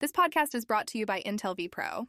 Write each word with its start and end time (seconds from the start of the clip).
This 0.00 0.12
podcast 0.12 0.54
is 0.54 0.64
brought 0.64 0.86
to 0.88 0.98
you 0.98 1.06
by 1.06 1.22
Intel 1.26 1.58
vPro. 1.58 2.06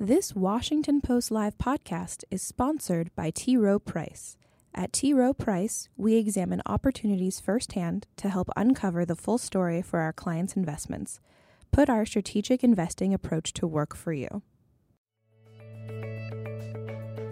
This 0.00 0.34
Washington 0.34 1.02
Post 1.02 1.30
Live 1.30 1.58
podcast 1.58 2.24
is 2.30 2.40
sponsored 2.40 3.14
by 3.14 3.28
T. 3.28 3.58
Rowe 3.58 3.78
Price. 3.78 4.38
At 4.74 4.94
T. 4.94 5.12
Rowe 5.12 5.34
Price, 5.34 5.90
we 5.98 6.16
examine 6.16 6.62
opportunities 6.64 7.38
firsthand 7.38 8.06
to 8.16 8.30
help 8.30 8.48
uncover 8.56 9.04
the 9.04 9.14
full 9.14 9.36
story 9.36 9.82
for 9.82 10.00
our 10.00 10.14
clients' 10.14 10.56
investments. 10.56 11.20
Put 11.70 11.90
our 11.90 12.06
strategic 12.06 12.64
investing 12.64 13.12
approach 13.12 13.52
to 13.52 13.66
work 13.66 13.94
for 13.94 14.14
you. 14.14 14.40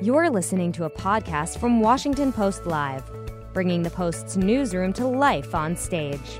You're 0.02 0.28
listening 0.28 0.72
to 0.72 0.84
a 0.84 0.90
podcast 0.90 1.56
from 1.56 1.80
Washington 1.80 2.34
Post 2.34 2.66
Live, 2.66 3.10
bringing 3.54 3.82
the 3.82 3.88
Post's 3.88 4.36
newsroom 4.36 4.92
to 4.92 5.06
life 5.06 5.54
on 5.54 5.74
stage. 5.74 6.38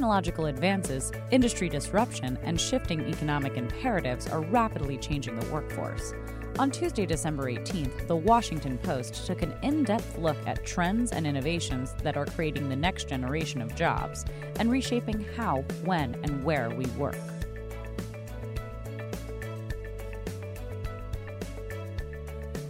Technological 0.00 0.46
advances, 0.46 1.12
industry 1.30 1.68
disruption, 1.68 2.38
and 2.42 2.58
shifting 2.58 3.02
economic 3.02 3.58
imperatives 3.58 4.26
are 4.28 4.40
rapidly 4.40 4.96
changing 4.96 5.38
the 5.38 5.46
workforce. 5.52 6.14
On 6.58 6.70
Tuesday, 6.70 7.04
December 7.04 7.52
18th, 7.52 8.06
the 8.06 8.16
Washington 8.16 8.78
Post 8.78 9.26
took 9.26 9.42
an 9.42 9.54
in 9.62 9.84
depth 9.84 10.16
look 10.16 10.38
at 10.46 10.64
trends 10.64 11.12
and 11.12 11.26
innovations 11.26 11.92
that 12.02 12.16
are 12.16 12.24
creating 12.24 12.70
the 12.70 12.76
next 12.76 13.10
generation 13.10 13.60
of 13.60 13.74
jobs 13.74 14.24
and 14.58 14.70
reshaping 14.70 15.22
how, 15.36 15.60
when, 15.84 16.14
and 16.22 16.42
where 16.42 16.70
we 16.70 16.86
work. 16.96 17.18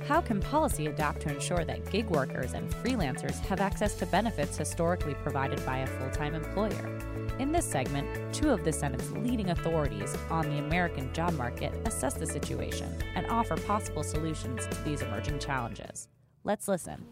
How 0.09 0.21
can 0.21 0.41
policy 0.41 0.89
adapt 0.89 1.21
to 1.21 1.29
ensure 1.33 1.65
that 1.65 1.89
gig 1.93 2.11
workers 2.11 2.55
and 2.55 2.69
freelancers 2.69 3.39
have 3.47 3.61
access 3.61 3.95
to 3.99 4.07
benefits 4.07 4.59
historically 4.59 5.15
provided 5.15 5.65
by 5.65 5.79
a 5.79 5.87
full 5.87 6.11
time 6.11 6.35
employer? 6.35 7.01
In 7.41 7.53
this 7.53 7.65
segment, 7.65 8.35
two 8.35 8.51
of 8.51 8.65
the 8.65 8.71
Senate's 8.71 9.13
leading 9.13 9.49
authorities 9.49 10.15
on 10.29 10.47
the 10.51 10.59
American 10.59 11.11
job 11.15 11.33
market 11.39 11.73
assess 11.87 12.13
the 12.13 12.27
situation 12.27 12.95
and 13.15 13.27
offer 13.31 13.57
possible 13.57 14.03
solutions 14.03 14.67
to 14.67 14.75
these 14.83 15.01
emerging 15.01 15.39
challenges. 15.39 16.09
Let's 16.45 16.69
listen. 16.69 17.03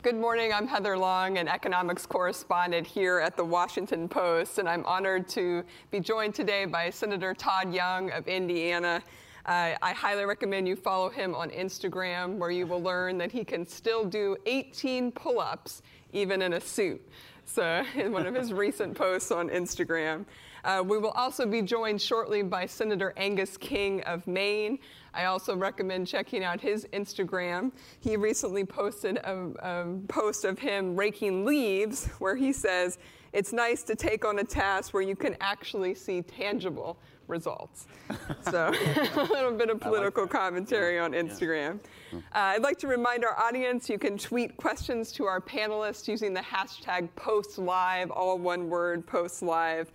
Good 0.00 0.16
morning. 0.16 0.54
I'm 0.54 0.66
Heather 0.66 0.96
Long, 0.96 1.36
an 1.36 1.48
economics 1.48 2.06
correspondent 2.06 2.86
here 2.86 3.18
at 3.18 3.36
the 3.36 3.44
Washington 3.44 4.08
Post, 4.08 4.58
and 4.58 4.66
I'm 4.66 4.86
honored 4.86 5.28
to 5.30 5.64
be 5.90 6.00
joined 6.00 6.34
today 6.34 6.64
by 6.64 6.88
Senator 6.88 7.34
Todd 7.34 7.74
Young 7.74 8.10
of 8.12 8.28
Indiana. 8.28 9.02
Uh, 9.44 9.74
I 9.82 9.92
highly 9.92 10.24
recommend 10.24 10.66
you 10.66 10.76
follow 10.76 11.10
him 11.10 11.34
on 11.34 11.50
Instagram, 11.50 12.38
where 12.38 12.50
you 12.50 12.66
will 12.66 12.82
learn 12.82 13.18
that 13.18 13.30
he 13.30 13.44
can 13.44 13.66
still 13.66 14.06
do 14.06 14.38
18 14.46 15.12
pull 15.12 15.40
ups 15.40 15.82
even 16.14 16.40
in 16.40 16.54
a 16.54 16.60
suit. 16.60 17.06
So, 17.56 17.84
in 17.94 18.12
one 18.12 18.26
of 18.26 18.34
his 18.34 18.52
recent 18.52 18.96
posts 18.96 19.30
on 19.30 19.48
Instagram. 19.50 20.26
Uh, 20.64 20.82
we 20.84 20.98
will 20.98 21.12
also 21.12 21.46
be 21.46 21.62
joined 21.62 22.02
shortly 22.02 22.42
by 22.42 22.66
Senator 22.66 23.14
Angus 23.16 23.56
King 23.56 24.02
of 24.02 24.26
Maine. 24.26 24.80
I 25.14 25.26
also 25.26 25.56
recommend 25.56 26.08
checking 26.08 26.42
out 26.42 26.60
his 26.60 26.86
Instagram. 26.92 27.70
He 28.00 28.16
recently 28.16 28.64
posted 28.64 29.18
a, 29.18 29.52
a 29.60 29.98
post 30.08 30.44
of 30.44 30.58
him 30.58 30.96
raking 30.96 31.44
leaves 31.44 32.08
where 32.18 32.34
he 32.34 32.52
says, 32.52 32.98
It's 33.32 33.52
nice 33.52 33.84
to 33.84 33.94
take 33.94 34.24
on 34.24 34.40
a 34.40 34.44
task 34.44 34.92
where 34.92 35.04
you 35.04 35.14
can 35.14 35.36
actually 35.40 35.94
see 35.94 36.22
tangible 36.22 36.98
results. 37.28 37.86
so 38.50 38.72
a 39.16 39.28
little 39.30 39.52
bit 39.52 39.70
of 39.70 39.80
political 39.80 40.24
like 40.24 40.32
commentary 40.32 40.98
on 40.98 41.12
Instagram. 41.12 41.80
Yeah. 42.12 42.18
Uh, 42.18 42.20
I'd 42.54 42.62
like 42.62 42.78
to 42.78 42.88
remind 42.88 43.24
our 43.24 43.38
audience 43.38 43.88
you 43.88 43.98
can 43.98 44.18
tweet 44.18 44.56
questions 44.56 45.12
to 45.12 45.24
our 45.24 45.40
panelists 45.40 46.08
using 46.08 46.32
the 46.32 46.40
hashtag 46.40 47.08
PostLive, 47.16 48.10
all 48.10 48.38
one 48.38 48.68
word, 48.68 49.06
PostLive. 49.06 49.88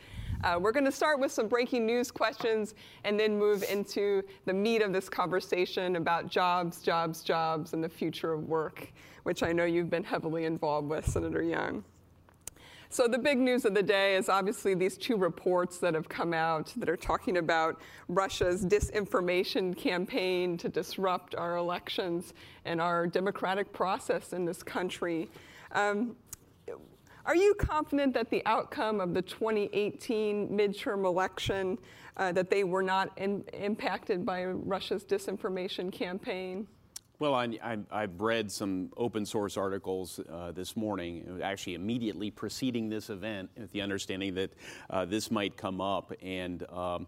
Uh, 0.44 0.58
we're 0.60 0.72
going 0.72 0.86
to 0.86 0.92
start 0.92 1.20
with 1.20 1.32
some 1.32 1.48
breaking 1.48 1.86
news 1.86 2.10
questions 2.10 2.74
and 3.04 3.20
then 3.20 3.38
move 3.38 3.64
into 3.70 4.24
the 4.46 4.54
meat 4.54 4.82
of 4.82 4.92
this 4.92 5.08
conversation 5.08 5.98
about 5.98 6.28
jobs, 6.28 6.82
jobs, 6.82 7.22
jobs, 7.22 7.74
and 7.74 7.84
the 7.84 7.90
future 7.90 8.34
of 8.34 8.48
work, 8.48 8.92
which 9.24 9.44
I 9.44 9.52
know 9.52 9.66
you've 9.66 9.92
been 9.92 10.04
heavily 10.04 10.46
involved 10.46 10.90
with, 10.90 11.08
Senator 11.08 11.44
Young. 11.44 11.84
So 12.92 13.08
the 13.08 13.18
big 13.18 13.40
news 13.40 13.64
of 13.64 13.74
the 13.74 13.82
day 13.82 14.18
is 14.18 14.28
obviously 14.28 14.74
these 14.74 14.98
two 14.98 15.16
reports 15.16 15.78
that 15.78 15.94
have 15.94 16.10
come 16.10 16.34
out 16.34 16.74
that 16.76 16.90
are 16.90 16.98
talking 16.98 17.38
about 17.38 17.80
Russia's 18.10 18.66
disinformation 18.66 19.78
campaign 19.78 20.58
to 20.58 20.68
disrupt 20.68 21.34
our 21.34 21.56
elections 21.56 22.34
and 22.66 22.82
our 22.82 23.08
democratic 23.08 23.72
process 23.72 24.34
in 24.34 24.44
this 24.44 24.62
country. 24.62 25.30
Um, 25.72 26.18
are 27.26 27.36
you 27.36 27.54
confident 27.54 28.14
that 28.14 28.30
the 28.30 28.46
outcome 28.46 29.00
of 29.00 29.14
the 29.14 29.22
2018 29.22 30.50
midterm 30.50 31.06
election, 31.06 31.78
uh, 32.18 32.34
that 32.34 32.50
they 32.50 32.66
were 32.66 32.84
not 32.84 33.18
in, 33.18 33.46
impacted 33.54 34.26
by 34.26 34.44
Russia's 34.44 35.06
disinformation 35.06 35.94
campaign? 35.94 36.68
Well, 37.22 37.36
I, 37.36 37.78
have 37.92 38.20
read 38.20 38.52
some 38.52 38.90
open 38.98 39.28
source 39.28 39.56
articles 39.56 40.20
uh, 40.28 40.54
this 40.54 40.76
morning, 40.76 41.40
actually 41.44 41.76
immediately 41.76 42.32
preceding 42.32 42.90
this 42.90 43.12
event, 43.12 43.52
with 43.56 43.72
the 43.72 43.82
understanding 43.82 44.34
that 44.34 44.54
uh, 44.90 45.06
this 45.06 45.30
might 45.30 45.56
come 45.56 45.82
up. 45.82 46.12
And 46.24 46.64
um, 46.72 47.06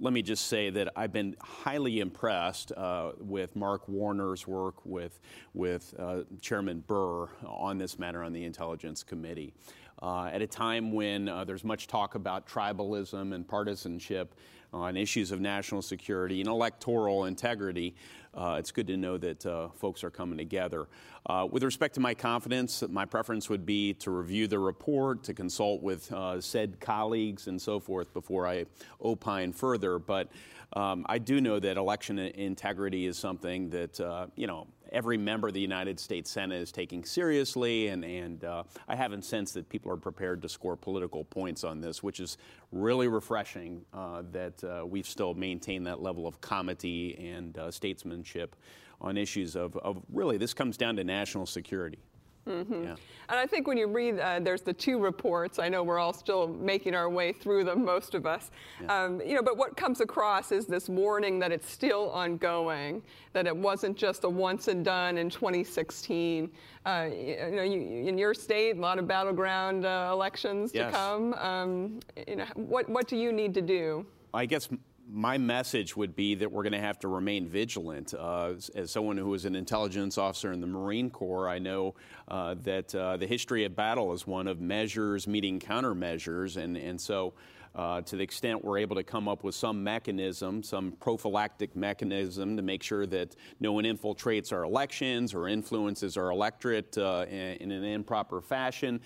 let 0.00 0.12
me 0.12 0.22
just 0.22 0.48
say 0.48 0.70
that 0.70 0.88
I've 0.96 1.12
been 1.12 1.36
highly 1.40 2.00
impressed 2.00 2.72
uh, 2.72 3.12
with 3.20 3.54
Mark 3.54 3.88
Warner's 3.88 4.48
work 4.48 4.84
with, 4.84 5.20
with 5.54 5.94
uh, 5.96 6.22
Chairman 6.40 6.82
Burr 6.84 7.28
on 7.46 7.78
this 7.78 8.00
matter 8.00 8.24
on 8.24 8.32
the 8.32 8.42
Intelligence 8.42 9.04
Committee. 9.04 9.54
Uh, 10.02 10.26
at 10.26 10.42
a 10.42 10.46
time 10.46 10.92
when 10.92 11.28
uh, 11.28 11.44
there's 11.44 11.62
much 11.62 11.86
talk 11.86 12.16
about 12.16 12.48
tribalism 12.48 13.32
and 13.32 13.46
partisanship 13.46 14.34
on 14.72 14.96
issues 14.96 15.30
of 15.30 15.40
national 15.40 15.80
security 15.80 16.40
and 16.40 16.48
electoral 16.48 17.24
integrity, 17.24 17.94
uh, 18.36 18.56
it's 18.58 18.70
good 18.70 18.86
to 18.86 18.96
know 18.96 19.16
that 19.16 19.46
uh, 19.46 19.68
folks 19.68 20.04
are 20.04 20.10
coming 20.10 20.36
together. 20.36 20.88
Uh, 21.24 21.46
with 21.50 21.62
respect 21.62 21.94
to 21.94 22.00
my 22.00 22.14
confidence, 22.14 22.84
my 22.88 23.04
preference 23.04 23.48
would 23.48 23.64
be 23.64 23.94
to 23.94 24.10
review 24.10 24.46
the 24.46 24.58
report, 24.58 25.24
to 25.24 25.34
consult 25.34 25.82
with 25.82 26.12
uh, 26.12 26.40
said 26.40 26.78
colleagues 26.78 27.48
and 27.48 27.60
so 27.60 27.80
forth 27.80 28.12
before 28.12 28.46
I 28.46 28.66
opine 29.02 29.52
further. 29.52 29.98
But 29.98 30.28
um, 30.74 31.06
I 31.08 31.18
do 31.18 31.40
know 31.40 31.58
that 31.58 31.76
election 31.76 32.18
integrity 32.18 33.06
is 33.06 33.16
something 33.16 33.70
that, 33.70 33.98
uh, 33.98 34.26
you 34.36 34.46
know, 34.46 34.66
every 34.96 35.18
member 35.18 35.48
of 35.48 35.52
the 35.52 35.60
United 35.60 36.00
States 36.00 36.30
Senate 36.30 36.62
is 36.62 36.72
taking 36.72 37.04
seriously, 37.04 37.88
and, 37.88 38.02
and 38.02 38.44
uh, 38.44 38.62
I 38.88 38.96
haven't 38.96 39.26
sensed 39.26 39.52
that 39.52 39.68
people 39.68 39.92
are 39.92 39.96
prepared 39.98 40.40
to 40.40 40.48
score 40.48 40.74
political 40.74 41.22
points 41.22 41.64
on 41.64 41.82
this, 41.82 42.02
which 42.02 42.18
is 42.18 42.38
really 42.72 43.06
refreshing 43.06 43.84
uh, 43.92 44.22
that 44.32 44.64
uh, 44.64 44.86
we've 44.86 45.06
still 45.06 45.34
maintained 45.34 45.86
that 45.86 46.00
level 46.00 46.26
of 46.26 46.40
comity 46.40 47.14
and 47.18 47.58
uh, 47.58 47.70
statesmanship 47.70 48.56
on 48.98 49.18
issues 49.18 49.54
of, 49.54 49.76
of 49.76 50.02
really, 50.10 50.38
this 50.38 50.54
comes 50.54 50.78
down 50.78 50.96
to 50.96 51.04
national 51.04 51.44
security. 51.44 51.98
Mm-hmm. 52.46 52.84
Yeah. 52.84 52.96
And 53.28 53.38
I 53.40 53.46
think 53.46 53.66
when 53.66 53.76
you 53.76 53.88
read, 53.88 54.20
uh, 54.20 54.38
there's 54.40 54.62
the 54.62 54.72
two 54.72 54.98
reports. 54.98 55.58
I 55.58 55.68
know 55.68 55.82
we're 55.82 55.98
all 55.98 56.12
still 56.12 56.46
making 56.46 56.94
our 56.94 57.10
way 57.10 57.32
through 57.32 57.64
them, 57.64 57.84
most 57.84 58.14
of 58.14 58.24
us. 58.24 58.50
Yeah. 58.80 59.04
Um, 59.04 59.20
you 59.20 59.34
know, 59.34 59.42
but 59.42 59.56
what 59.56 59.76
comes 59.76 60.00
across 60.00 60.52
is 60.52 60.66
this 60.66 60.88
warning 60.88 61.40
that 61.40 61.50
it's 61.50 61.68
still 61.68 62.10
ongoing, 62.10 63.02
that 63.32 63.46
it 63.46 63.56
wasn't 63.56 63.96
just 63.96 64.22
a 64.24 64.28
once 64.28 64.68
and 64.68 64.84
done 64.84 65.18
in 65.18 65.28
2016. 65.28 66.50
Uh, 66.84 67.08
you 67.12 67.50
know, 67.50 67.62
you, 67.62 67.80
in 67.80 68.16
your 68.16 68.32
state, 68.32 68.76
a 68.76 68.80
lot 68.80 68.98
of 68.98 69.08
battleground 69.08 69.84
uh, 69.84 70.10
elections 70.12 70.70
yes. 70.72 70.92
to 70.92 70.96
come. 70.96 71.34
Um, 71.34 72.00
you 72.28 72.36
know, 72.36 72.46
what 72.54 72.88
what 72.88 73.08
do 73.08 73.16
you 73.16 73.32
need 73.32 73.54
to 73.54 73.62
do? 73.62 74.06
I 74.32 74.46
guess 74.46 74.68
my 75.08 75.38
message 75.38 75.96
would 75.96 76.16
be 76.16 76.34
that 76.34 76.50
we're 76.50 76.62
going 76.62 76.72
to 76.72 76.80
have 76.80 76.98
to 77.00 77.08
remain 77.08 77.46
vigilant. 77.46 78.12
Uh, 78.14 78.54
as 78.74 78.90
someone 78.90 79.16
who 79.16 79.28
was 79.28 79.44
an 79.44 79.54
intelligence 79.54 80.18
officer 80.18 80.52
in 80.52 80.60
the 80.60 80.66
Marine 80.66 81.10
Corps, 81.10 81.48
I 81.48 81.58
know 81.58 81.94
uh, 82.28 82.54
that 82.62 82.94
uh, 82.94 83.16
the 83.16 83.26
history 83.26 83.64
of 83.64 83.76
battle 83.76 84.12
is 84.12 84.26
one 84.26 84.48
of 84.48 84.60
measures 84.60 85.26
meeting 85.26 85.60
countermeasures, 85.60 86.56
and 86.56 86.76
and 86.76 87.00
so. 87.00 87.34
Uh, 87.74 88.00
to 88.00 88.16
the 88.16 88.22
extent 88.22 88.64
we're 88.64 88.78
able 88.78 88.96
to 88.96 89.02
come 89.02 89.28
up 89.28 89.44
with 89.44 89.54
some 89.54 89.84
mechanism, 89.84 90.62
some 90.62 90.92
prophylactic 90.92 91.76
mechanism 91.76 92.56
to 92.56 92.62
make 92.62 92.82
sure 92.82 93.04
that 93.04 93.36
no 93.60 93.70
one 93.70 93.84
infiltrates 93.84 94.50
our 94.50 94.64
elections 94.64 95.34
or 95.34 95.46
influences 95.46 96.16
our 96.16 96.30
electorate 96.30 96.96
uh, 96.96 97.26
in, 97.28 97.36
in, 97.60 97.70
an 97.72 97.84
improper 97.84 98.40
fashion, 98.40 98.98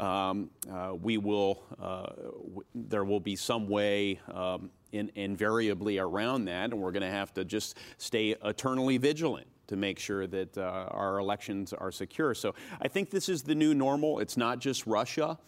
um, 0.00 0.50
uh, 0.68 0.92
we 1.00 1.18
will. 1.18 1.62
W- 1.78 2.64
there 2.74 3.04
will 3.04 3.20
be 3.20 3.36
some 3.36 3.68
way. 3.68 4.18
Um, 4.34 4.70
in, 4.96 5.10
invariably 5.14 5.98
around 5.98 6.46
that, 6.46 6.70
and 6.72 6.80
we're 6.80 6.92
going 6.92 7.02
to 7.02 7.10
have 7.10 7.32
to 7.34 7.44
just 7.44 7.76
stay 7.98 8.34
eternally 8.44 8.98
vigilant 8.98 9.46
to 9.68 9.76
make 9.76 9.98
sure 9.98 10.26
that 10.26 10.56
uh, 10.56 10.88
our 10.90 11.18
elections 11.18 11.72
are 11.72 11.90
secure. 11.90 12.34
So 12.34 12.54
I 12.80 12.88
think 12.88 13.10
this 13.10 13.28
is 13.28 13.42
the 13.42 13.54
new 13.54 13.74
normal. 13.74 14.20
It's 14.20 14.36
not 14.36 14.58
just 14.58 14.86
Russia. 14.86 15.38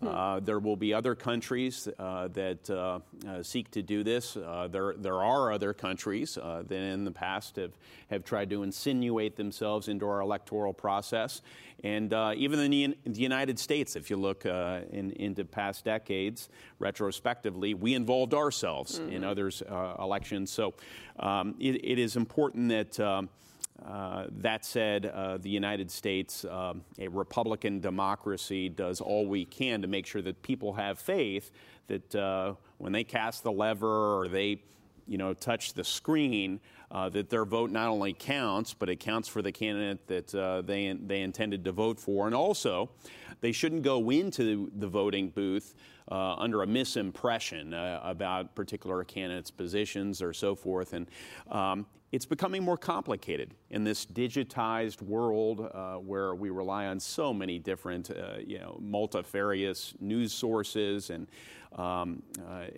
Hmm. 0.00 0.08
Uh, 0.08 0.40
there 0.40 0.58
will 0.58 0.76
be 0.76 0.92
other 0.92 1.14
countries 1.14 1.88
uh, 1.98 2.28
that 2.28 2.68
uh, 2.70 2.98
uh 3.28 3.42
seek 3.42 3.70
to 3.70 3.82
do 3.82 4.02
this. 4.02 4.36
Uh, 4.36 4.68
there, 4.70 4.94
there 4.96 5.22
are 5.22 5.52
other 5.52 5.72
countries 5.72 6.36
uh, 6.38 6.62
that 6.66 6.74
in 6.74 7.04
the 7.04 7.12
past 7.12 7.56
have, 7.56 7.72
have 8.10 8.24
tried 8.24 8.50
to 8.50 8.62
insinuate 8.62 9.36
themselves 9.36 9.88
into 9.88 10.06
our 10.08 10.20
electoral 10.20 10.72
process. 10.72 11.42
And 11.84 12.12
uh, 12.12 12.32
even 12.36 12.60
in 12.60 12.94
the, 13.04 13.20
United 13.20 13.58
States, 13.58 13.96
if 13.96 14.08
you 14.08 14.16
look 14.16 14.46
uh, 14.46 14.80
in, 14.90 15.10
into 15.12 15.44
past 15.44 15.84
decades, 15.84 16.48
retrospectively, 16.78 17.74
we 17.74 17.94
involved 17.94 18.34
ourselves 18.34 18.98
mm-hmm. 18.98 19.10
in 19.10 19.24
others' 19.24 19.62
uh, 19.62 19.96
elections. 19.98 20.50
So 20.50 20.74
um, 21.18 21.54
it, 21.58 21.84
it 21.84 21.98
is 21.98 22.16
important 22.16 22.68
that. 22.70 23.00
Um, 23.00 23.28
uh, 23.84 24.26
that 24.30 24.64
said, 24.64 25.06
uh, 25.06 25.38
the 25.38 25.50
United 25.50 25.90
States, 25.90 26.44
um, 26.44 26.82
a 27.00 27.08
Republican 27.08 27.80
democracy, 27.80 28.68
does 28.68 29.00
all 29.00 29.26
we 29.26 29.44
can 29.44 29.82
to 29.82 29.88
make 29.88 30.06
sure 30.06 30.22
that 30.22 30.40
people 30.42 30.74
have 30.74 31.00
faith 31.00 31.50
that 31.88 32.14
uh, 32.14 32.54
when 32.78 32.92
they 32.92 33.02
cast 33.02 33.42
the 33.42 33.50
lever 33.50 34.20
or 34.20 34.28
they 34.28 34.62
you 35.06 35.18
know, 35.18 35.34
touch 35.34 35.74
the 35.74 35.84
screen, 35.84 36.60
uh, 36.92 37.08
that 37.08 37.30
their 37.30 37.46
vote 37.46 37.70
not 37.70 37.88
only 37.88 38.12
counts, 38.12 38.74
but 38.74 38.88
it 38.88 39.00
counts 39.00 39.26
for 39.26 39.40
the 39.40 39.50
candidate 39.50 40.06
that 40.06 40.34
uh, 40.34 40.60
they, 40.60 40.92
they 40.92 41.22
intended 41.22 41.64
to 41.64 41.72
vote 41.72 41.98
for. 41.98 42.26
And 42.26 42.34
also, 42.34 42.90
they 43.40 43.50
shouldn't 43.50 43.82
go 43.82 44.10
into 44.10 44.70
the 44.76 44.86
voting 44.86 45.30
booth 45.30 45.74
uh, 46.10 46.34
under 46.34 46.62
a 46.62 46.66
misimpression 46.66 47.72
uh, 47.72 48.00
about 48.04 48.54
particular 48.54 49.02
candidates' 49.04 49.50
positions 49.50 50.20
or 50.20 50.34
so 50.34 50.54
forth. 50.54 50.92
And 50.92 51.06
um, 51.50 51.86
it's 52.12 52.26
becoming 52.26 52.62
more 52.62 52.76
complicated 52.76 53.54
in 53.70 53.84
this 53.84 54.04
digitized 54.04 55.00
world 55.00 55.70
uh, 55.72 55.94
where 55.94 56.34
we 56.34 56.50
rely 56.50 56.86
on 56.86 57.00
so 57.00 57.32
many 57.32 57.58
different, 57.58 58.10
you 58.46 58.58
know, 58.58 58.78
multifarious 58.82 59.94
news 59.98 60.30
sources, 60.34 61.08
and 61.08 61.26
um, 61.76 62.22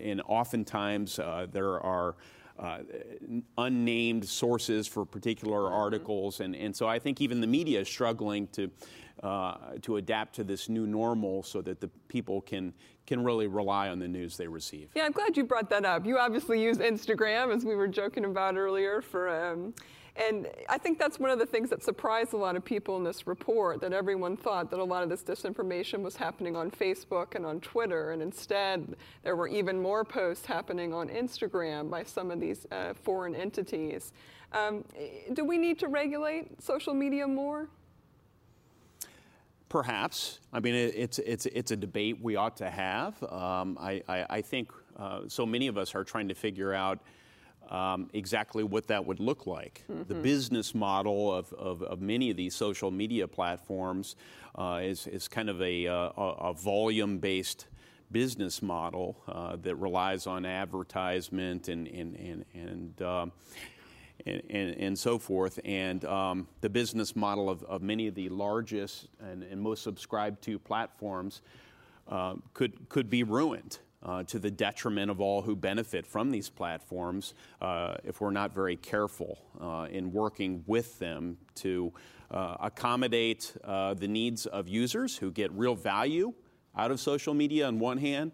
and 0.01 0.23
oftentimes 0.29 1.17
there 1.51 1.81
are. 1.81 2.15
Uh, 2.57 2.79
unnamed 3.59 4.25
sources 4.25 4.87
for 4.87 5.05
particular 5.05 5.63
mm-hmm. 5.63 5.75
articles, 5.75 6.39
and, 6.39 6.55
and 6.55 6.75
so 6.75 6.87
I 6.87 7.01
think 7.01 7.21
even 7.21 7.41
the 7.41 7.49
media 7.49 7.81
is 7.81 7.89
struggling 7.89 8.47
to 8.49 8.71
uh, 9.25 9.57
to 9.83 9.97
adapt 9.97 10.37
to 10.37 10.45
this 10.45 10.69
new 10.69 10.87
normal 10.87 11.43
so 11.43 11.61
that 11.63 11.81
the 11.81 11.89
people 12.07 12.41
can 12.41 12.73
can 13.07 13.25
really 13.25 13.49
rely 13.49 13.89
on 13.89 13.99
the 13.99 14.07
news 14.07 14.37
they 14.37 14.47
receive. 14.47 14.91
Yeah, 14.95 15.05
I'm 15.05 15.11
glad 15.11 15.37
you 15.37 15.43
brought 15.43 15.69
that 15.71 15.85
up. 15.85 16.07
You 16.07 16.17
obviously 16.19 16.63
use 16.63 16.79
Instagram, 16.79 17.53
as 17.53 17.65
we 17.65 17.75
were 17.75 17.89
joking 17.89 18.25
about 18.25 18.57
earlier, 18.57 19.03
for. 19.03 19.29
Um, 19.29 19.75
and 20.17 20.49
I 20.69 20.79
think 20.79 20.99
that's 20.99 21.19
one 21.19 21.31
of 21.31 21.41
the 21.41 21.47
things 21.47 21.71
that 21.71 21.83
surprised 21.83 22.35
a 22.35 22.37
lot 22.37 22.55
of 22.55 22.65
people 22.65 22.97
in 22.97 23.03
this 23.03 23.27
report 23.27 23.81
that 23.81 23.93
everyone 23.93 24.37
thought 24.37 24.71
that 24.71 24.79
a 24.79 24.85
lot 24.85 25.03
of 25.03 25.09
this 25.09 25.23
disinformation 25.23 26.03
was 26.03 26.15
happening 26.15 26.55
on 26.55 26.71
Facebook 26.71 27.35
and 27.35 27.45
on 27.45 27.61
Twitter, 27.61 28.13
and 28.13 28.23
instead 28.23 28.95
there 29.25 29.35
were 29.35 29.49
even 29.49 29.81
more 29.81 30.05
posts 30.05 30.47
happening 30.47 30.95
on 30.95 31.09
Instagram 31.09 31.91
by 31.91 32.05
some 32.05 32.31
of 32.31 32.39
these 32.39 32.65
uh, 32.71 32.95
foreign 32.95 33.35
entities. 33.35 34.13
Um, 34.53 34.85
do 35.33 35.45
we 35.45 35.59
need 35.59 35.81
to 35.81 35.89
regulate 35.89 36.63
social 36.63 36.95
media 36.95 37.27
more? 37.27 37.69
Perhaps. 39.69 40.39
I 40.53 40.61
mean, 40.61 40.77
it, 40.77 40.95
it's, 40.97 41.19
it's, 41.19 41.47
it's 41.47 41.73
a 41.73 41.77
debate 41.77 42.23
we 42.23 42.37
ought 42.37 42.57
to 42.59 42.71
have. 42.71 43.21
Um, 43.25 43.77
I, 43.81 44.01
I, 44.09 44.27
I, 44.31 44.41
think 44.41 44.71
uh, 44.97 45.23
so 45.27 45.45
many 45.45 45.67
of 45.67 45.77
us 45.77 45.97
are 45.97 46.05
trying 46.05 46.29
to 46.29 46.35
figure 46.35 46.73
out 46.73 47.01
um, 47.71 48.11
exactly 48.13 48.65
what 48.65 48.87
that 48.89 49.05
would 49.05 49.21
look 49.21 49.47
like. 49.47 49.85
Mm-hmm. 49.91 50.05
The 50.09 50.15
business 50.15 50.75
model 50.75 51.33
of, 51.33 51.53
of, 51.55 51.83
of, 51.83 52.01
many 52.01 52.31
of 52.31 52.37
these 52.37 52.55
social 52.55 52.91
media 52.91 53.27
platforms 53.27 54.17
uh, 54.57 54.81
is, 54.83 55.07
is 55.07 55.29
kind 55.29 55.49
of 55.49 55.61
a, 55.63 55.87
uh, 55.87 55.95
a, 56.17 56.35
a 56.41 56.53
volume 56.53 57.19
based 57.19 57.67
business 58.13 58.63
model 58.63 59.17
uh, 59.27 59.57
that 59.57 59.77
relies 59.77 60.27
on 60.27 60.45
advertisement 60.45 61.69
and, 61.69 61.89
and, 61.89 62.15
and, 62.17 62.45
and 62.55 63.03
um, 63.03 63.33
and, 64.27 64.43
and, 64.49 64.77
and, 64.77 64.99
so 64.99 65.19
forth. 65.19 65.59
And 65.65 66.05
um, 66.05 66.47
the 66.61 66.69
business 66.69 67.17
model 67.17 67.51
of, 67.51 67.63
of, 67.65 67.83
many 67.83 68.07
of 68.07 68.15
the 68.15 68.29
largest 68.29 69.09
and, 69.21 69.43
and 69.43 69.61
most 69.61 69.83
subscribed 69.83 70.41
to 70.43 70.59
platforms 70.59 71.43
uh, 72.09 72.35
could, 72.53 72.89
could 72.89 73.11
be 73.11 73.23
ruined. 73.23 73.79
Uh, 74.05 74.23
to 74.23 74.39
the 74.39 74.51
detriment 74.51 75.11
of 75.11 75.19
all 75.19 75.41
who 75.41 75.57
benefit 75.57 76.07
from 76.07 76.31
these 76.31 76.51
platforms, 76.51 77.33
uh, 77.63 77.95
if 78.05 78.21
we're 78.21 78.31
not 78.31 78.55
very 78.55 78.77
careful 78.77 79.39
uh, 79.59 79.87
in 79.91 80.13
working 80.13 80.63
with 80.67 80.99
them 80.99 81.39
to 81.55 81.91
uh, 82.31 82.57
accommodate 82.61 83.55
uh, 83.65 83.95
the 83.95 84.09
needs 84.09 84.47
of 84.47 84.69
users 84.69 85.17
who 85.17 85.31
get 85.31 85.51
real 85.53 85.75
value 85.75 86.33
out 86.77 86.91
of 86.91 87.01
social 87.01 87.33
media 87.33 87.67
on 87.67 87.79
one 87.79 87.99
hand, 87.99 88.33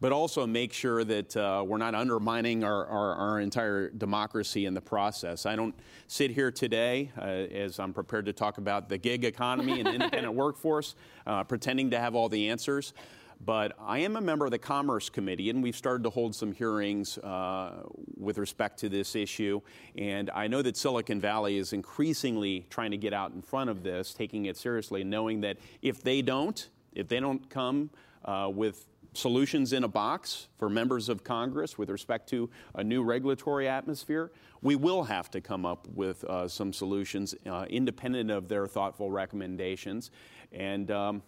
but 0.00 0.12
also 0.12 0.46
make 0.46 0.72
sure 0.72 1.04
that 1.04 1.36
uh, 1.36 1.62
we're 1.66 1.76
not 1.76 1.94
undermining 1.94 2.64
our, 2.64 2.86
our, 2.86 3.14
our, 3.14 3.40
entire 3.40 3.90
democracy 3.90 4.64
in 4.64 4.72
the 4.72 4.80
process. 4.80 5.44
I 5.44 5.56
don't 5.56 5.74
sit 6.06 6.30
here 6.30 6.50
today 6.50 7.10
uh, 7.18 7.22
as 7.22 7.78
I'm 7.78 7.92
prepared 7.92 8.26
to 8.26 8.32
talk 8.32 8.58
about 8.58 8.88
the 8.88 8.96
gig 8.96 9.24
economy 9.24 9.80
and 9.80 9.88
independent 9.94 10.34
workforce, 10.34 10.94
uh, 11.26 11.44
pretending 11.44 11.90
to 11.90 11.98
have 11.98 12.14
all 12.14 12.28
the 12.28 12.48
answers. 12.48 12.94
But 13.42 13.72
I 13.80 14.00
am 14.00 14.16
a 14.16 14.20
member 14.20 14.44
of 14.44 14.50
the 14.50 14.58
Commerce 14.58 15.08
Committee, 15.08 15.48
and 15.48 15.62
we've 15.62 15.76
started 15.76 16.04
to 16.04 16.10
hold 16.10 16.34
some 16.34 16.52
hearings 16.52 17.16
uh, 17.18 17.84
with 18.16 18.36
respect 18.36 18.78
to 18.80 18.90
this 18.90 19.16
issue. 19.16 19.62
And 19.96 20.30
I 20.30 20.46
know 20.46 20.60
that 20.60 20.76
Silicon 20.76 21.20
Valley 21.20 21.56
is 21.56 21.72
increasingly 21.72 22.66
trying 22.68 22.90
to 22.90 22.98
get 22.98 23.14
out 23.14 23.32
in 23.32 23.40
front 23.40 23.70
of 23.70 23.82
this, 23.82 24.12
taking 24.12 24.44
it 24.44 24.58
seriously, 24.58 25.04
knowing 25.04 25.40
that 25.40 25.56
if 25.80 26.02
they 26.02 26.20
don't, 26.20 26.68
if 26.92 27.08
they 27.08 27.18
don't 27.18 27.48
come 27.48 27.90
uh, 28.26 28.50
with 28.52 28.86
solutions 29.14 29.72
in 29.72 29.84
a 29.84 29.88
box 29.88 30.48
for 30.58 30.68
members 30.68 31.08
of 31.08 31.24
Congress 31.24 31.78
with 31.78 31.90
respect 31.90 32.28
to 32.28 32.48
a 32.74 32.84
new 32.84 33.02
regulatory 33.02 33.66
atmosphere, 33.66 34.30
we 34.62 34.76
will 34.76 35.02
have 35.04 35.30
to 35.30 35.40
come 35.40 35.64
up 35.64 35.88
with 35.94 36.22
uh, 36.24 36.46
some 36.46 36.72
solutions 36.72 37.34
uh, 37.46 37.64
independent 37.70 38.30
of 38.30 38.48
their 38.48 38.66
thoughtful 38.66 39.10
recommendations. 39.10 40.10
And 40.52 40.90
um, 40.90 41.22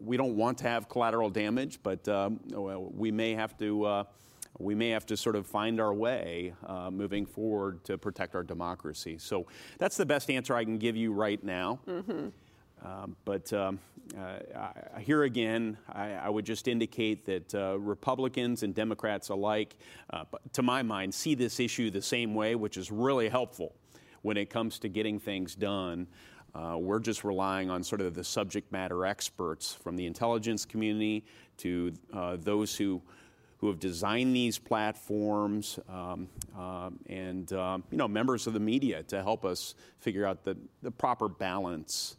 we 0.00 0.16
don't 0.16 0.36
want 0.36 0.58
to 0.58 0.64
have 0.64 0.88
collateral 0.88 1.30
damage, 1.30 1.80
but 1.82 2.06
um, 2.08 2.40
we 2.94 3.10
may 3.10 3.34
have 3.34 3.56
to. 3.58 3.84
Uh, 3.84 4.04
we 4.58 4.74
may 4.74 4.90
have 4.90 5.06
to 5.06 5.16
sort 5.16 5.36
of 5.36 5.46
find 5.46 5.80
our 5.80 5.94
way 5.94 6.52
uh, 6.66 6.90
moving 6.90 7.24
forward 7.24 7.82
to 7.84 7.96
protect 7.96 8.34
our 8.34 8.42
democracy. 8.42 9.16
So 9.16 9.46
that's 9.78 9.96
the 9.96 10.04
best 10.04 10.28
answer 10.28 10.54
I 10.54 10.64
can 10.64 10.76
give 10.76 10.96
you 10.96 11.12
right 11.12 11.42
now. 11.42 11.78
Mm-hmm. 11.88 12.28
Um, 12.84 13.16
but 13.24 13.50
um, 13.52 13.78
uh, 14.18 14.98
here 14.98 15.22
again, 15.24 15.76
I, 15.92 16.12
I, 16.12 16.28
would 16.28 16.46
just 16.46 16.66
indicate 16.66 17.26
that 17.26 17.54
uh, 17.54 17.78
Republicans 17.78 18.62
and 18.62 18.74
Democrats 18.74 19.28
alike, 19.28 19.76
uh, 20.10 20.24
to 20.54 20.62
my 20.62 20.82
mind, 20.82 21.14
see 21.14 21.34
this 21.34 21.60
issue 21.60 21.90
the 21.90 22.02
same 22.02 22.34
way, 22.34 22.54
which 22.54 22.76
is 22.76 22.90
really 22.90 23.28
helpful 23.28 23.74
when 24.22 24.36
it 24.36 24.50
comes 24.50 24.78
to 24.80 24.88
getting 24.88 25.20
things 25.20 25.54
done. 25.54 26.06
Uh, 26.54 26.76
we're 26.78 26.98
just 26.98 27.24
relying 27.24 27.70
on 27.70 27.82
sort 27.82 28.00
of 28.00 28.14
the 28.14 28.24
subject 28.24 28.70
matter 28.72 29.06
experts 29.06 29.72
from 29.72 29.96
the 29.96 30.06
intelligence 30.06 30.64
community 30.64 31.24
to 31.58 31.92
uh, 32.12 32.36
those 32.40 32.76
who 32.76 33.00
who 33.58 33.68
have 33.68 33.78
designed 33.78 34.34
these 34.34 34.56
platforms 34.58 35.78
um, 35.88 36.26
um 36.56 36.98
and 37.08 37.52
um, 37.52 37.84
you 37.90 37.98
know 37.98 38.08
members 38.08 38.46
of 38.46 38.54
the 38.54 38.60
media 38.60 39.02
to 39.02 39.22
help 39.22 39.44
us 39.44 39.74
figure 40.00 40.26
out 40.26 40.44
the, 40.44 40.56
the 40.82 40.90
proper 40.90 41.28
balance 41.28 42.16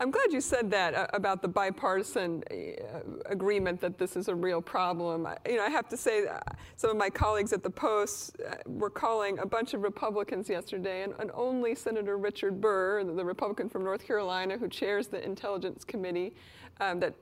I'm 0.00 0.10
glad 0.10 0.32
you 0.32 0.40
said 0.40 0.72
that 0.72 0.94
uh, 0.94 1.06
about 1.12 1.40
the 1.40 1.46
bipartisan 1.46 2.42
uh, 2.50 2.98
agreement 3.26 3.80
that 3.80 3.96
this 3.96 4.16
is 4.16 4.26
a 4.26 4.34
real 4.34 4.60
problem. 4.60 5.28
You 5.48 5.56
know, 5.56 5.62
I 5.62 5.70
have 5.70 5.88
to 5.90 5.96
say, 5.96 6.26
uh, 6.26 6.40
some 6.74 6.90
of 6.90 6.96
my 6.96 7.08
colleagues 7.08 7.52
at 7.52 7.62
the 7.62 7.70
Post 7.70 8.36
uh, 8.40 8.56
were 8.66 8.90
calling 8.90 9.38
a 9.38 9.46
bunch 9.46 9.72
of 9.72 9.82
Republicans 9.82 10.48
yesterday, 10.48 11.04
and, 11.04 11.14
and 11.20 11.30
only 11.32 11.76
Senator 11.76 12.18
Richard 12.18 12.60
Burr, 12.60 13.04
the 13.04 13.24
Republican 13.24 13.68
from 13.68 13.84
North 13.84 14.04
Carolina 14.04 14.58
who 14.58 14.68
chairs 14.68 15.06
the 15.06 15.24
Intelligence 15.24 15.84
Committee 15.84 16.34
um, 16.80 16.98
that 16.98 17.14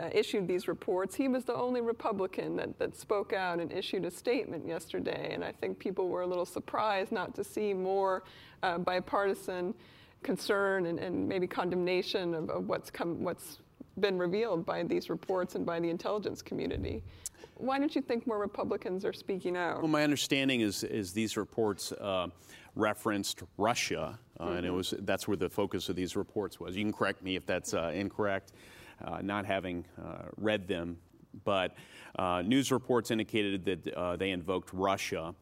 uh, 0.00 0.08
issued 0.12 0.48
these 0.48 0.66
reports, 0.66 1.14
he 1.14 1.28
was 1.28 1.44
the 1.44 1.54
only 1.54 1.80
Republican 1.80 2.56
that, 2.56 2.76
that 2.80 2.96
spoke 2.96 3.32
out 3.32 3.60
and 3.60 3.70
issued 3.70 4.04
a 4.04 4.10
statement 4.10 4.66
yesterday. 4.66 5.30
And 5.32 5.44
I 5.44 5.52
think 5.52 5.78
people 5.78 6.08
were 6.08 6.22
a 6.22 6.26
little 6.26 6.46
surprised 6.46 7.12
not 7.12 7.32
to 7.36 7.44
see 7.44 7.72
more 7.72 8.24
bipartisan 8.60 9.74
concern 10.22 10.86
and, 10.86 10.98
and 10.98 11.28
maybe 11.28 11.46
condemnation 11.46 12.34
of, 12.34 12.50
of 12.50 12.68
what's 12.68 12.90
come, 12.90 13.22
what's 13.22 13.58
been 14.00 14.18
revealed 14.18 14.64
by 14.64 14.82
these 14.82 15.10
reports 15.10 15.54
and 15.54 15.66
by 15.66 15.78
the 15.80 15.90
intelligence 15.90 16.42
community. 16.42 17.02
Why 17.56 17.78
don't 17.78 17.94
you 17.94 18.02
think 18.02 18.26
more 18.26 18.38
Republicans 18.38 19.04
are 19.04 19.12
speaking 19.12 19.56
out? 19.56 19.78
Well, 19.78 19.88
my 19.88 20.02
understanding 20.02 20.60
is 20.62 20.84
is 20.84 21.12
these 21.12 21.36
reports 21.36 21.92
uh, 21.92 22.28
referenced 22.74 23.42
Russia, 23.58 24.18
uh, 24.40 24.44
mm-hmm. 24.44 24.56
and 24.56 24.66
it 24.66 24.68
mm-hmm. 24.68 24.76
was 24.76 24.94
that's 25.00 25.28
where 25.28 25.36
the 25.36 25.48
focus 25.48 25.88
of 25.88 25.96
these 25.96 26.16
reports 26.16 26.58
was. 26.58 26.76
You 26.76 26.82
can 26.82 26.92
correct 26.92 27.22
me 27.22 27.36
if 27.36 27.46
that's 27.46 27.74
uh, 27.74 27.92
incorrect, 27.94 28.52
uh, 29.04 29.20
not 29.22 29.44
having 29.44 29.84
uh, 30.02 30.24
read 30.36 30.66
them, 30.66 30.98
but 31.44 31.76
uh, 32.18 32.42
news 32.42 32.72
reports 32.72 33.10
indicated 33.10 33.64
that 33.64 34.18
they 34.18 34.30
invoked 34.30 34.70
Russia. 34.72 35.34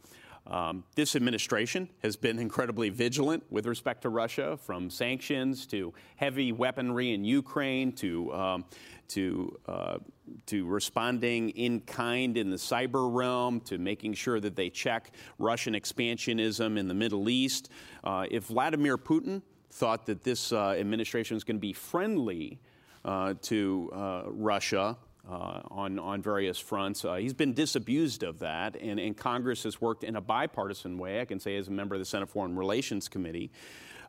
Um, 0.50 0.82
this 0.96 1.14
administration 1.14 1.88
has 2.02 2.16
been 2.16 2.38
incredibly 2.38 2.90
vigilant 2.90 3.44
with 3.50 3.66
respect 3.66 4.02
to 4.02 4.08
Russia, 4.08 4.56
from 4.56 4.90
sanctions 4.90 5.64
to 5.66 5.94
heavy 6.16 6.50
weaponry 6.50 7.14
in 7.14 7.24
Ukraine 7.24 7.92
to 7.92 8.34
um, 8.34 8.64
to 9.08 9.58
uh, 9.68 9.98
to 10.46 10.66
responding 10.66 11.50
in 11.50 11.80
kind 11.80 12.36
in 12.36 12.50
the 12.50 12.56
cyber 12.56 13.12
realm 13.12 13.60
to 13.60 13.78
making 13.78 14.14
sure 14.14 14.40
that 14.40 14.56
they 14.56 14.70
check 14.70 15.12
Russian 15.38 15.74
expansionism 15.74 16.78
in 16.78 16.88
the 16.88 16.94
Middle 16.94 17.28
East. 17.28 17.70
Uh, 18.02 18.26
if 18.30 18.44
Vladimir 18.44 18.98
Putin 18.98 19.42
thought 19.70 20.06
that 20.06 20.24
this 20.24 20.52
uh, 20.52 20.70
administration 20.70 21.36
was 21.36 21.44
going 21.44 21.56
to 21.56 21.60
be 21.60 21.72
friendly 21.72 22.58
uh, 23.04 23.34
to 23.42 23.90
uh, 23.94 24.22
Russia. 24.26 24.96
Uh, 25.30 25.60
on, 25.70 25.96
on 26.00 26.20
various 26.20 26.58
fronts. 26.58 27.04
Uh, 27.04 27.14
he's 27.14 27.32
been 27.32 27.52
disabused 27.52 28.24
of 28.24 28.40
that, 28.40 28.74
and, 28.74 28.98
and, 28.98 29.16
Congress 29.16 29.62
has 29.62 29.80
worked 29.80 30.02
in 30.02 30.16
a 30.16 30.20
bipartisan 30.20 30.98
way, 30.98 31.20
I 31.20 31.24
can 31.24 31.38
say, 31.38 31.56
as 31.56 31.68
a 31.68 31.70
member 31.70 31.94
of 31.94 32.00
the 32.00 32.04
Senate 32.04 32.28
Foreign 32.28 32.56
Relations 32.56 33.08
Committee, 33.08 33.52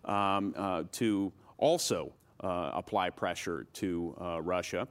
um, 0.04 0.56
uh, 0.58 0.84
to 0.94 1.32
also 1.60 2.12
apply 2.40 3.12
pressure 3.12 3.68
to 3.74 4.16
Russia. 4.42 4.88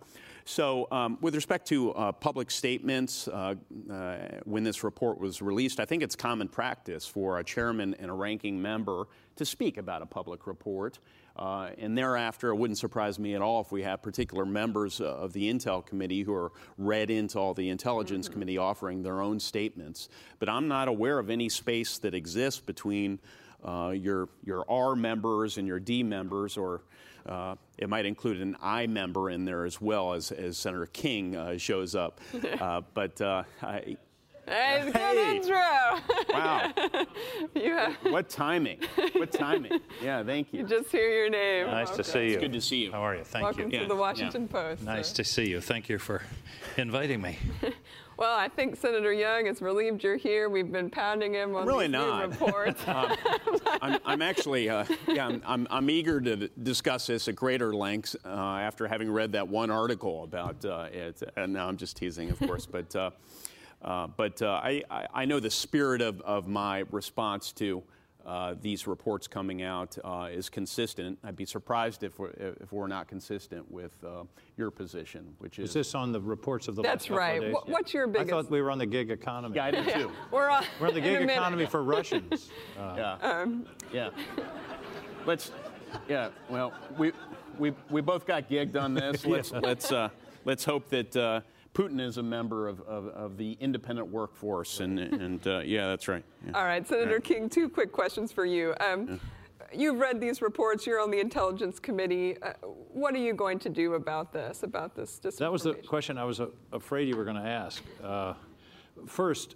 So, 0.51 0.89
um, 0.91 1.19
with 1.21 1.37
respect 1.37 1.69
to 1.69 1.93
uh, 1.93 2.13
public 2.13 2.51
statements, 2.51 3.29
uh, 3.29 3.55
uh, 3.89 4.17
when 4.45 4.65
this 4.65 4.83
report 4.83 5.21
was 5.21 5.41
released, 5.41 5.79
I 5.79 5.85
think 5.85 6.03
it's 6.03 6.17
common 6.17 6.49
practice 6.49 7.07
for 7.07 7.39
a 7.39 7.45
chairman 7.45 7.95
and 8.01 8.11
a 8.11 8.15
ranking 8.15 8.61
member 8.61 9.07
to 9.37 9.45
speak 9.45 9.79
about 9.79 10.03
a 10.03 10.07
public 10.07 10.47
report. 10.49 10.99
Uh, 11.41 11.71
and 11.79 11.97
thereafter, 11.97 12.51
it 12.51 12.57
wouldn't 12.57 12.79
surprise 12.79 13.19
me 13.19 13.35
at 13.35 13.41
all 13.41 13.63
if 13.63 13.73
we 13.73 13.83
have 13.83 14.03
particular 14.03 14.45
members 14.45 15.01
uh, 15.01 15.07
of 15.07 15.33
the 15.33 15.51
Intel 15.51 15.85
Committee 15.85 16.23
who 16.23 16.35
are 16.35 16.53
read 16.77 17.11
into 17.11 17.39
all 17.39 17.55
the 17.55 17.71
Intelligence 17.71 18.27
mm-hmm. 18.27 18.35
Committee 18.35 18.59
offering 18.59 19.03
their 19.03 19.23
own 19.23 19.41
statements. 19.41 20.11
But 20.39 20.51
I'm 20.51 20.69
not 20.69 20.87
aware 20.87 21.19
of 21.19 21.31
any 21.31 21.49
space 21.49 21.97
that 21.99 22.15
exists 22.15 22.61
between 22.61 23.19
uh, 23.65 23.95
your, 23.97 24.29
your 24.45 24.71
R 24.71 24.95
members 24.95 25.57
and 25.57 25.67
your 25.67 25.81
D 25.81 26.03
members 26.03 26.59
or 26.59 26.83
uh, 27.27 27.55
it 27.79 27.89
might 27.89 28.07
include 28.07 28.41
an 28.41 28.57
I 28.63 28.87
member 28.87 29.31
in 29.31 29.45
there 29.45 29.65
as 29.65 29.81
well 29.81 30.15
as, 30.15 30.33
as 30.33 30.57
Senator 30.57 30.87
King 30.87 31.37
uh, 31.37 31.57
shows 31.59 31.95
up. 31.95 32.21
Uh, 32.61 32.83
but 32.95 33.19
uh, 33.23 33.43
I, 34.51 34.91
Hey, 34.91 34.91
hey. 34.93 35.37
intro. 35.37 36.35
Wow. 36.35 36.73
have... 37.55 37.97
What 38.13 38.29
timing. 38.29 38.81
What 39.13 39.33
timing. 39.33 39.81
Yeah, 40.03 40.25
thank 40.25 40.53
you. 40.53 40.61
You 40.61 40.67
just 40.67 40.91
hear 40.91 41.09
your 41.09 41.31
name. 41.31 41.67
Nice 41.67 41.89
okay. 41.89 41.97
to 41.99 42.05
see 42.05 42.25
you. 42.27 42.33
It's 42.33 42.41
good 42.43 42.53
to 42.53 42.61
see 42.61 42.85
you. 42.85 42.93
How 42.93 43.03
are 43.03 43.17
you? 43.17 43.25
Thank 43.25 43.45
Welcome 43.45 43.61
you. 43.61 43.65
Welcome 43.65 43.79
to 43.79 43.83
yeah. 43.83 43.89
the 43.89 43.97
Washington 43.97 44.43
yeah. 44.43 44.61
Post. 44.61 44.83
Nice 44.83 45.09
so. 45.09 45.15
to 45.15 45.25
see 45.25 45.49
you. 45.49 45.61
Thank 45.61 45.89
you 45.89 45.99
for 45.99 46.23
inviting 46.77 47.21
me. 47.23 47.39
Well, 48.21 48.37
I 48.37 48.49
think 48.49 48.77
Senator 48.77 49.15
Young 49.15 49.47
is 49.47 49.63
relieved 49.63 50.03
you're 50.05 50.19
here. 50.19 50.51
We've 50.51 50.71
been 50.71 50.91
pounding 50.91 51.33
him 51.33 51.57
on 51.57 51.65
the 51.65 51.73
report. 51.73 51.75
really 51.75 51.87
these 51.87 51.93
not. 51.93 52.29
reports. 52.29 52.87
um, 52.87 53.17
I'm, 53.81 53.99
I'm, 54.05 54.21
actually, 54.21 54.69
uh, 54.69 54.85
yeah, 55.09 55.27
I'm, 55.27 55.43
I'm, 55.47 55.67
I'm, 55.71 55.89
eager 55.89 56.21
to 56.21 56.49
discuss 56.63 57.07
this 57.07 57.29
at 57.29 57.37
greater 57.37 57.75
length 57.75 58.15
uh, 58.27 58.29
after 58.29 58.87
having 58.87 59.11
read 59.11 59.33
that 59.33 59.49
one 59.49 59.71
article 59.71 60.23
about 60.25 60.63
uh, 60.67 60.89
it. 60.93 61.23
And 61.35 61.55
now 61.55 61.67
I'm 61.67 61.79
just 61.79 61.97
teasing, 61.97 62.29
of 62.29 62.39
course, 62.41 62.67
but. 62.67 62.95
Uh, 63.83 64.07
but 64.09 64.43
uh, 64.43 64.61
I, 64.63 64.83
I, 65.13 65.25
know 65.25 65.41
the 65.41 65.51
spirit 65.51 66.03
of, 66.03 66.21
of 66.21 66.47
my 66.47 66.85
response 66.91 67.51
to 67.53 67.83
uh, 68.27 68.55
these 68.61 68.87
reports 68.87 69.27
coming 69.27 69.63
out 69.63 69.97
uh, 70.05 70.29
is 70.31 70.51
consistent. 70.51 71.19
I'd 71.25 71.37
be 71.37 71.47
surprised 71.47 72.03
if 72.03 72.19
we're, 72.19 72.31
if 72.61 72.73
we're 72.73 72.87
not 72.87 73.09
consistent 73.09 73.71
with 73.71 73.93
uh, 74.05 74.25
your 74.59 74.71
position, 74.71 75.35
which 75.39 75.59
is. 75.59 75.71
Is 75.71 75.75
this 75.75 75.95
on 75.95 76.13
the 76.13 76.21
reports 76.21 76.69
of 76.69 76.77
the 76.77 76.83
That's 76.83 77.09
last 77.09 77.19
right. 77.19 77.41
Days? 77.41 77.55
What's 77.65 77.95
your 77.95 78.07
biggest? 78.07 78.33
I 78.33 78.43
thought 78.43 78.51
we 78.51 78.61
were 78.61 78.71
on 78.71 78.79
the 78.79 78.87
gig 78.87 79.11
economy. 79.11 79.57
Yeah, 79.57 79.65
I 79.65 79.71
did 79.71 79.89
too. 79.95 80.13
We're 80.31 80.51
on. 80.51 80.65
We're 80.79 80.89
on 80.89 80.95
the 80.95 81.01
gig 81.01 81.23
economy 81.23 81.67
for 81.67 81.83
Russians. 81.83 82.51
Uh, 82.79 82.95
yeah. 82.97 83.13
Um. 83.23 83.67
Yeah. 83.93 84.11
Let's. 85.27 85.51
Yeah. 86.09 86.31
Well, 86.49 86.73
we 86.97 87.13
we 87.59 87.75
we 87.91 88.01
both 88.01 88.27
got 88.27 88.49
gigged 88.49 88.81
on 88.81 88.95
this. 88.95 89.25
Let's 89.27 89.51
yeah. 89.51 89.61
let's 89.63 89.93
uh, 89.93 90.09
let's 90.45 90.65
hope 90.65 90.89
that 90.91 91.17
uh, 91.17 91.41
Putin 91.75 92.01
is 92.01 92.17
a 92.17 92.23
member 92.23 92.67
of, 92.67 92.81
of, 92.81 93.07
of 93.09 93.37
the 93.37 93.57
independent 93.61 94.09
workforce, 94.09 94.81
and, 94.81 94.99
and 94.99 95.47
uh, 95.47 95.61
yeah, 95.61 95.87
that's 95.87 96.09
right. 96.09 96.25
Yeah. 96.45 96.53
All 96.55 96.65
right, 96.65 96.87
Senator 96.87 97.13
yeah. 97.13 97.19
King, 97.21 97.49
two 97.49 97.69
quick 97.69 97.93
questions 97.93 98.33
for 98.33 98.45
you. 98.45 98.75
Um, 98.81 99.09
yeah. 99.09 99.17
You've 99.73 100.01
read 100.01 100.21
these 100.21 100.43
reports. 100.43 100.85
You're 100.85 101.01
on 101.01 101.13
the 101.13 101.21
Intelligence 101.21 101.79
Committee. 101.79 102.37
Uh, 102.43 102.55
what 102.65 103.15
are 103.15 103.19
you 103.19 103.35
going 103.35 103.61
to 103.61 103.69
do 103.69 103.95
about 103.95 104.33
this? 104.33 104.65
About 104.65 104.97
this? 104.97 105.21
That 105.39 105.53
was 105.53 105.63
the 105.63 105.75
question 105.75 106.19
I 106.19 106.25
was 106.25 106.41
uh, 106.41 106.49
afraid 106.73 107.07
you 107.07 107.17
were 107.17 107.25
going 107.25 107.37
to 107.37 107.49
ask. 107.49 107.83
Uh, 108.03 108.35
first, 109.07 109.55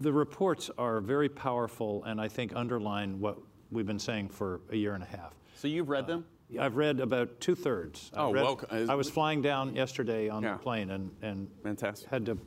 the 0.00 0.12
reports 0.12 0.70
are 0.76 1.00
very 1.00 1.30
powerful, 1.30 2.04
and 2.04 2.20
I 2.20 2.28
think 2.28 2.54
underline 2.54 3.18
what 3.18 3.38
we've 3.70 3.86
been 3.86 3.98
saying 3.98 4.28
for 4.28 4.60
a 4.70 4.76
year 4.76 4.92
and 4.94 5.02
a 5.02 5.06
half. 5.06 5.32
So 5.54 5.68
you've 5.68 5.88
read 5.88 6.06
them? 6.06 6.26
I've 6.58 6.76
read 6.76 7.00
about 7.00 7.40
two 7.40 7.54
thirds. 7.54 8.10
Oh, 8.14 8.32
read, 8.32 8.42
welcome. 8.42 8.90
I 8.90 8.94
was 8.94 9.10
flying 9.10 9.42
down 9.42 9.74
yesterday 9.74 10.28
on 10.28 10.42
yeah. 10.42 10.52
the 10.52 10.58
plane 10.58 10.90
and, 10.90 11.10
and 11.22 11.48
Fantastic. 11.62 12.08
had 12.08 12.26
to 12.26 12.38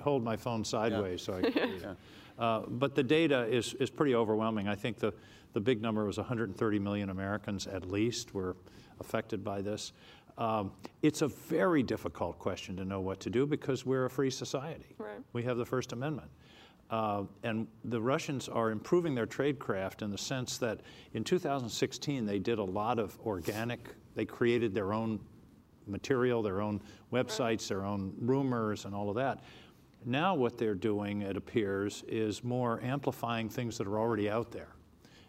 hold 0.00 0.22
my 0.22 0.36
phone 0.36 0.64
sideways 0.64 1.20
yeah. 1.20 1.34
so 1.34 1.38
I 1.38 1.50
could 1.50 1.80
yeah. 1.82 2.44
uh, 2.44 2.62
but 2.68 2.94
the 2.94 3.02
data 3.02 3.46
is, 3.46 3.74
is 3.74 3.90
pretty 3.90 4.14
overwhelming. 4.14 4.68
I 4.68 4.74
think 4.74 4.98
the, 4.98 5.12
the 5.52 5.60
big 5.60 5.80
number 5.82 6.04
was 6.04 6.18
130 6.18 6.78
million 6.78 7.10
Americans 7.10 7.66
at 7.66 7.90
least 7.90 8.34
were 8.34 8.56
affected 9.00 9.44
by 9.44 9.60
this. 9.60 9.92
Um, 10.38 10.72
it's 11.02 11.22
a 11.22 11.28
very 11.28 11.82
difficult 11.82 12.38
question 12.38 12.76
to 12.76 12.84
know 12.84 13.00
what 13.00 13.20
to 13.20 13.30
do 13.30 13.46
because 13.46 13.86
we're 13.86 14.04
a 14.04 14.10
free 14.10 14.30
society. 14.30 14.94
Right. 14.98 15.20
We 15.32 15.42
have 15.44 15.56
the 15.56 15.64
First 15.64 15.92
Amendment. 15.92 16.28
Uh, 16.90 17.24
and 17.42 17.66
the 17.84 18.00
Russians 18.00 18.48
are 18.48 18.70
improving 18.70 19.14
their 19.14 19.26
tradecraft 19.26 20.02
in 20.02 20.10
the 20.10 20.18
sense 20.18 20.58
that 20.58 20.80
in 21.14 21.24
2016 21.24 22.24
they 22.24 22.38
did 22.38 22.58
a 22.58 22.64
lot 22.64 22.98
of 22.98 23.18
organic, 23.26 23.88
they 24.14 24.24
created 24.24 24.72
their 24.72 24.92
own 24.92 25.18
material, 25.86 26.42
their 26.42 26.60
own 26.60 26.80
websites, 27.12 27.68
their 27.68 27.84
own 27.84 28.14
rumors, 28.20 28.84
and 28.84 28.94
all 28.94 29.08
of 29.08 29.16
that. 29.16 29.42
Now, 30.04 30.34
what 30.34 30.56
they're 30.56 30.74
doing, 30.74 31.22
it 31.22 31.36
appears, 31.36 32.04
is 32.06 32.44
more 32.44 32.80
amplifying 32.82 33.48
things 33.48 33.76
that 33.78 33.88
are 33.88 33.98
already 33.98 34.30
out 34.30 34.52
there. 34.52 34.68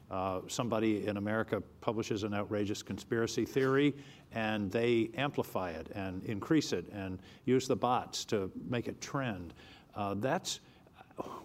Uh, 0.09 0.41
somebody 0.47 1.07
in 1.07 1.17
America 1.17 1.61
publishes 1.81 2.23
an 2.23 2.33
outrageous 2.33 2.81
conspiracy 2.81 3.43
theory, 3.43 3.95
and 4.31 4.71
they 4.71 5.09
amplify 5.17 5.71
it 5.71 5.89
and 5.95 6.23
increase 6.23 6.71
it 6.73 6.85
and 6.93 7.19
use 7.45 7.67
the 7.67 7.75
bots 7.75 8.23
to 8.25 8.51
make 8.69 8.87
it 8.87 9.01
trend. 9.01 9.53
Uh, 9.95 10.13
that's 10.13 10.59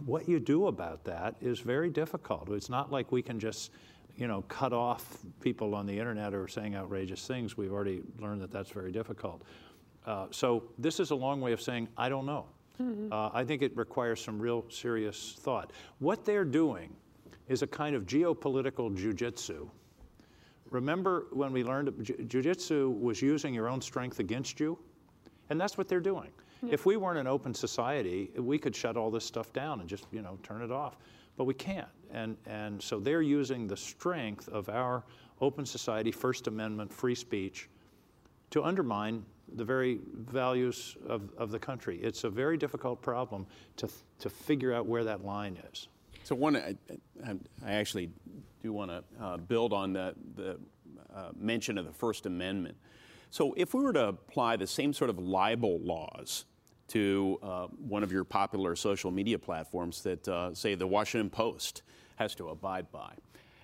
what 0.05 0.29
you 0.29 0.41
do 0.41 0.67
about 0.67 1.05
that 1.05 1.37
is 1.41 1.61
very 1.61 1.91
difficult. 1.91 2.51
It's 2.51 2.69
not 2.69 2.93
like 2.93 3.13
we 3.13 3.23
can 3.23 3.39
just, 3.39 3.71
you 4.17 4.27
know, 4.27 4.43
cut 4.43 4.73
off 4.73 5.19
people 5.41 5.75
on 5.75 5.87
the 5.87 5.99
internet 5.99 6.33
who 6.33 6.41
are 6.41 6.49
saying 6.49 6.75
outrageous 6.75 7.27
things. 7.27 7.57
We've 7.57 7.73
already 7.73 8.03
learned 8.19 8.43
that 8.43 8.51
that's 8.51 8.71
very 8.71 8.93
difficult. 8.93 9.43
Uh, 10.07 10.27
so 10.31 10.65
this 10.79 11.01
is 11.01 11.11
a 11.11 11.15
long 11.15 11.41
way 11.41 11.53
of 11.53 11.61
saying 11.61 11.89
I 11.97 12.09
don't 12.09 12.27
know. 12.27 12.47
Mm-hmm. 12.81 13.13
Uh, 13.13 13.31
I 13.33 13.45
think 13.45 13.63
it 13.63 13.77
requires 13.77 14.23
some 14.23 14.39
real 14.39 14.65
serious 14.69 15.37
thought. 15.39 15.73
What 15.99 16.25
they're 16.25 16.45
doing 16.45 16.95
is 17.49 17.63
a 17.63 17.67
kind 17.67 17.95
of 17.95 18.07
geopolitical 18.07 18.97
jujitsu. 18.97 19.69
Remember 20.71 21.27
when 21.33 21.53
we 21.53 21.63
learned 21.63 21.89
jujitsu 21.89 22.99
was 22.99 23.21
using 23.21 23.53
your 23.53 23.69
own 23.69 23.81
strength 23.81 24.21
against 24.21 24.59
you? 24.59 24.79
And 25.51 25.61
that's 25.61 25.77
what 25.77 25.87
they're 25.87 26.01
doing. 26.01 26.31
If 26.69 26.87
we 26.87 26.97
weren't 26.97 27.19
an 27.19 27.27
open 27.27 27.55
society, 27.55 28.31
we 28.37 28.59
could 28.59 28.75
shut 28.75 28.97
all 28.97 29.11
this 29.11 29.25
stuff 29.25 29.53
down 29.53 29.81
and 29.81 29.89
just, 29.89 30.07
you 30.13 30.23
know, 30.23 30.39
turn 30.43 30.63
it 30.63 30.71
off. 30.71 30.97
But 31.37 31.45
we 31.45 31.55
can't. 31.55 31.89
And, 32.13 32.37
and 32.47 32.81
so 32.81 33.01
they're 33.01 33.23
using 33.23 33.67
the 33.67 33.77
strength 33.77 34.49
of 34.49 34.69
our 34.69 35.03
open 35.41 35.67
society, 35.67 36.13
First 36.13 36.47
Amendment, 36.47 36.93
free 36.93 37.17
speech, 37.17 37.69
to 38.51 38.63
undermine 38.63 39.25
the 39.57 39.65
very 39.65 39.99
values 40.15 40.97
of, 41.07 41.31
of 41.37 41.51
the 41.51 41.59
country. 41.59 41.99
It's 42.01 42.25
a 42.25 42.31
very 42.31 42.57
difficult 42.57 43.03
problem 43.03 43.47
to, 43.77 43.89
to 44.21 44.31
figure 44.31 44.73
out 44.73 44.87
where 44.87 45.05
that 45.05 45.25
line 45.25 45.59
is. 45.73 45.89
So 46.23 46.37
one, 46.37 46.57
I, 46.57 46.77
I 47.67 47.73
actually 47.73 48.11
do 48.63 48.73
want 48.73 48.91
to 48.91 49.03
uh, 49.21 49.37
build 49.39 49.73
on 49.73 49.93
the, 49.93 50.15
the 50.37 50.59
uh, 51.15 51.31
mention 51.37 51.77
of 51.77 51.87
the 51.87 51.93
First 51.93 52.27
Amendment. 52.27 52.77
So 53.31 53.55
if 53.57 53.75
we 53.75 53.83
were 53.83 53.95
to 53.95 54.09
apply 54.09 54.57
the 54.57 54.67
same 54.67 54.93
sort 54.93 55.11
of 55.11 55.19
libel 55.19 55.81
laws 55.81 56.45
to 56.93 57.39
uh, 57.43 57.67
one 57.89 58.03
of 58.03 58.13
your 58.13 58.25
popular 58.25 58.77
social 58.77 59.11
media 59.11 59.39
platforms 59.39 60.03
that, 60.03 60.29
uh, 60.29 60.55
say, 60.55 60.75
the 60.75 60.87
Washington 60.87 61.31
Post 61.31 61.83
has 62.17 62.35
to 62.35 62.51
abide 62.51 62.91
by. 62.93 63.15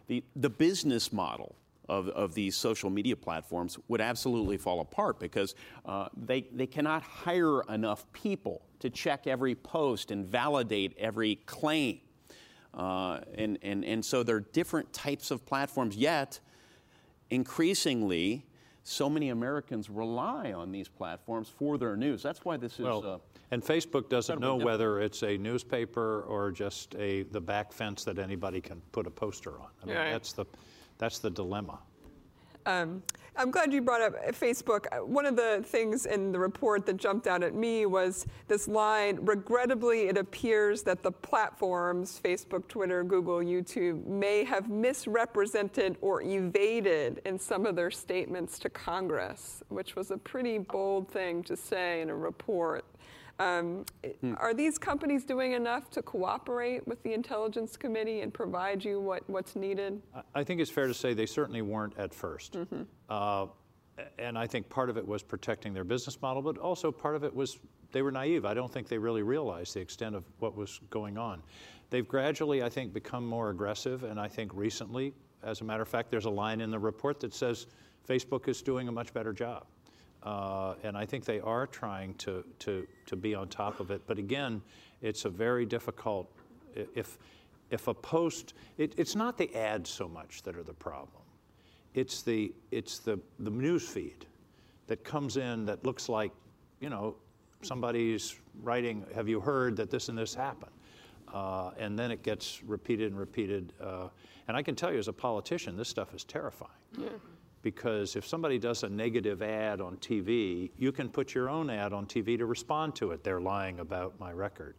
The, 0.07 0.25
the 0.35 0.49
business 0.49 1.13
model 1.13 1.55
of, 1.91 2.09
of 2.09 2.33
these 2.33 2.57
social 2.57 2.89
media 2.89 3.17
platforms 3.17 3.79
would 3.89 4.01
absolutely 4.01 4.57
fall 4.57 4.81
apart 4.81 5.21
because 5.21 5.55
uh, 5.85 6.09
they, 6.17 6.43
they 6.53 6.67
cannot 6.67 7.03
hire 7.03 7.63
enough 7.69 8.11
people 8.13 8.63
to 8.81 8.89
check 8.89 9.27
every 9.27 9.55
post 9.55 10.11
and 10.11 10.27
validate 10.27 10.97
every 10.99 11.37
claim. 11.45 12.01
Uh, 12.73 13.21
and, 13.35 13.59
and, 13.61 13.85
and 13.85 14.03
so 14.03 14.23
there 14.23 14.37
are 14.37 14.47
different 14.53 14.91
types 14.95 15.31
of 15.31 15.45
platforms, 15.45 15.97
yet 15.97 16.41
increasingly, 17.29 18.47
so 18.89 19.11
many 19.11 19.29
Americans 19.29 19.91
rely 19.91 20.53
on 20.53 20.73
these 20.73 20.89
platforms 20.89 21.49
for 21.49 21.77
their 21.77 21.95
news. 21.95 22.23
That's 22.23 22.43
why 22.45 22.57
this 22.57 22.75
is. 22.75 22.81
Well, 22.81 23.07
uh, 23.07 23.19
and 23.51 23.63
Facebook 23.63 24.09
doesn't 24.09 24.41
know 24.41 24.57
whether 24.57 25.01
it's 25.01 25.23
a 25.23 25.37
newspaper 25.37 26.23
or 26.23 26.51
just 26.51 26.95
a 26.95 27.25
the 27.25 27.41
back 27.41 27.73
fence 27.73 28.05
that 28.05 28.19
anybody 28.19 28.61
can 28.63 28.81
put 28.93 29.07
a 29.07 29.11
poster 29.11 29.61
on. 29.61 29.69
I 29.83 29.87
mean, 29.87 29.97
right. 29.97 30.11
that's 30.11 30.33
the 30.33 30.47
that's 30.97 31.19
the 31.19 31.31
dilemma. 31.31 31.79
Um, 32.67 33.03
I'm 33.41 33.53
glad 33.53 33.73
you 33.73 33.81
brought 33.81 34.01
up 34.03 34.15
Facebook. 34.35 34.87
Uh, 34.91 35.05
one 35.05 35.25
of 35.25 35.37
the 35.37 35.63
things 35.65 36.07
in 36.07 36.33
the 36.33 36.41
report 36.41 36.85
that 36.87 36.97
jumped 36.97 37.29
out 37.29 37.45
at 37.45 37.55
me 37.55 37.87
was 37.87 38.27
this 38.49 38.67
line 38.67 39.17
Regrettably, 39.23 40.09
it 40.09 40.19
appears 40.19 40.83
that 40.83 41.05
the 41.05 41.13
platforms, 41.13 42.21
Facebook, 42.23 42.67
Twitter, 42.67 43.05
Google, 43.05 43.39
YouTube, 43.39 44.05
may 44.07 44.43
have 44.43 44.69
misrepresented 44.69 45.97
or 46.01 46.21
evaded 46.21 47.23
in 47.25 47.39
some 47.39 47.65
of 47.65 47.77
their 47.77 47.93
statements 47.93 48.59
to 48.59 48.69
Congress, 48.71 49.63
which 49.69 49.95
was 49.95 50.11
a 50.11 50.19
pretty 50.19 50.59
bold 50.59 51.09
thing 51.09 51.45
to 51.45 51.57
say 51.57 52.01
in 52.01 52.11
a 52.11 52.17
report. 52.17 52.85
Um, 53.39 53.85
hmm. 54.21 54.35
Are 54.39 54.53
these 54.53 54.79
companies 54.79 55.25
doing 55.25 55.53
enough 55.53 55.91
to 55.91 56.03
cooperate 56.03 56.87
with 56.89 57.03
the 57.03 57.13
Intelligence 57.13 57.77
Committee 57.77 58.21
and 58.23 58.35
provide 58.35 58.85
you 58.85 59.01
what, 59.01 59.29
what's 59.29 59.55
needed? 59.55 60.03
I 60.35 60.43
think 60.43 60.61
it's 60.61 60.71
fair 60.71 60.87
to 60.87 60.95
say 60.95 61.15
they 61.15 61.27
certainly 61.27 61.63
weren't 61.63 61.97
at 61.99 62.11
1st 62.11 62.51
mm-hmm. 62.51 62.83
uh, 63.09 63.47
and 64.19 64.39
I 64.39 64.47
think 64.47 64.69
part 64.69 64.91
of 64.91 64.97
it 64.97 65.07
was 65.07 65.23
protecting 65.23 65.73
their 65.73 65.85
business 65.85 66.21
model, 66.21 66.43
but 66.43 66.59
also 66.59 66.93
part 66.93 67.17
of 67.17 67.25
it 67.25 67.35
was 67.35 67.59
they 67.93 68.03
were 68.03 68.13
naive. 68.13 68.45
I 68.45 68.55
don't 68.55 68.73
think 68.73 68.89
they 68.89 68.99
really 68.99 69.23
realized 69.23 69.75
the 69.75 69.81
extent 69.81 70.15
of 70.15 70.25
what 70.39 70.57
was 70.57 70.81
going 70.91 71.17
on. 71.17 71.43
They've 71.91 72.07
gradually, 72.07 72.63
I 72.63 72.69
think, 72.69 72.93
become 72.93 73.27
more 73.27 73.51
aggressive, 73.51 74.05
and 74.05 74.21
I 74.21 74.29
think 74.29 74.53
recently, 74.55 75.15
as 75.43 75.63
a 75.63 75.65
matter 75.65 75.83
of 75.83 75.89
fact, 75.89 76.11
there's 76.11 76.27
a 76.27 76.31
line 76.31 76.61
in 76.61 76.71
the 76.71 76.79
report 76.79 77.21
that 77.21 77.33
says 77.33 77.67
Facebook 78.07 78.49
is 78.49 78.63
doing 78.63 78.89
a 78.89 78.93
much 78.93 79.13
better 79.15 79.33
job. 79.33 79.67
Uh, 80.23 80.75
and 80.83 80.97
I 80.97 81.07
think 81.07 81.25
they 81.25 81.41
are 81.41 81.67
trying 81.67 82.15
to, 82.15 82.45
to, 82.61 82.87
to 83.07 83.17
be 83.17 83.35
on 83.35 83.49
top 83.49 83.81
of 83.81 83.91
it. 83.91 84.03
But 84.07 84.19
again, 84.19 84.63
it's 85.01 85.25
a 85.25 85.31
very 85.31 85.65
difficult, 85.65 86.31
if, 86.75 87.19
if 87.71 87.87
a 87.87 87.95
post, 87.95 88.55
it, 88.79 88.95
it's 88.97 89.15
not 89.15 89.39
the 89.39 89.55
ads 89.55 89.91
so 89.91 90.09
much 90.09 90.43
that 90.43 90.57
are 90.57 90.65
the 90.65 90.75
problem. 90.75 91.23
It's 91.95 92.23
the, 92.23 92.53
it's 92.71 92.99
the, 92.99 93.19
the 93.39 93.51
news 93.51 93.89
feed 93.89 94.27
that 94.89 95.05
comes 95.05 95.37
in 95.37 95.65
that 95.67 95.85
looks 95.85 96.09
like, 96.09 96.33
you 96.81 96.91
know, 96.91 97.17
somebody's 97.63 98.37
writing, 98.63 99.05
have 99.15 99.29
you 99.29 99.41
heard 99.41 99.77
that 99.77 99.91
this 99.91 100.09
and 100.09 100.19
this 100.19 100.35
happened? 100.35 100.73
Uh, 101.33 101.71
and 101.79 101.99
then 101.99 102.11
it 102.11 102.23
gets 102.23 102.63
repeated 102.65 103.11
and 103.11 103.19
repeated. 103.19 103.73
Uh, 103.81 104.09
and 104.49 104.57
I 104.57 104.63
can 104.63 104.75
tell 104.75 104.93
you 104.93 104.99
as 104.99 105.09
a 105.09 105.13
politician, 105.13 105.77
this 105.77 105.89
stuff 105.89 106.15
is 106.15 106.25
terrifying. 106.25 106.71
Yeah 106.97 107.09
because 107.63 108.17
if 108.17 108.27
somebody 108.27 108.59
does 108.59 108.83
a 108.83 108.89
negative 108.89 109.43
ad 109.43 109.81
on 109.81 109.97
TV, 109.97 110.71
you 110.79 110.93
can 110.93 111.09
put 111.09 111.35
your 111.35 111.49
own 111.51 111.71
ad 111.71 111.93
on 111.93 112.07
TV 112.07 112.39
to 112.39 112.47
respond 112.47 112.95
to 112.97 113.11
it. 113.11 113.25
They're 113.25 113.41
lying 113.41 113.81
about 113.81 114.19
my 114.21 114.33
record. 114.33 114.77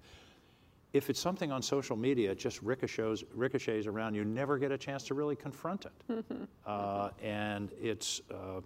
If 0.91 1.09
it's 1.09 1.19
something 1.19 1.51
on 1.51 1.61
social 1.61 1.95
media, 1.95 2.31
it 2.31 2.39
just 2.39 2.61
ricochets, 2.63 3.23
ricochets 3.33 3.85
around. 3.85 4.15
You 4.15 4.25
never 4.25 4.57
get 4.57 4.71
a 4.71 4.77
chance 4.77 5.03
to 5.05 5.13
really 5.13 5.35
confront 5.35 5.85
it. 5.85 6.25
Uh, 6.65 7.09
and 7.23 7.71
it's, 7.81 8.21
uh, 8.29 8.61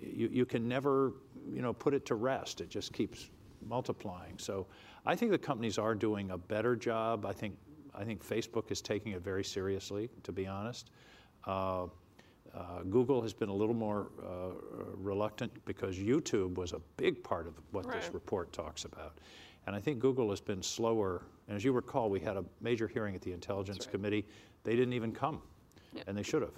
you, 0.00 0.28
you 0.30 0.46
can 0.46 0.68
never, 0.68 1.14
you 1.52 1.60
know, 1.60 1.72
put 1.72 1.92
it 1.92 2.06
to 2.06 2.14
rest. 2.14 2.60
It 2.60 2.70
just 2.70 2.92
keeps 2.92 3.30
multiplying. 3.68 4.38
So 4.38 4.68
I 5.04 5.16
think 5.16 5.32
the 5.32 5.38
companies 5.38 5.76
are 5.76 5.94
doing 5.96 6.30
a 6.30 6.38
better 6.38 6.76
job. 6.76 7.26
I 7.26 7.32
think, 7.32 7.56
I 7.96 8.04
think 8.04 8.24
Facebook 8.24 8.70
is 8.70 8.80
taking 8.80 9.10
it 9.10 9.22
very 9.22 9.42
seriously, 9.42 10.08
to 10.22 10.30
be 10.30 10.46
honest. 10.46 10.90
Uh, 11.44 11.86
uh, 12.54 12.82
Google 12.90 13.22
has 13.22 13.32
been 13.32 13.48
a 13.48 13.54
little 13.54 13.74
more 13.74 14.10
uh, 14.22 14.52
reluctant 14.96 15.52
because 15.64 15.96
YouTube 15.96 16.54
was 16.54 16.72
a 16.72 16.80
big 16.96 17.22
part 17.22 17.46
of 17.46 17.54
what 17.70 17.86
right. 17.86 18.00
this 18.00 18.12
report 18.12 18.52
talks 18.52 18.84
about. 18.84 19.18
And 19.66 19.74
I 19.74 19.80
think 19.80 20.00
Google 20.00 20.28
has 20.30 20.40
been 20.40 20.62
slower. 20.62 21.22
And 21.48 21.56
as 21.56 21.64
you 21.64 21.72
recall, 21.72 22.10
we 22.10 22.20
had 22.20 22.36
a 22.36 22.44
major 22.60 22.88
hearing 22.88 23.14
at 23.14 23.22
the 23.22 23.32
Intelligence 23.32 23.86
right. 23.86 23.92
Committee. 23.92 24.26
They 24.64 24.76
didn't 24.76 24.92
even 24.92 25.12
come, 25.12 25.40
yeah. 25.94 26.02
and 26.06 26.16
they 26.16 26.22
should 26.22 26.42
have. 26.42 26.52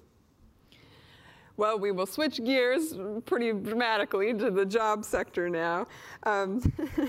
Well, 1.57 1.79
we 1.79 1.93
will 1.93 2.07
switch 2.07 2.43
gears 2.45 2.97
pretty 3.27 3.53
dramatically 3.53 4.35
to 4.35 4.51
the 4.51 4.67
job 4.67 5.05
sector 5.05 5.49
now. 5.49 5.87
Um, 6.25 6.61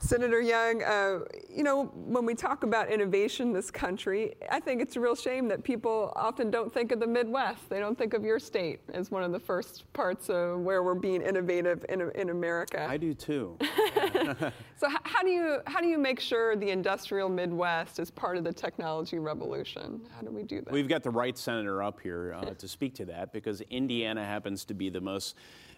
Senator 0.00 0.40
Young, 0.40 0.82
uh, 0.82 1.20
you 1.54 1.64
know, 1.64 1.86
when 1.94 2.24
we 2.24 2.34
talk 2.34 2.62
about 2.62 2.90
innovation 2.90 3.48
in 3.48 3.52
this 3.52 3.70
country, 3.70 4.34
I 4.50 4.60
think 4.60 4.80
it's 4.80 4.96
a 4.96 5.00
real 5.00 5.16
shame 5.16 5.48
that 5.48 5.64
people 5.64 6.12
often 6.14 6.50
don't 6.50 6.72
think 6.72 6.92
of 6.92 7.00
the 7.00 7.06
Midwest. 7.06 7.68
They 7.68 7.80
don't 7.80 7.98
think 7.98 8.14
of 8.14 8.24
your 8.24 8.38
state 8.38 8.80
as 8.92 9.10
one 9.10 9.22
of 9.22 9.32
the 9.32 9.40
first 9.40 9.90
parts 9.92 10.28
of 10.30 10.60
where 10.60 10.82
we're 10.82 10.94
being 10.94 11.22
innovative 11.22 11.84
in, 11.88 12.10
in 12.14 12.30
America. 12.30 12.86
I 12.88 12.96
do 12.96 13.14
too. 13.14 13.58
so 14.76 14.88
how 14.88 15.22
do 15.22 15.30
you 15.30 15.60
how 15.66 15.80
do 15.80 15.88
you 15.88 15.98
make 15.98 16.20
sure 16.20 16.56
the 16.56 16.70
industrial 16.70 17.28
Midwest 17.28 17.98
is 17.98 18.10
part 18.10 18.36
of 18.36 18.44
the 18.44 18.52
technology 18.52 19.18
revolution? 19.18 20.00
How 20.14 20.22
do 20.22 20.30
we 20.30 20.42
do 20.42 20.60
that? 20.62 20.72
We've 20.72 20.88
got 20.88 21.02
the 21.02 21.10
right 21.10 21.36
senator 21.36 21.82
up 21.82 22.00
here 22.00 22.34
uh, 22.36 22.54
to 22.54 22.68
speak 22.68 22.94
to 22.96 23.04
that 23.06 23.32
because 23.32 23.60
Indiana 23.62 24.24
happens 24.24 24.64
to 24.66 24.74
be 24.74 24.90
the 24.90 25.00
most 25.00 25.36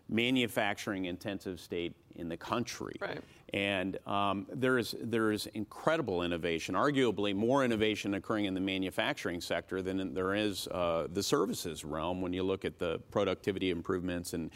manufacturing 0.08 1.06
intensive 1.06 1.60
state 1.60 1.94
in 2.16 2.28
the 2.28 2.36
country. 2.36 2.94
Right. 3.00 3.20
And 3.54 3.98
um, 4.06 4.46
there, 4.50 4.78
is, 4.78 4.94
there 4.98 5.30
is 5.30 5.46
incredible 5.54 6.22
innovation, 6.22 6.74
arguably 6.74 7.34
more 7.34 7.64
innovation 7.64 8.14
occurring 8.14 8.46
in 8.46 8.54
the 8.54 8.60
manufacturing 8.60 9.42
sector 9.42 9.82
than 9.82 10.14
there 10.14 10.34
is 10.34 10.68
uh, 10.68 11.06
the 11.12 11.22
services 11.22 11.84
realm 11.84 12.22
when 12.22 12.32
you 12.32 12.42
look 12.42 12.64
at 12.64 12.78
the 12.78 12.98
productivity 13.10 13.70
improvements 13.70 14.32
and, 14.32 14.50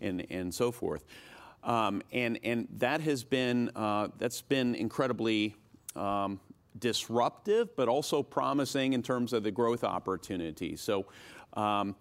and, 0.00 0.26
and 0.30 0.52
so 0.52 0.72
forth. 0.72 1.04
Um, 1.62 2.02
and, 2.12 2.40
and 2.42 2.66
that 2.78 3.00
has 3.02 3.22
been, 3.22 3.70
uh, 3.76 4.08
that's 4.18 4.42
been 4.42 4.74
incredibly 4.74 5.54
um, 5.94 6.40
disruptive, 6.78 7.76
but 7.76 7.88
also 7.88 8.22
promising 8.22 8.94
in 8.94 9.02
terms 9.02 9.32
of 9.32 9.42
the 9.42 9.50
growth 9.50 9.84
opportunities. 9.84 10.80
So 10.80 11.06
um, 11.54 11.94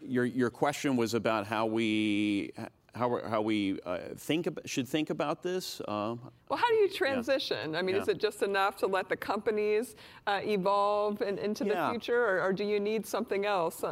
your, 0.00 0.24
your 0.24 0.50
question 0.50 0.96
was 0.96 1.14
about 1.14 1.46
how 1.46 1.66
we 1.66 2.52
how, 2.94 3.20
how 3.28 3.40
we 3.40 3.80
uh, 3.82 3.98
think 4.16 4.48
should 4.64 4.88
think 4.88 5.10
about 5.10 5.42
this. 5.42 5.80
Uh, 5.82 6.16
well, 6.48 6.58
how 6.58 6.68
do 6.68 6.74
you 6.74 6.88
transition? 6.88 7.72
Yeah. 7.72 7.78
I 7.78 7.82
mean, 7.82 7.94
yeah. 7.94 8.02
is 8.02 8.08
it 8.08 8.18
just 8.18 8.42
enough 8.42 8.76
to 8.78 8.86
let 8.86 9.08
the 9.08 9.16
companies 9.16 9.94
uh, 10.26 10.40
evolve 10.42 11.20
and, 11.20 11.38
into 11.38 11.64
yeah. 11.64 11.86
the 11.86 11.90
future, 11.90 12.20
or, 12.20 12.42
or, 12.42 12.52
do 12.52 12.64
you 12.64 12.80
need 12.80 13.06
something 13.06 13.46
else? 13.46 13.84
Uh, 13.84 13.86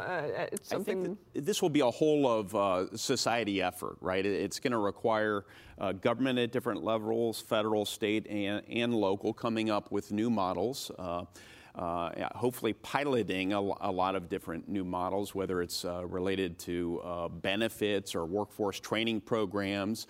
uh, 0.51 0.55
something. 0.61 1.17
this 1.33 1.61
will 1.61 1.69
be 1.69 1.79
a 1.79 1.89
whole 1.89 2.27
of 2.27 2.99
society 2.99 3.61
effort, 3.61 3.97
right? 4.01 4.25
It's 4.25 4.59
going 4.59 4.71
to 4.71 4.79
require 4.79 5.45
government 6.01 6.37
at 6.39 6.51
different 6.51 6.83
levels, 6.83 7.39
federal, 7.39 7.85
state, 7.85 8.27
and, 8.27 8.61
and 8.69 8.93
local, 8.93 9.33
coming 9.33 9.69
up 9.69 9.91
with 9.91 10.11
new 10.11 10.29
models 10.29 10.91
uh, 10.99 11.23
hopefully 11.75 12.73
piloting 12.73 13.53
a, 13.53 13.59
a, 13.59 13.91
lot 13.91 14.15
of 14.15 14.29
different 14.29 14.67
new 14.67 14.83
models, 14.83 15.35
whether 15.35 15.61
it's 15.61 15.85
uh, 15.85 16.05
related 16.05 16.57
to 16.59 17.01
uh, 17.03 17.27
benefits 17.27 18.15
or 18.15 18.25
workforce 18.25 18.79
training 18.79 19.21
programs. 19.21 20.07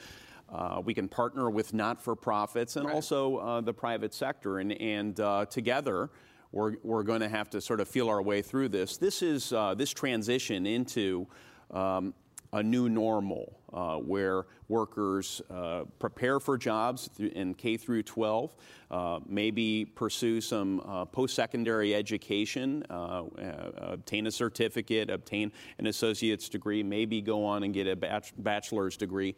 Uh, 0.52 0.82
we 0.84 0.94
can 0.94 1.08
partner 1.08 1.50
with 1.50 1.74
not 1.74 2.02
for 2.02 2.16
profits 2.16 2.76
and 2.76 2.86
right. 2.86 2.96
also 2.96 3.38
uh, 3.38 3.62
the 3.62 3.74
private 3.74 4.14
sector, 4.14 4.60
and, 4.60 4.74
and 4.82 5.20
uh, 5.20 5.46
together 5.46 6.10
we're, 6.52 6.76
we're 6.84 7.04
going 7.04 7.22
to 7.22 7.30
have 7.30 7.50
to 7.52 7.62
sort 7.62 7.80
of 7.80 7.88
feel 7.88 8.10
our 8.10 8.22
way 8.22 8.42
through 8.42 8.68
this. 8.68 8.98
This 8.98 9.22
is 9.22 9.50
this 9.78 9.92
transition 9.92 10.66
into 10.66 11.28
um, 11.72 12.16
a 12.54 12.64
new 12.64 12.90
normal 12.90 13.59
uh, 13.74 13.98
where 13.98 14.46
workers 14.68 15.42
uh, 15.50 15.84
prepare 16.00 16.40
for 16.40 16.58
jobs 16.58 17.10
in 17.20 17.54
K 17.54 17.78
through 17.78 18.04
12, 18.04 18.56
uh, 18.92 19.20
maybe 19.28 19.86
pursue 19.86 20.42
some 20.42 20.82
uh, 20.86 21.06
post 21.06 21.36
secondary 21.36 21.96
education, 21.96 22.84
uh, 22.90 23.24
uh, 23.24 23.72
obtain 23.78 24.28
a 24.28 24.32
certificate, 24.32 25.10
obtain 25.10 25.52
an 25.78 25.88
associate's 25.88 26.50
degree, 26.50 26.84
maybe 26.84 27.22
go 27.22 27.46
on 27.46 27.64
and 27.64 27.74
get 27.74 27.88
a 27.88 27.96
bach- 27.96 28.34
bachelor's 28.38 28.98
degree 28.98 29.36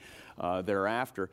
thereafter. 0.63 1.29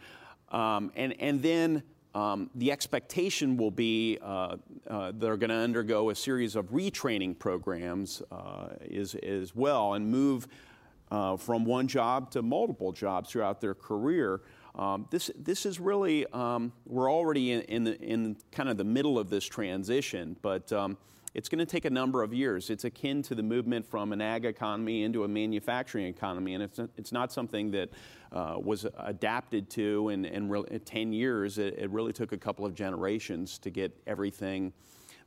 Um, 0.51 0.93
and, 0.97 1.15
and 1.21 1.43
then 1.43 1.83
um, 2.15 2.51
the 2.55 2.73
expectation 2.73 3.57
will 3.57 3.71
be 3.71 4.19
uh, 4.23 4.57
uh, 4.89 5.13
they're 5.15 5.37
going 5.37 5.51
to 5.51 5.57
undergo 5.57 6.11
a 6.11 6.15
series 6.15 6.57
of 6.57 6.71
retraining 6.71 7.39
programs 7.39 8.23
uh, 8.33 8.69
as, 8.93 9.15
as 9.17 9.55
well 9.55 9.95
and 9.95 10.11
move 10.11 10.49
uh, 11.11 11.37
from 11.37 11.65
one 11.65 11.89
job 11.89 12.31
to 12.33 12.43
multiple 12.43 12.93
jobs 12.93 13.31
throughout 13.31 13.61
their 13.61 13.75
career. 13.75 14.43
Um, 14.75 15.07
this, 15.11 15.31
this 15.37 15.67
is 15.67 15.81
really, 15.81 16.27
um, 16.33 16.73
we're 16.87 17.11
already 17.11 17.53
in, 17.53 17.63
in, 17.63 17.85
the, 17.85 18.01
in 18.01 18.37
kind 18.53 18.69
of 18.69 18.77
the 18.77 18.85
middle 18.85 19.19
of 19.19 19.29
this 19.29 19.45
transition, 19.45 20.37
but 20.41 20.73
um, 20.73 20.97
it's 21.35 21.49
going 21.49 21.59
to 21.59 21.67
take 21.67 21.85
a 21.85 21.91
number 21.91 22.23
of 22.23 22.33
years. 22.33 22.71
It's 22.71 22.85
akin 22.85 23.23
to 23.23 23.35
the 23.35 23.43
movement 23.43 23.87
from 23.87 24.13
an 24.13 24.21
ag 24.21 24.45
economy 24.45 25.03
into 25.03 25.25
a 25.25 25.29
manufacturing 25.29 26.07
economy, 26.07 26.55
and 26.55 26.63
it's, 26.63 26.79
it's 26.97 27.13
not 27.13 27.33
something 27.33 27.71
that 27.73 27.91
uh, 28.33 28.57
was 28.59 28.87
adapted 28.99 29.71
to 29.71 30.11
in, 30.11 30.25
in, 30.25 30.49
re- 30.49 30.65
in 30.71 30.81
10 30.81 31.13
years. 31.13 31.59
It, 31.59 31.79
it, 31.79 31.91
really 31.91 32.13
took 32.13 32.33
a 32.33 32.37
couple 32.37 32.67
of 32.67 32.75
generations 32.75 33.59
to 33.61 33.71
get 33.71 33.97
everything 34.07 34.73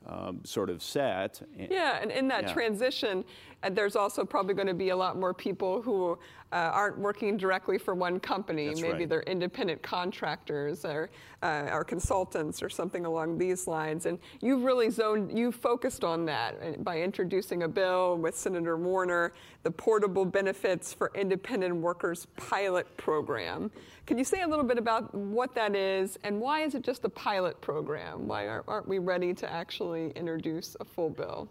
um, 0.06 0.42
sort 0.44 0.70
of 0.70 0.82
set. 0.82 1.42
Yeah, 1.58 2.00
and 2.02 2.12
in 2.12 2.28
that 2.30 2.44
yeah. 2.44 2.54
transition, 2.54 3.24
there's 3.70 3.96
also 3.96 4.26
probably 4.26 4.54
going 4.54 4.68
to 4.68 4.74
be 4.74 4.90
a 4.90 4.96
lot 4.96 5.18
more 5.18 5.34
people 5.34 5.82
who 5.82 6.18
uh, 6.52 6.56
aren't 6.56 6.98
working 6.98 7.38
directly 7.38 7.78
for 7.78 7.94
one 7.96 8.20
company. 8.20 8.68
That's 8.68 8.82
Maybe 8.82 9.00
right. 9.00 9.10
they're 9.10 9.22
independent 9.24 9.82
contractors 9.82 10.84
or, 10.84 11.10
uh, 11.44 11.70
or 11.72 11.84
consultants 11.84 12.62
or 12.62 12.70
something 12.70 13.06
along 13.06 13.38
these 13.38 13.68
lines. 13.68 14.06
And 14.06 14.20
you've 14.42 14.64
really 14.64 14.90
zoned, 14.90 15.38
you've 15.38 15.56
focused 15.56 16.04
on 16.04 16.26
that 16.26 16.56
uh, 16.62 16.82
by 16.82 17.02
introducing 17.02 17.64
a 17.64 17.68
bill 17.68 18.18
with 18.18 18.38
Senator 18.38 18.76
Warner, 18.78 19.34
the 19.64 19.72
Portable 19.72 20.26
Benefits 20.26 20.94
for 20.94 21.12
Independent 21.16 21.76
Workers 21.76 22.28
pilot 22.36 22.86
program. 22.98 23.72
Can 24.06 24.18
you 24.18 24.26
say 24.26 24.42
a 24.42 24.48
little 24.48 24.66
bit 24.66 24.78
about 24.78 25.14
what 25.16 25.56
that 25.56 25.76
is 25.76 26.20
and 26.24 26.42
why 26.42 26.64
is 26.64 26.76
it 26.76 26.84
just 26.84 27.06
a 27.06 27.10
pilot 27.10 27.62
program? 27.62 28.28
Why 28.28 28.48
aren't, 28.48 28.68
aren't 28.68 28.88
we 28.88 29.00
ready 29.00 29.34
to 29.36 29.50
actually 29.50 30.10
introduce 30.12 30.76
a 30.80 30.86
full 30.86 31.12
bill? 31.12 31.48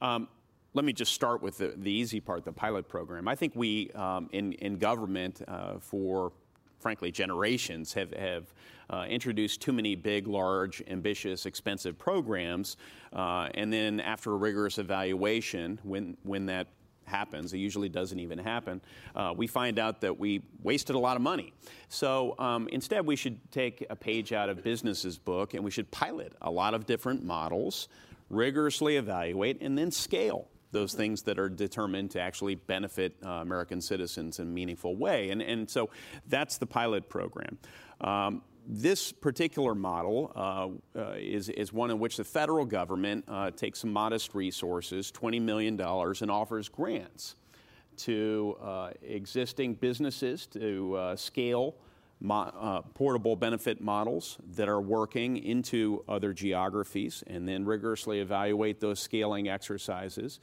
Um, 0.00 0.28
let 0.74 0.84
me 0.84 0.92
just 0.92 1.12
start 1.12 1.40
with 1.40 1.58
the, 1.58 1.72
the, 1.76 1.90
easy 1.90 2.20
part, 2.20 2.44
the 2.44 2.52
pilot 2.52 2.88
program. 2.88 3.28
I 3.28 3.36
think 3.36 3.52
we 3.54 3.90
um, 3.92 4.28
in, 4.32 4.52
in 4.54 4.76
government 4.76 5.40
uh, 5.46 5.78
for 5.78 6.32
frankly 6.80 7.10
generations 7.10 7.92
have, 7.94 8.12
have 8.12 8.52
uh, 8.90 9.06
introduced 9.08 9.62
too 9.62 9.72
many 9.72 9.94
big, 9.94 10.26
large, 10.26 10.82
ambitious, 10.88 11.46
expensive 11.46 11.96
programs, 11.96 12.76
uh, 13.12 13.48
and 13.54 13.72
then 13.72 14.00
after 14.00 14.32
a 14.32 14.36
rigorous 14.36 14.78
evaluation, 14.78 15.78
when 15.84 16.16
when 16.24 16.44
that 16.46 16.66
happens, 17.06 17.52
it 17.52 17.58
usually 17.58 17.88
doesn't 17.88 18.18
even 18.18 18.38
happen, 18.38 18.80
uh, 19.14 19.32
we 19.36 19.46
find 19.46 19.78
out 19.78 20.00
that 20.00 20.18
we 20.18 20.42
wasted 20.62 20.96
a 20.96 20.98
lot 20.98 21.16
of 21.16 21.22
money. 21.22 21.52
So 21.88 22.34
um, 22.38 22.66
instead, 22.72 23.04
we 23.06 23.14
should 23.14 23.38
take 23.50 23.86
a 23.90 23.96
page 23.96 24.32
out 24.32 24.48
of 24.48 24.62
business's 24.62 25.18
book 25.18 25.52
and 25.52 25.62
we 25.62 25.70
should 25.70 25.90
pilot 25.90 26.32
a 26.40 26.50
lot 26.50 26.72
of 26.72 26.86
different 26.86 27.22
models, 27.22 27.88
rigorously 28.30 28.96
evaluate, 28.96 29.60
and 29.60 29.76
then 29.76 29.90
scale 29.90 30.48
those 30.74 30.92
things 30.92 31.22
that 31.22 31.38
are 31.38 31.48
determined 31.48 32.10
to 32.10 32.20
actually 32.20 32.56
benefit 32.56 33.16
uh, 33.24 33.30
American 33.30 33.80
citizens 33.80 34.38
in 34.38 34.48
a 34.48 34.50
meaningful 34.50 34.94
way. 34.96 35.30
And, 35.30 35.40
and 35.40 35.70
so 35.70 35.88
that's 36.28 36.58
the 36.58 36.66
pilot 36.66 37.08
program. 37.08 37.56
Um, 38.02 38.42
this 38.66 39.12
particular 39.12 39.74
model 39.74 40.32
uh, 40.34 40.98
uh, 40.98 41.14
is, 41.16 41.48
is 41.48 41.72
one 41.72 41.90
in 41.90 41.98
which 41.98 42.16
the 42.16 42.24
federal 42.24 42.64
government 42.64 43.24
uh, 43.28 43.50
takes 43.50 43.80
some 43.80 43.92
modest 43.92 44.34
resources, 44.34 45.12
$20 45.12 45.40
million, 45.40 45.80
and 45.80 46.30
offers 46.30 46.68
grants 46.68 47.36
to 47.96 48.56
uh, 48.62 48.90
existing 49.02 49.74
businesses 49.74 50.46
to 50.46 50.94
uh, 50.96 51.16
scale 51.16 51.74
uh, 52.30 52.82
portable 52.94 53.36
benefit 53.36 53.80
models 53.80 54.38
that 54.54 54.68
are 54.68 54.80
working 54.80 55.36
into 55.36 56.04
other 56.08 56.32
geographies 56.32 57.22
and 57.26 57.48
then 57.48 57.64
rigorously 57.64 58.20
evaluate 58.20 58.80
those 58.80 59.00
scaling 59.00 59.48
exercises. 59.48 60.40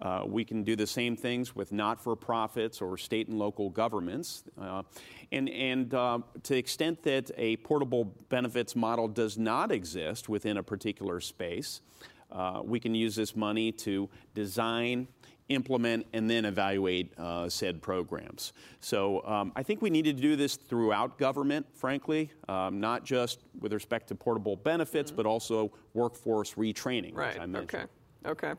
Uh, 0.00 0.24
we 0.26 0.44
can 0.44 0.64
do 0.64 0.74
the 0.74 0.86
same 0.86 1.16
things 1.16 1.54
with 1.54 1.70
not 1.70 2.02
for 2.02 2.16
profits 2.16 2.80
or 2.80 2.98
state 2.98 3.28
and 3.28 3.38
local 3.38 3.70
governments. 3.70 4.42
Uh, 4.60 4.82
and 5.30 5.48
and 5.48 5.94
uh, 5.94 6.18
to 6.42 6.54
the 6.54 6.58
extent 6.58 7.02
that 7.04 7.30
a 7.36 7.56
portable 7.58 8.04
benefits 8.28 8.74
model 8.74 9.06
does 9.06 9.38
not 9.38 9.70
exist 9.70 10.28
within 10.28 10.56
a 10.56 10.62
particular 10.62 11.20
space, 11.20 11.82
uh, 12.32 12.62
we 12.64 12.80
can 12.80 12.94
use 12.94 13.14
this 13.14 13.36
money 13.36 13.70
to 13.70 14.08
design, 14.34 15.06
implement, 15.54 16.06
and 16.12 16.28
then 16.28 16.44
evaluate 16.44 17.16
uh, 17.18 17.48
said 17.48 17.82
programs. 17.82 18.52
So 18.80 19.24
um, 19.26 19.52
I 19.56 19.62
think 19.62 19.82
we 19.82 19.90
need 19.90 20.04
to 20.04 20.12
do 20.12 20.36
this 20.36 20.56
throughout 20.56 21.18
government, 21.18 21.66
frankly, 21.74 22.30
um, 22.48 22.80
not 22.80 23.04
just 23.04 23.40
with 23.60 23.72
respect 23.72 24.08
to 24.08 24.14
portable 24.14 24.56
benefits, 24.56 25.10
mm-hmm. 25.10 25.16
but 25.16 25.26
also 25.26 25.72
workforce 25.94 26.54
retraining, 26.54 27.16
right. 27.16 27.38
I 27.40 27.46
mentioned. 27.46 27.88
Okay. 28.24 28.30
Okay. 28.30 28.54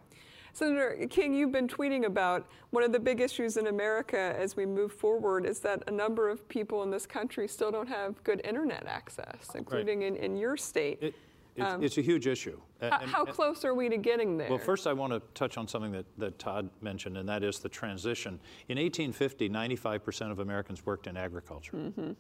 Senator 0.56 1.08
King, 1.10 1.34
you've 1.34 1.52
been 1.52 1.68
tweeting 1.68 2.06
about 2.06 2.46
one 2.70 2.84
of 2.84 2.92
the 2.92 3.00
big 3.00 3.22
issues 3.22 3.58
in 3.58 3.68
America 3.68 4.36
as 4.38 4.56
we 4.56 4.68
move 4.68 4.92
forward 4.94 5.48
is 5.48 5.60
that 5.62 5.82
a 5.88 5.92
number 5.92 6.30
of 6.30 6.48
people 6.48 6.84
in 6.84 6.92
this 6.92 7.08
country 7.08 7.48
still 7.48 7.72
don't 7.72 7.90
have 7.90 8.24
good 8.24 8.40
internet 8.44 8.86
access, 8.86 9.50
including 9.56 10.02
right. 10.02 10.10
in, 10.10 10.16
in 10.16 10.38
your 10.38 10.56
state. 10.56 11.00
It, 11.02 11.16
it's, 11.56 11.74
um, 11.74 11.84
it's, 11.84 11.98
a 11.98 12.02
huge 12.02 12.28
issue. 12.28 12.60
And, 12.82 12.94
how 12.94 13.26
and, 13.26 13.34
close 13.34 13.64
are 13.64 13.74
we 13.74 13.90
to 13.90 13.98
getting 13.98 14.38
there? 14.38 14.50
Well, 14.50 14.58
first, 14.58 14.88
I 14.88 14.94
want 14.94 15.14
to 15.14 15.22
touch 15.34 15.58
on 15.58 15.68
something 15.68 15.92
that, 15.92 16.06
that 16.18 16.40
Todd 16.40 16.70
mentioned, 16.82 17.18
and 17.18 17.30
that 17.30 17.44
is 17.44 17.60
the 17.60 17.70
transition. 17.70 18.40
In 18.70 18.78
1850, 18.78 19.50
95% 19.50 20.32
of 20.32 20.40
Americans 20.40 20.86
worked 20.86 21.08
in 21.08 21.16
agriculture. 21.16 21.74
Mm-hmm. 21.74 22.12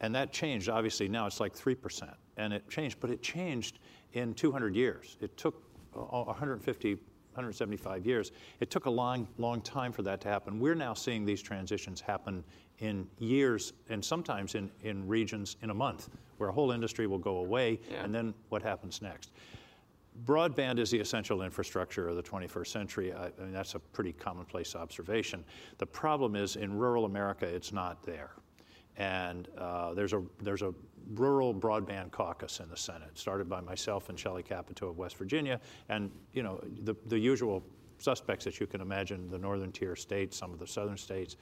And 0.00 0.14
that 0.14 0.32
changed, 0.32 0.68
obviously, 0.68 1.08
now 1.08 1.26
it's 1.26 1.40
like 1.40 1.54
3%. 1.54 2.12
And 2.36 2.52
it 2.52 2.68
changed, 2.68 2.98
but 3.00 3.10
it 3.10 3.22
changed 3.22 3.78
in 4.12 4.34
200 4.34 4.74
years. 4.74 5.16
It 5.20 5.36
took 5.36 5.62
150 5.92 6.98
175 7.36 8.06
years. 8.06 8.32
It 8.60 8.70
took 8.70 8.86
a 8.86 8.90
long, 8.90 9.28
long 9.36 9.60
time 9.60 9.92
for 9.92 10.02
that 10.02 10.22
to 10.22 10.28
happen. 10.28 10.58
We're 10.58 10.74
now 10.74 10.94
seeing 10.94 11.26
these 11.26 11.42
transitions 11.42 12.00
happen 12.00 12.42
in 12.78 13.06
years 13.18 13.74
and 13.90 14.02
sometimes 14.02 14.54
in, 14.54 14.70
in 14.82 15.06
regions 15.06 15.56
in 15.62 15.68
a 15.68 15.74
month, 15.74 16.08
where 16.38 16.48
a 16.48 16.52
whole 16.52 16.72
industry 16.72 17.06
will 17.06 17.18
go 17.18 17.38
away, 17.38 17.80
yeah. 17.90 18.04
and 18.04 18.14
then 18.14 18.34
what 18.48 18.62
happens 18.62 19.02
next? 19.02 19.30
Broadband 20.24 20.78
is 20.78 20.90
the 20.90 20.98
essential 20.98 21.42
infrastructure 21.42 22.08
of 22.08 22.16
the 22.16 22.22
21st 22.22 22.66
century. 22.68 23.12
I, 23.12 23.26
I 23.26 23.30
mean, 23.38 23.52
that's 23.52 23.74
a 23.74 23.78
pretty 23.78 24.12
commonplace 24.12 24.74
observation. 24.74 25.44
The 25.78 25.86
problem 25.86 26.36
is 26.36 26.56
in 26.56 26.76
rural 26.76 27.04
America, 27.04 27.46
it's 27.46 27.72
not 27.72 28.02
there. 28.02 28.30
And 28.96 29.48
uh, 29.58 29.92
there's, 29.92 30.14
a, 30.14 30.22
there's 30.40 30.62
a 30.62 30.72
rural 31.14 31.54
broadband 31.54 32.10
caucus 32.10 32.60
in 32.60 32.68
the 32.68 32.76
Senate, 32.76 33.18
started 33.18 33.48
by 33.48 33.60
myself 33.60 34.08
and 34.08 34.18
Shelley 34.18 34.42
Capito 34.42 34.88
of 34.88 34.98
West 34.98 35.16
Virginia, 35.16 35.60
and 35.88 36.10
you 36.32 36.42
know 36.42 36.60
the, 36.82 36.94
the 37.06 37.18
usual 37.18 37.62
suspects 37.98 38.44
that 38.44 38.60
you 38.60 38.66
can 38.66 38.80
imagine, 38.80 39.30
the 39.30 39.38
northern 39.38 39.72
tier 39.72 39.96
states, 39.96 40.36
some 40.36 40.52
of 40.52 40.58
the 40.58 40.66
southern 40.66 40.96
states, 40.96 41.36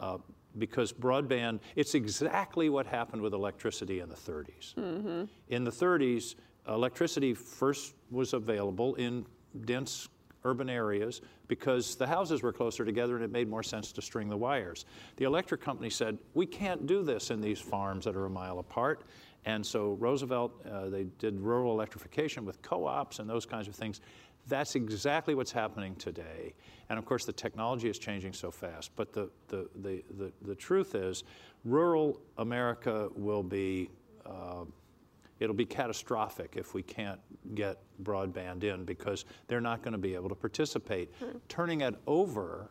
uh, 0.00 0.18
because 0.58 0.92
broadband, 0.92 1.60
it's 1.74 1.94
exactly 1.94 2.68
what 2.68 2.86
happened 2.86 3.20
with 3.20 3.34
electricity 3.34 4.00
in 4.00 4.08
the 4.08 4.14
30s. 4.14 4.74
Mm-hmm. 4.74 5.24
In 5.48 5.64
the 5.64 5.70
30s, 5.70 6.34
electricity 6.68 7.34
first 7.34 7.94
was 8.10 8.32
available 8.32 8.94
in 8.96 9.26
dense 9.64 10.08
urban 10.44 10.70
areas 10.70 11.22
because 11.48 11.96
the 11.96 12.06
houses 12.06 12.42
were 12.42 12.52
closer 12.52 12.84
together 12.84 13.16
and 13.16 13.24
it 13.24 13.30
made 13.30 13.48
more 13.48 13.62
sense 13.62 13.92
to 13.92 14.00
string 14.00 14.28
the 14.28 14.36
wires. 14.36 14.86
The 15.16 15.24
electric 15.24 15.60
company 15.60 15.90
said, 15.90 16.18
we 16.34 16.46
can't 16.46 16.86
do 16.86 17.02
this 17.02 17.30
in 17.30 17.40
these 17.40 17.60
farms 17.60 18.04
that 18.04 18.16
are 18.16 18.26
a 18.26 18.30
mile 18.30 18.60
apart. 18.60 19.02
And 19.44 19.64
so 19.64 19.92
Roosevelt, 20.00 20.64
uh, 20.68 20.88
they 20.88 21.04
did 21.18 21.40
rural 21.40 21.72
electrification 21.72 22.44
with 22.44 22.60
co-ops 22.62 23.20
and 23.20 23.30
those 23.30 23.46
kinds 23.46 23.68
of 23.68 23.74
things. 23.74 24.00
That's 24.48 24.74
exactly 24.74 25.34
what's 25.34 25.52
happening 25.52 25.96
today. 25.96 26.54
And 26.88 26.98
of 26.98 27.04
course, 27.04 27.24
the 27.24 27.32
technology 27.32 27.88
is 27.88 27.98
changing 27.98 28.32
so 28.32 28.50
fast. 28.50 28.90
But 28.94 29.12
the, 29.12 29.30
the, 29.48 29.68
the, 29.82 30.04
the, 30.16 30.32
the 30.42 30.54
truth 30.54 30.94
is, 30.94 31.24
rural 31.64 32.20
America 32.38 33.08
will 33.14 33.42
be 33.42 33.90
uh, 34.24 34.64
it'll 35.40 35.54
be 35.54 35.66
catastrophic 35.66 36.54
if 36.56 36.74
we 36.74 36.82
can't 36.82 37.20
get 37.54 37.78
broadband 38.02 38.64
in 38.64 38.84
because 38.84 39.24
they're 39.48 39.60
not 39.60 39.82
going 39.82 39.92
to 39.92 39.98
be 39.98 40.14
able 40.14 40.28
to 40.28 40.34
participate. 40.34 41.12
Mm-hmm. 41.20 41.38
Turning 41.48 41.80
it 41.82 41.94
over, 42.06 42.70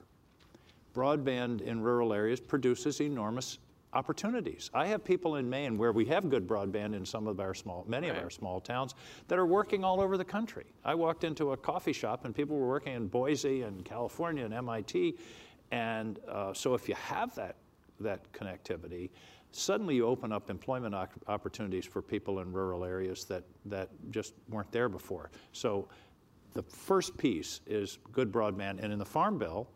broadband 0.94 1.62
in 1.62 1.82
rural 1.82 2.14
areas 2.14 2.40
produces 2.40 3.02
enormous 3.02 3.60
opportunities. 3.96 4.70
I 4.74 4.88
have 4.88 5.04
people 5.04 5.38
in 5.38 5.50
Maine 5.50 5.78
where 5.78 5.92
we 5.92 6.06
have 6.06 6.30
good 6.30 6.48
broadband 6.48 6.94
in 6.96 7.06
some 7.06 7.28
of 7.28 7.40
our 7.40 7.54
small, 7.54 7.86
many 7.88 8.10
right. 8.10 8.18
of 8.18 8.24
our 8.24 8.30
small 8.30 8.60
towns 8.60 8.94
that 9.28 9.40
are 9.40 9.46
working 9.46 9.84
all 9.84 10.02
over 10.02 10.18
the 10.18 10.26
country. 10.26 10.66
I 10.84 10.94
walked 10.94 11.24
into 11.24 11.54
a 11.54 11.58
coffee 11.58 11.94
shop 11.94 12.26
and 12.26 12.36
people 12.36 12.58
were 12.58 12.68
working 12.68 12.94
in 12.94 13.08
Boise 13.08 13.64
and 13.64 13.84
California 13.84 14.46
and 14.46 14.54
MIT, 14.54 15.18
and 15.72 16.20
uh, 16.28 16.54
so 16.54 16.74
if 16.74 16.88
you 16.88 16.96
have 16.96 17.34
that 17.36 17.56
that 18.00 18.32
connectivity, 18.34 19.10
suddenly 19.52 19.96
you 19.96 20.06
open 20.06 20.32
up 20.32 20.50
employment 20.50 20.94
opportunities 21.28 21.86
for 21.86 22.02
people 22.02 22.40
in 22.40 22.52
rural 22.52 22.84
areas 22.84 23.24
that, 23.26 23.44
that 23.66 23.90
just 24.12 24.34
weren't 24.50 24.72
there 24.72 24.90
before. 24.90 25.32
So 25.54 25.88
the 26.54 26.64
first 26.64 27.18
piece 27.18 27.62
is 27.66 28.00
good 28.12 28.32
broadband. 28.32 28.84
And 28.84 28.92
in 28.92 29.00
the 29.00 29.06
Farm 29.06 29.38
Bill, 29.38 29.68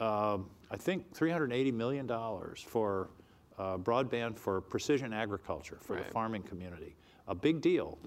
uh, 0.00 0.38
I 0.70 0.76
think 0.76 1.14
$380 1.14 1.72
million 1.72 2.08
for 2.66 3.10
uh, 3.58 3.76
broadband 3.78 4.38
for 4.38 4.60
precision 4.60 5.12
agriculture 5.12 5.78
for 5.80 5.94
right. 5.94 6.04
the 6.04 6.12
farming 6.12 6.42
community 6.42 6.94
a 7.28 7.34
big 7.34 7.60
deal. 7.60 7.98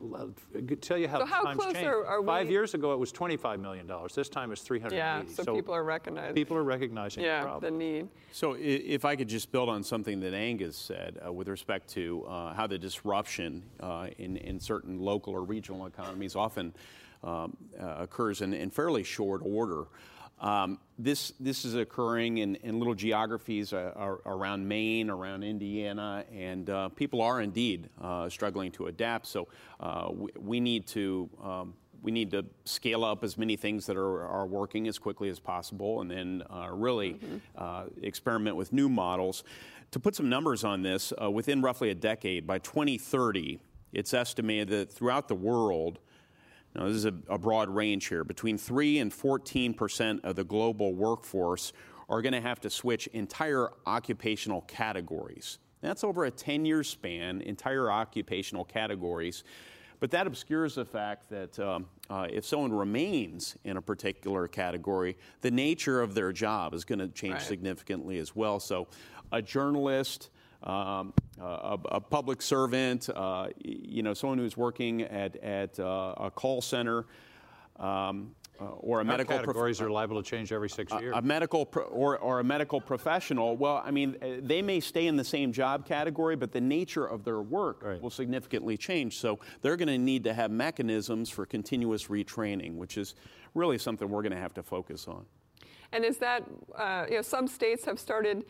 tell 0.82 0.98
you 0.98 1.08
how, 1.08 1.20
so 1.20 1.26
how 1.26 1.44
times 1.44 1.62
close 1.62 1.74
change. 1.74 1.86
Are, 1.86 2.06
are 2.06 2.24
Five 2.24 2.50
years 2.50 2.74
ago, 2.74 2.92
it 2.92 3.00
was 3.00 3.14
$25 3.14 3.60
million. 3.60 3.90
This 4.14 4.30
time 4.30 4.52
it's 4.52 4.62
380. 4.62 4.96
Yeah, 4.96 5.22
so, 5.34 5.44
so 5.44 5.56
people 5.56 5.76
are 5.76 5.84
recognizing. 5.84 6.34
People 6.34 6.58
are 6.58 6.64
recognizing 6.64 7.24
yeah, 7.24 7.42
the 7.42 7.46
problem. 7.46 7.74
the 7.74 7.80
need. 7.80 8.08
So 8.32 8.58
if 8.60 9.06
I 9.06 9.16
could 9.16 9.30
just 9.30 9.52
build 9.52 9.70
on 9.70 9.84
something 9.84 10.20
that 10.22 10.34
Angus 10.34 10.76
said 10.76 11.20
uh, 11.26 11.32
with 11.32 11.48
respect 11.48 11.88
to 11.90 12.26
uh, 12.28 12.54
how 12.56 12.66
the 12.66 12.80
disruption 12.80 13.64
uh, 13.80 14.08
in, 14.18 14.38
in 14.38 14.60
certain 14.60 15.00
local 15.00 15.34
or 15.34 15.44
regional 15.44 15.86
economies 15.86 16.36
often 16.36 16.74
um, 17.24 17.56
uh, 17.80 17.98
occurs 18.00 18.42
in, 18.42 18.54
in 18.54 18.72
fairly 18.72 19.04
short 19.04 19.42
order. 19.46 19.86
Um, 20.42 20.80
this, 20.98 21.34
this 21.40 21.66
is 21.66 21.76
occurring 21.76 22.40
in, 22.40 22.56
in 22.58 22.80
little 22.80 22.96
geographies 22.96 23.74
uh, 23.74 23.92
around 24.26 24.68
Maine, 24.68 25.10
around 25.10 25.44
Indiana, 25.44 26.26
and 26.36 26.70
uh, 26.70 26.90
people 26.90 27.22
are 27.22 27.42
indeed 27.42 27.90
uh, 28.02 28.28
struggling 28.28 28.72
to 28.72 28.88
adapt. 28.88 29.28
So 29.28 29.48
uh, 29.80 30.10
we, 30.12 30.32
we, 30.40 30.60
need 30.60 30.88
to 30.88 31.30
um, 31.44 31.74
we 32.02 32.12
need 32.12 32.32
to 32.32 32.46
scale 32.66 33.06
up 33.06 33.24
as 33.24 33.38
many 33.38 33.56
things 33.56 33.86
that 33.86 33.96
are, 33.96 34.26
are 34.26 34.46
working 34.48 34.88
as 34.88 34.98
quickly 34.98 35.30
as 35.30 35.40
possible 35.40 36.02
and 36.02 36.10
then 36.10 36.44
uh, 36.50 36.70
really 36.72 37.14
mm-hmm. 37.14 37.38
uh, 37.56 37.84
experiment 38.02 38.56
with 38.56 38.74
new 38.74 38.90
models. 38.90 39.44
To 39.92 40.00
put 40.00 40.16
some 40.16 40.30
numbers 40.30 40.64
on 40.64 40.82
this, 40.82 41.14
uh, 41.22 41.30
within 41.30 41.62
roughly 41.62 41.90
a 41.90 41.96
decade, 41.96 42.48
by 42.48 42.60
2030, 42.60 43.60
it's 43.94 44.14
estimated 44.14 44.70
that 44.70 44.92
throughout 44.92 45.28
the 45.28 45.36
world, 45.36 46.00
now 46.76 46.86
this 46.88 46.96
is 46.96 47.06
a, 47.06 47.14
a 47.28 47.38
broad 47.38 47.70
range 47.70 48.08
here, 48.08 48.24
between 48.24 48.58
3 48.58 49.00
and 49.00 49.14
14 49.14 49.74
percent 49.74 50.22
of 50.24 50.36
the 50.36 50.44
global 50.44 50.94
workforce 50.94 51.74
are 52.10 52.22
going 52.22 52.34
to 52.34 52.42
have 52.42 52.60
to 52.60 52.70
switch 52.70 53.08
entire 53.08 53.70
occupational 53.86 54.62
categories. 54.62 55.60
That's 55.80 56.04
over 56.04 56.26
a 56.26 56.32
10 56.32 56.66
year 56.66 56.84
span, 56.84 57.42
entire 57.42 57.92
occupational 57.92 58.66
categories. 58.66 59.44
But 60.00 60.12
that 60.12 60.26
obscures 60.26 60.76
the 60.76 60.86
fact 60.86 61.30
that 61.30 61.60
um, 61.60 61.86
uh, 62.10 62.28
if 62.30 62.44
someone 62.44 62.74
remains 62.74 63.56
in 63.64 63.78
a 63.78 63.82
particular 63.82 64.48
category, 64.48 65.16
the 65.42 65.52
nature 65.52 66.02
of 66.02 66.16
their 66.16 66.34
job 66.34 66.74
is 66.74 66.84
going 66.84 67.00
to 67.00 67.08
change 67.08 67.34
right. 67.34 67.42
significantly 67.42 68.18
as 68.18 68.36
well. 68.36 68.60
So, 68.60 68.88
a 69.32 69.42
journalist, 69.42 70.32
um, 70.64 71.14
a, 71.40 71.78
a, 71.86 72.00
public 72.00 72.42
servant, 72.42 73.10
uh, 73.10 73.48
you 73.64 74.04
know, 74.04 74.14
someone 74.14 74.38
who's 74.38 74.56
working 74.56 75.02
at, 75.02 75.36
at 75.38 75.80
uh, 75.80 76.14
a 76.18 76.32
call 76.32 76.62
center, 76.62 77.06
um, 77.80 78.36
uh, 78.60 78.66
or 78.66 78.98
a 78.98 79.00
Our 79.00 79.04
medical 79.06 79.38
categories 79.38 79.80
prof- 79.80 79.88
are 79.88 79.92
liable 79.92 80.22
to 80.22 80.30
change 80.30 80.52
every 80.52 80.70
six 80.70 80.94
years. 80.94 81.16
A, 81.16 81.22
medical 81.22 81.66
pro- 81.66 81.86
or, 81.86 82.20
or 82.20 82.42
a 82.42 82.44
medical 82.44 82.80
professional. 82.80 83.58
Well, 83.58 83.82
I 83.84 83.90
mean, 83.90 84.18
uh, 84.22 84.28
they 84.40 84.62
may 84.62 84.80
stay 84.80 85.08
in 85.08 85.16
the 85.16 85.24
same 85.24 85.52
job 85.52 85.88
category, 85.88 86.36
but 86.36 86.52
the 86.52 86.62
nature 86.62 87.08
of 87.08 87.24
their 87.24 87.42
work 87.42 87.82
right. 87.82 88.00
will 88.00 88.12
significantly 88.12 88.78
change. 88.78 89.18
So 89.18 89.40
they're 89.64 89.78
going 89.78 89.88
to 89.88 89.98
need 89.98 90.24
to 90.26 90.34
have 90.36 90.52
mechanisms 90.52 91.30
for 91.32 91.48
continuous 91.48 92.06
retraining, 92.06 92.76
which 92.76 93.00
is 93.00 93.16
really 93.56 93.80
something 93.80 94.08
we're 94.08 94.22
going 94.22 94.32
to 94.34 94.38
have 94.38 94.54
to 94.54 94.64
focus 94.64 95.08
on. 95.08 95.26
And 95.92 96.06
is 96.06 96.18
that 96.18 96.44
uh, 96.76 97.06
you 97.10 97.16
know 97.16 97.22
some 97.22 97.48
states 97.48 97.84
have 97.86 98.00
started 98.00 98.46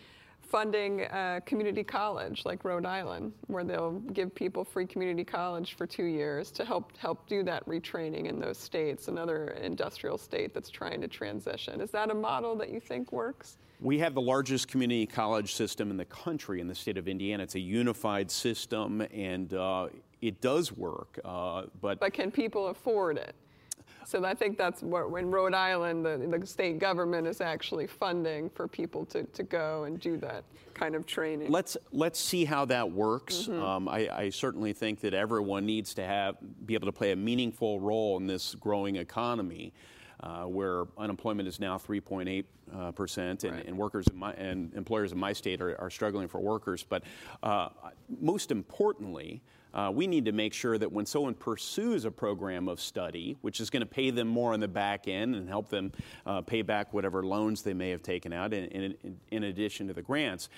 funding 0.52 1.02
a 1.02 1.42
community 1.46 1.84
college 1.84 2.44
like 2.44 2.66
Rhode 2.66 2.86
Island, 2.86 3.32
where 3.48 3.64
they'll 3.64 4.00
give 4.14 4.36
people 4.36 4.66
free 4.66 4.86
community 4.86 5.24
college 5.24 5.76
for 5.76 5.88
two 5.88 6.04
years 6.04 6.52
to 6.52 6.66
help 6.66 6.96
help 6.98 7.26
do 7.28 7.42
that 7.44 7.66
retraining 7.66 8.28
in 8.28 8.38
those 8.40 8.58
states. 8.58 9.08
Another 9.08 9.52
industrial 9.62 10.18
state 10.18 10.54
that's 10.54 10.70
trying 10.70 11.00
to 11.02 11.08
transition. 11.08 11.80
Is 11.80 11.90
that 11.92 12.12
a 12.12 12.14
model 12.14 12.56
that 12.58 12.70
you 12.70 12.82
think 12.82 13.14
works? 13.14 13.58
We 13.80 13.98
have 14.00 14.14
the 14.14 14.22
largest 14.22 14.68
community 14.68 15.08
college 15.08 15.56
system 15.56 15.90
in 15.90 15.98
the 15.98 16.06
country 16.06 16.60
in 16.60 16.68
the 16.68 16.76
state 16.76 16.98
of 16.98 17.08
Indiana. 17.08 17.44
It's 17.44 17.56
a 17.56 17.60
unified 17.60 18.30
system, 18.30 19.02
and 19.12 19.54
uh, 19.54 19.88
it 20.22 20.42
does 20.42 20.72
work. 20.72 21.18
Uh, 21.24 21.64
but 21.80 22.00
but 22.00 22.14
can 22.14 22.30
people 22.30 22.68
afford 22.68 23.18
it? 23.18 23.36
So 24.06 24.24
I 24.26 24.34
think 24.34 24.58
that's 24.58 24.82
what, 24.82 25.08
in 25.20 25.32
Rhode 25.32 25.54
Island, 25.54 26.06
the, 26.06 26.38
the 26.38 26.46
state 26.46 26.80
government 26.80 27.28
is 27.28 27.42
actually 27.42 27.88
funding 27.88 28.50
for 28.50 28.68
people 28.68 29.06
to, 29.08 29.24
to 29.24 29.44
go 29.44 29.84
and 29.84 30.00
do 30.00 30.18
that 30.18 30.44
kind 30.74 30.96
of 30.96 31.06
training. 31.06 31.52
Let's 31.52 31.78
let's 31.92 32.20
see 32.20 32.46
how 32.46 32.66
that 32.66 32.92
works. 32.92 33.44
Mm-hmm. 33.44 33.62
Um, 33.62 33.88
I, 33.88 34.10
I, 34.10 34.30
certainly 34.30 34.74
think 34.74 35.02
that 35.02 35.14
everyone 35.14 35.66
needs 35.66 35.94
to 35.96 36.04
have 36.04 36.38
be 36.66 36.74
able 36.74 36.88
to 36.88 36.92
play 36.92 37.12
a 37.12 37.16
meaningful 37.16 37.80
role 37.80 38.18
in 38.18 38.26
this 38.28 38.56
growing 38.56 38.96
economy. 38.96 39.74
Uh, 40.24 40.44
where 40.44 40.84
unemployment 41.00 41.48
is 41.48 41.60
now 41.60 41.80
3.8 41.80 42.46
uh, 42.76 42.92
percent, 42.92 43.44
and, 43.44 43.56
right. 43.56 43.66
and, 43.66 43.76
workers 43.76 44.06
my, 44.14 44.32
and 44.34 44.72
employers 44.76 45.12
in 45.12 45.18
my 45.18 45.34
state 45.34 45.60
are, 45.60 45.76
are 45.82 45.90
struggling 45.90 46.28
for 46.28 46.40
workers. 46.40 46.86
But 46.88 47.02
uh, 47.42 47.70
most 48.20 48.52
importantly, 48.52 49.42
uh, 49.74 49.92
we 49.94 50.08
need 50.08 50.26
to 50.26 50.32
make 50.32 50.54
sure 50.54 50.78
that 50.78 50.92
when 50.92 51.06
someone 51.06 51.34
pursues 51.34 52.06
a 52.06 52.12
program 52.12 52.68
of 52.68 52.80
study, 52.80 53.38
which 53.42 53.60
is 53.60 53.70
going 53.70 53.82
to 53.82 53.88
pay 53.88 54.10
them 54.10 54.28
more 54.28 54.54
on 54.54 54.60
the 54.60 54.68
back 54.68 55.08
end 55.08 55.36
and 55.36 55.48
help 55.48 55.70
them 55.70 55.92
uh, 56.26 56.42
pay 56.42 56.62
back 56.62 56.94
whatever 56.94 57.24
loans 57.24 57.62
they 57.62 57.74
may 57.74 57.90
have 57.90 58.04
taken 58.04 58.34
out 58.34 58.54
in, 58.54 58.66
in, 58.66 59.18
in 59.32 59.44
addition 59.46 59.88
to 59.88 59.94
the 59.94 60.02
grants, 60.02 60.50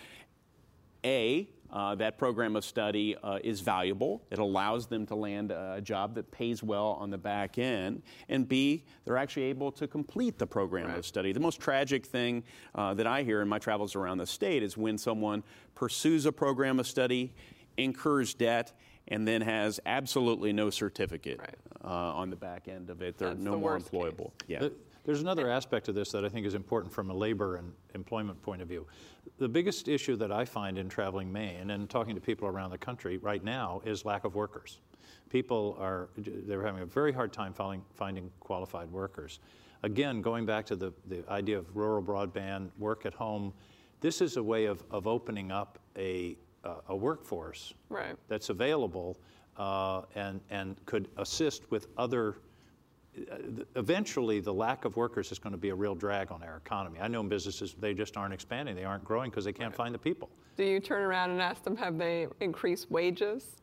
A, 1.06 1.49
uh, 1.73 1.95
that 1.95 2.19
program 2.19 2.56
of 2.56 2.63
study 2.63 3.15
uh, 3.23 3.39
is 3.43 3.60
valuable. 3.62 4.21
It 4.30 4.38
allows 4.38 4.86
them 4.86 5.08
to 5.08 5.15
land 5.15 5.49
a 5.49 5.82
job 5.82 6.13
that 6.15 6.30
pays 6.30 6.62
well 6.62 6.97
on 6.99 7.10
the 7.10 7.17
back 7.17 7.58
end. 7.58 8.04
And 8.30 8.47
B, 8.47 8.84
they're 9.06 9.17
actually 9.17 9.43
able 9.45 9.71
to 9.73 9.88
complete 9.88 10.38
the 10.38 10.45
program 10.45 10.89
right. 10.89 10.99
of 10.99 11.06
study. 11.06 11.34
The 11.34 11.39
most 11.39 11.60
tragic 11.60 12.06
thing 12.06 12.43
uh, 12.76 12.93
that 12.93 13.08
I 13.08 13.23
hear 13.23 13.41
in 13.41 13.47
my 13.47 13.58
travels 13.58 13.95
around 13.95 14.19
the 14.19 14.28
state 14.28 14.62
is 14.62 14.78
when 14.78 14.99
someone 14.99 15.43
pursues 15.73 16.28
a 16.28 16.32
program 16.32 16.80
of 16.80 16.86
study, 16.86 17.34
incurs 17.78 18.36
debt, 18.36 18.71
and 19.08 19.28
then 19.28 19.42
has 19.42 19.80
absolutely 19.86 20.54
no 20.54 20.70
certificate 20.70 21.39
right. 21.39 21.56
uh, 21.84 21.88
on 21.88 22.30
the 22.30 22.36
back 22.36 22.68
end 22.68 22.89
of 22.89 23.02
it. 23.02 23.18
They're 23.18 23.30
That's 23.30 23.42
no 23.42 23.52
the 23.52 23.58
more 23.58 23.78
employable. 23.78 24.32
Case. 24.39 24.48
Yeah. 24.62 24.70
There's 25.06 25.22
another 25.22 25.50
aspect 25.50 25.89
of 25.89 25.96
this 25.96 26.12
that 26.13 26.24
I 26.24 26.30
think 26.30 26.46
is 26.46 26.54
important 26.54 26.94
from 26.94 27.10
a 27.10 27.13
labor 27.13 27.58
and 27.58 27.74
employment 27.94 28.42
point 28.42 28.62
of 28.62 28.70
view. 28.70 28.88
The 29.38 29.50
biggest 29.50 29.89
issue 29.89 30.16
that 30.16 30.32
I 30.32 30.46
find 30.46 30.78
in 30.78 30.88
traveling 30.88 31.32
Maine 31.32 31.72
and 31.72 31.89
talking 31.89 32.16
to 32.16 32.22
people 32.22 32.48
around 32.48 32.70
the 32.70 32.78
country 32.78 33.18
right 33.18 33.44
now 33.44 33.82
is 33.84 34.06
lack 34.06 34.24
of 34.24 34.36
workers. 34.36 34.80
People 35.30 35.76
are 35.80 36.10
they're 36.16 36.66
having 36.66 36.84
a 36.84 36.86
very 36.86 37.12
hard 37.12 37.34
time 37.34 37.54
finding, 37.54 37.84
finding 37.96 38.32
qualified 38.39 38.89
workers. 38.92 39.39
Again, 39.82 40.22
going 40.22 40.46
back 40.46 40.66
to 40.68 40.78
the, 40.78 40.94
the 41.08 41.30
idea 41.30 41.58
of 41.58 41.76
rural 41.76 42.02
broadband, 42.02 42.70
work 42.78 43.06
at 43.06 43.13
home, 43.13 43.52
this 44.00 44.22
is 44.22 44.38
a 44.38 44.44
way 44.44 44.66
of, 44.66 44.82
of 44.89 45.06
opening 45.08 45.52
up 45.52 45.80
a 45.98 46.38
uh, 46.63 46.76
a 46.89 46.95
workforce 46.95 47.73
right. 47.89 48.15
that's 48.28 48.49
available 48.49 49.17
uh, 49.58 50.02
and, 50.15 50.41
and 50.49 50.84
could 50.86 51.08
assist 51.17 51.69
with 51.71 51.88
other. 51.97 52.38
Uh, 53.15 53.36
eventually, 53.76 54.39
the 54.39 54.54
lack 54.54 54.86
of 54.86 54.95
workers 54.95 55.32
is 55.32 55.38
going 55.38 55.52
to 55.52 55.58
be 55.58 55.69
a 55.69 55.76
real 55.76 55.93
drag 55.93 56.32
on 56.32 56.41
our 56.41 56.58
economy. 56.58 56.99
I 56.99 57.08
know 57.08 57.21
in 57.21 57.30
businesses 57.30 57.76
they 57.80 57.93
just 57.93 58.17
aren't 58.17 58.34
expanding, 58.34 58.76
they 58.76 58.86
aren't 58.86 59.04
growing 59.04 59.30
because 59.30 59.45
they 59.45 59.54
can't 59.54 59.69
right. 59.71 59.78
find 59.78 59.93
the 59.93 59.99
people. 59.99 60.30
Do 60.58 60.63
you 60.63 60.80
turn 60.80 61.04
around 61.04 61.32
and 61.32 61.41
ask 61.41 61.63
them, 61.63 61.76
have 61.78 61.97
they 61.97 62.28
increased 62.39 62.89
wages? 62.89 63.58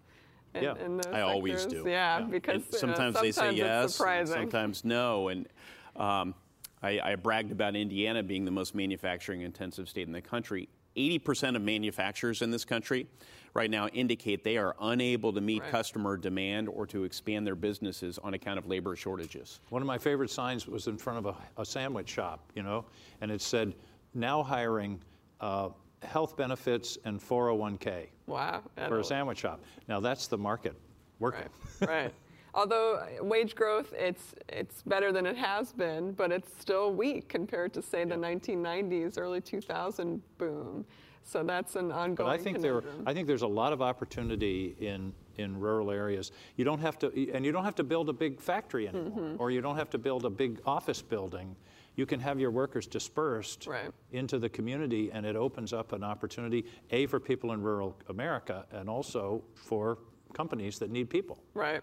In, 0.55 0.65
yeah, 0.65 0.75
in 0.85 0.99
I 0.99 1.03
sectors? 1.03 1.23
always 1.23 1.67
do. 1.67 1.85
Yeah, 1.87 2.19
yeah. 2.19 2.25
because 2.25 2.63
sometimes, 2.71 3.17
uh, 3.17 3.23
they 3.23 3.33
say 3.33 3.53
yes, 3.53 3.95
sometimes 3.95 4.85
no, 4.85 5.29
and 5.29 5.49
um, 5.95 6.35
I, 6.83 7.01
I, 7.01 7.15
bragged 7.15 7.53
about 7.53 7.77
Indiana 7.77 8.23
being 8.23 8.45
the 8.45 8.51
most 8.51 8.75
manufacturing 8.75 9.43
intensive 9.43 9.89
state 9.89 10.09
in 10.09 10.13
the 10.13 10.21
country. 10.21 10.69
80% 10.97 11.57
of 11.57 11.63
manufacturers 11.63 12.43
in 12.43 12.51
this 12.51 12.65
country 12.65 13.07
right 13.55 13.71
now 13.71 13.89
indicate 13.89 14.45
they 14.45 14.57
are 14.57 14.77
unable 14.81 15.33
to 15.33 15.41
meet 15.41 15.63
right. 15.63 15.71
customer 15.71 16.17
demand 16.17 16.69
or 16.69 16.87
to 16.87 17.05
expand 17.05 17.47
their 17.47 17.55
businesses 17.55 18.19
on 18.19 18.35
account 18.35 18.59
of 18.59 18.67
labor 18.67 18.95
shortages. 18.97 19.61
One 19.71 19.83
of 19.83 19.87
my 19.87 19.99
favorite 19.99 20.31
signs 20.31 20.67
was 20.67 20.87
in 20.87 20.97
front 20.97 21.19
of 21.19 21.27
a, 21.27 21.61
a 21.61 21.65
sandwich 21.65 22.09
shop, 22.09 22.41
you 22.55 22.63
know, 22.63 22.85
and 23.21 23.31
it 23.31 23.41
said, 23.41 23.75
now 24.15 24.43
hiring 24.43 25.01
uh, 25.41 25.71
health 26.03 26.37
benefits 26.37 26.99
and 27.05 27.21
401k. 27.21 28.07
Wow. 28.27 28.63
For 28.77 29.01
a 29.01 29.05
sandwich 29.05 29.39
shop. 29.39 29.61
Now 29.89 30.01
that's 30.01 30.27
the 30.27 30.39
market 30.39 30.75
working. 31.19 31.49
Right. 31.81 31.89
right. 31.89 32.15
Although 32.55 33.07
wage 33.23 33.55
growth, 33.55 33.93
it's 33.97 34.35
it's 34.49 34.83
better 34.83 35.13
than 35.13 35.27
it 35.27 35.37
has 35.37 35.73
been, 35.73 36.13
but 36.13 36.33
it's 36.33 36.51
still 36.61 36.93
weak 36.93 37.29
compared 37.29 37.73
to 37.75 37.83
say 37.83 38.05
the 38.05 38.17
1990s, 38.17 39.19
early 39.19 39.41
2000 39.41 40.21
boom. 40.39 40.85
So 41.23 41.45
that's 41.45 41.77
an 41.77 41.93
ongoing. 41.93 42.29
But 42.29 42.41
I 42.41 42.43
think 42.43 42.57
conundrum. 42.57 42.97
there, 42.97 43.09
I 43.09 43.15
think 43.15 43.29
there's 43.29 43.43
a 43.43 43.47
lot 43.47 43.73
of 43.73 43.83
opportunity 43.83 44.75
in 44.81 45.13
in 45.37 45.59
rural 45.59 45.91
areas. 45.91 46.33
You 46.57 46.65
don't 46.65 46.81
have 46.81 46.99
to, 46.99 47.33
and 47.33 47.45
you 47.45 47.53
don't 47.53 47.65
have 47.65 47.77
to 47.77 47.85
build 47.85 48.09
a 48.09 48.13
big 48.13 48.41
factory 48.41 48.89
anymore, 48.89 49.11
mm-hmm. 49.11 49.41
or 49.41 49.51
you 49.51 49.61
don't 49.61 49.77
have 49.77 49.91
to 49.91 49.99
build 49.99 50.25
a 50.25 50.31
big 50.31 50.61
office 50.67 51.01
building. 51.01 51.57
You 51.97 52.07
can 52.07 52.21
have 52.21 52.39
your 52.39 52.51
workers 52.51 52.87
dispersed 52.87 53.67
right. 53.67 53.91
into 54.13 54.39
the 54.39 54.49
community, 54.49 55.11
and 55.13 55.27
it 55.27 55.37
opens 55.37 55.73
up 55.73 55.93
an 55.93 56.05
opportunity 56.05 56.65
a 56.91 57.07
for 57.07 57.21
people 57.21 57.53
in 57.53 57.63
rural 57.63 57.97
America, 58.09 58.67
and 58.73 58.89
also 58.89 59.43
for 59.55 59.99
companies 60.33 60.79
that 60.79 60.91
need 60.91 61.11
people. 61.11 61.43
Right. 61.55 61.83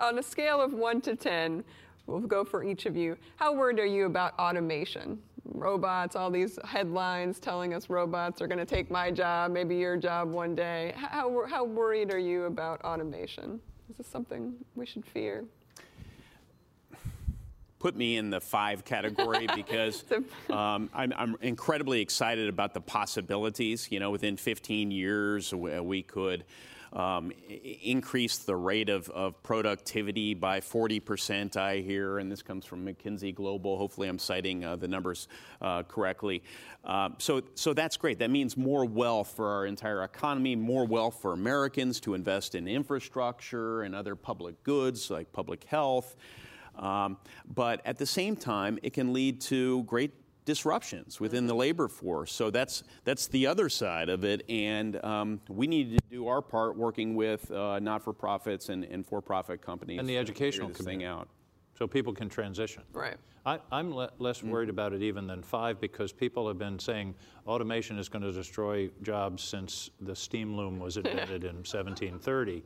On 0.00 0.18
a 0.18 0.22
scale 0.22 0.62
of 0.62 0.72
1 0.72 1.02
to 1.02 1.14
10, 1.14 1.62
we'll 2.06 2.20
go 2.20 2.42
for 2.42 2.64
each 2.64 2.86
of 2.86 2.96
you. 2.96 3.18
How 3.36 3.52
worried 3.52 3.78
are 3.78 3.86
you 3.86 4.06
about 4.06 4.32
automation? 4.38 5.18
Robots, 5.44 6.16
all 6.16 6.30
these 6.30 6.58
headlines 6.64 7.38
telling 7.38 7.74
us 7.74 7.90
robots 7.90 8.40
are 8.40 8.46
going 8.46 8.58
to 8.58 8.64
take 8.64 8.90
my 8.90 9.10
job, 9.10 9.50
maybe 9.50 9.76
your 9.76 9.98
job 9.98 10.30
one 10.30 10.54
day. 10.54 10.94
How, 10.96 11.44
how 11.46 11.64
worried 11.64 12.12
are 12.12 12.18
you 12.18 12.44
about 12.44 12.80
automation? 12.80 13.60
Is 13.90 13.96
this 13.98 14.06
something 14.06 14.54
we 14.74 14.86
should 14.86 15.04
fear? 15.04 15.44
put 17.80 17.96
me 17.96 18.18
in 18.18 18.28
the 18.28 18.40
five 18.40 18.84
category 18.84 19.48
because 19.56 20.04
um, 20.50 20.90
I'm, 20.94 21.12
I'm, 21.16 21.36
incredibly 21.40 22.02
excited 22.02 22.48
about 22.48 22.74
the 22.74 22.80
possibilities. 22.80 23.90
You 23.90 23.98
know, 24.00 24.10
within 24.10 24.36
15 24.36 24.90
years, 24.90 25.52
we 25.54 26.02
could 26.02 26.44
um, 26.92 27.32
increase 27.82 28.38
the 28.38 28.56
rate 28.56 28.88
of, 28.88 29.08
of 29.10 29.40
productivity 29.42 30.34
by 30.34 30.60
40%, 30.60 31.56
I 31.56 31.78
hear, 31.78 32.18
and 32.18 32.30
this 32.30 32.42
comes 32.42 32.64
from 32.64 32.84
McKinsey 32.84 33.34
Global. 33.34 33.78
Hopefully, 33.78 34.08
I'm 34.08 34.18
citing 34.18 34.64
uh, 34.64 34.76
the 34.76 34.88
numbers 34.88 35.28
uh, 35.60 35.84
correctly. 35.84 36.42
Uh, 36.84 37.10
so, 37.18 37.42
so 37.54 37.72
that's 37.72 37.96
great. 37.96 38.18
That 38.18 38.30
means 38.30 38.56
more 38.56 38.84
wealth 38.84 39.32
for 39.36 39.48
our 39.48 39.66
entire 39.66 40.02
economy, 40.02 40.56
more 40.56 40.84
wealth 40.84 41.20
for 41.20 41.32
Americans 41.32 42.00
to 42.00 42.14
invest 42.14 42.54
in 42.54 42.66
infrastructure 42.66 43.82
and 43.82 43.94
other 43.94 44.16
public 44.16 44.62
goods 44.64 45.10
like 45.10 45.32
public 45.32 45.64
health. 45.64 46.16
Um, 46.76 47.18
but 47.54 47.82
at 47.84 47.98
the 47.98 48.06
same 48.06 48.36
time, 48.36 48.78
it 48.82 48.92
can 48.92 49.12
lead 49.12 49.40
to 49.42 49.84
great 49.84 50.12
disruptions 50.50 51.20
within 51.20 51.46
the 51.46 51.54
labor 51.54 51.86
force. 51.86 52.32
So 52.32 52.50
that's 52.50 52.82
that's 53.04 53.28
the 53.28 53.46
other 53.46 53.68
side 53.68 54.08
of 54.08 54.24
it, 54.24 54.42
and 54.48 55.02
um, 55.04 55.40
we 55.48 55.68
need 55.68 55.96
to 55.96 56.04
do 56.10 56.26
our 56.26 56.42
part 56.42 56.76
working 56.76 57.14
with 57.14 57.48
uh, 57.52 57.78
not-for-profits 57.78 58.68
and, 58.68 58.84
and 58.84 59.06
for-profit 59.06 59.62
companies 59.62 60.00
And 60.00 60.08
the 60.08 60.18
educational 60.18 60.68
figure 60.68 60.78
this 60.78 60.86
thing 60.86 61.04
out. 61.04 61.28
so 61.78 61.86
people 61.86 62.12
can 62.12 62.28
transition. 62.28 62.82
Right. 62.92 63.16
I, 63.46 63.60
I'm 63.70 63.94
le- 63.94 64.10
less 64.18 64.42
worried 64.42 64.68
about 64.70 64.92
it 64.92 65.02
even 65.02 65.28
than 65.28 65.40
five 65.40 65.80
because 65.80 66.12
people 66.12 66.48
have 66.48 66.58
been 66.58 66.80
saying 66.80 67.14
automation 67.46 67.96
is 67.96 68.08
going 68.08 68.22
to 68.22 68.32
destroy 68.32 68.90
jobs 69.02 69.42
since 69.44 69.90
the 70.00 70.16
steam 70.16 70.56
loom 70.56 70.80
was 70.80 70.96
invented 71.02 71.44
in 71.44 71.56
1730. 71.62 72.64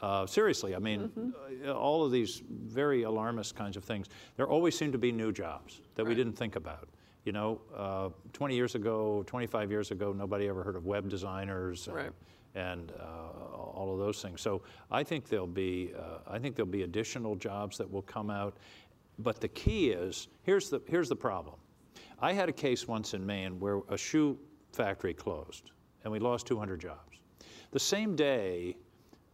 Uh, 0.00 0.26
seriously, 0.26 0.74
I 0.74 0.78
mean, 0.78 1.32
uh, 1.66 1.72
all 1.72 2.04
of 2.04 2.12
these 2.12 2.42
very 2.50 3.02
alarmist 3.04 3.54
kinds 3.54 3.76
of 3.76 3.84
things. 3.84 4.08
There 4.36 4.46
always 4.48 4.76
seem 4.76 4.90
to 4.92 4.98
be 4.98 5.12
new 5.12 5.32
jobs 5.32 5.80
that 5.94 6.04
we 6.06 6.14
didn't 6.14 6.34
think 6.34 6.56
about. 6.56 6.88
You 7.26 7.32
know, 7.32 7.60
uh, 7.76 8.10
20 8.34 8.54
years 8.54 8.76
ago, 8.76 9.24
25 9.26 9.68
years 9.72 9.90
ago, 9.90 10.12
nobody 10.12 10.46
ever 10.46 10.62
heard 10.62 10.76
of 10.76 10.86
web 10.86 11.08
designers. 11.10 11.88
and- 11.88 11.96
Right. 11.96 12.12
and 12.54 12.92
uh, 12.98 13.04
all 13.54 13.92
of 13.92 13.98
those 13.98 14.22
things. 14.22 14.40
So 14.40 14.62
I 14.90 15.02
think 15.02 15.28
there'll 15.28 15.46
be 15.46 15.92
uh, 15.94 16.20
I 16.26 16.38
think 16.38 16.54
there'll 16.56 16.70
be 16.70 16.84
additional 16.84 17.34
jobs 17.36 17.76
that 17.78 17.90
will 17.90 18.00
come 18.02 18.30
out. 18.30 18.56
But 19.18 19.40
the 19.42 19.48
key 19.48 19.90
is 19.90 20.28
here's 20.42 20.70
the 20.70 20.80
here's 20.86 21.08
the 21.10 21.16
problem. 21.16 21.56
I 22.20 22.32
had 22.32 22.48
a 22.48 22.52
case 22.52 22.86
once 22.88 23.12
in 23.12 23.26
Maine 23.26 23.58
where 23.60 23.80
a 23.90 23.98
shoe 23.98 24.38
factory 24.72 25.12
closed, 25.12 25.72
and 26.04 26.12
we 26.12 26.18
lost 26.18 26.46
200 26.46 26.80
jobs. 26.80 27.18
The 27.72 27.80
same 27.80 28.14
day. 28.16 28.76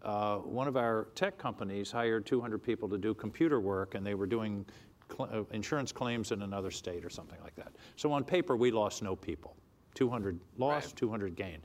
Uh, 0.04 0.38
one 0.38 0.66
of 0.66 0.76
our 0.76 1.06
tech 1.14 1.38
companies 1.38 1.92
hired 1.92 2.26
200 2.26 2.58
people 2.60 2.88
to 2.88 2.98
do 2.98 3.14
computer 3.14 3.60
work, 3.60 3.94
and 3.94 4.04
they 4.04 4.14
were 4.16 4.26
doing 4.26 4.66
cl- 5.12 5.28
uh, 5.32 5.44
insurance 5.54 5.92
claims 5.92 6.32
in 6.32 6.42
another 6.42 6.70
state 6.70 7.04
or 7.04 7.10
something 7.10 7.38
like 7.42 7.54
that. 7.56 7.72
So 7.96 8.12
on 8.12 8.24
paper, 8.24 8.56
we 8.56 8.70
lost 8.70 9.02
no 9.02 9.14
people. 9.14 9.56
200 9.94 10.40
lost, 10.56 10.96
200 10.96 11.36
gained 11.36 11.62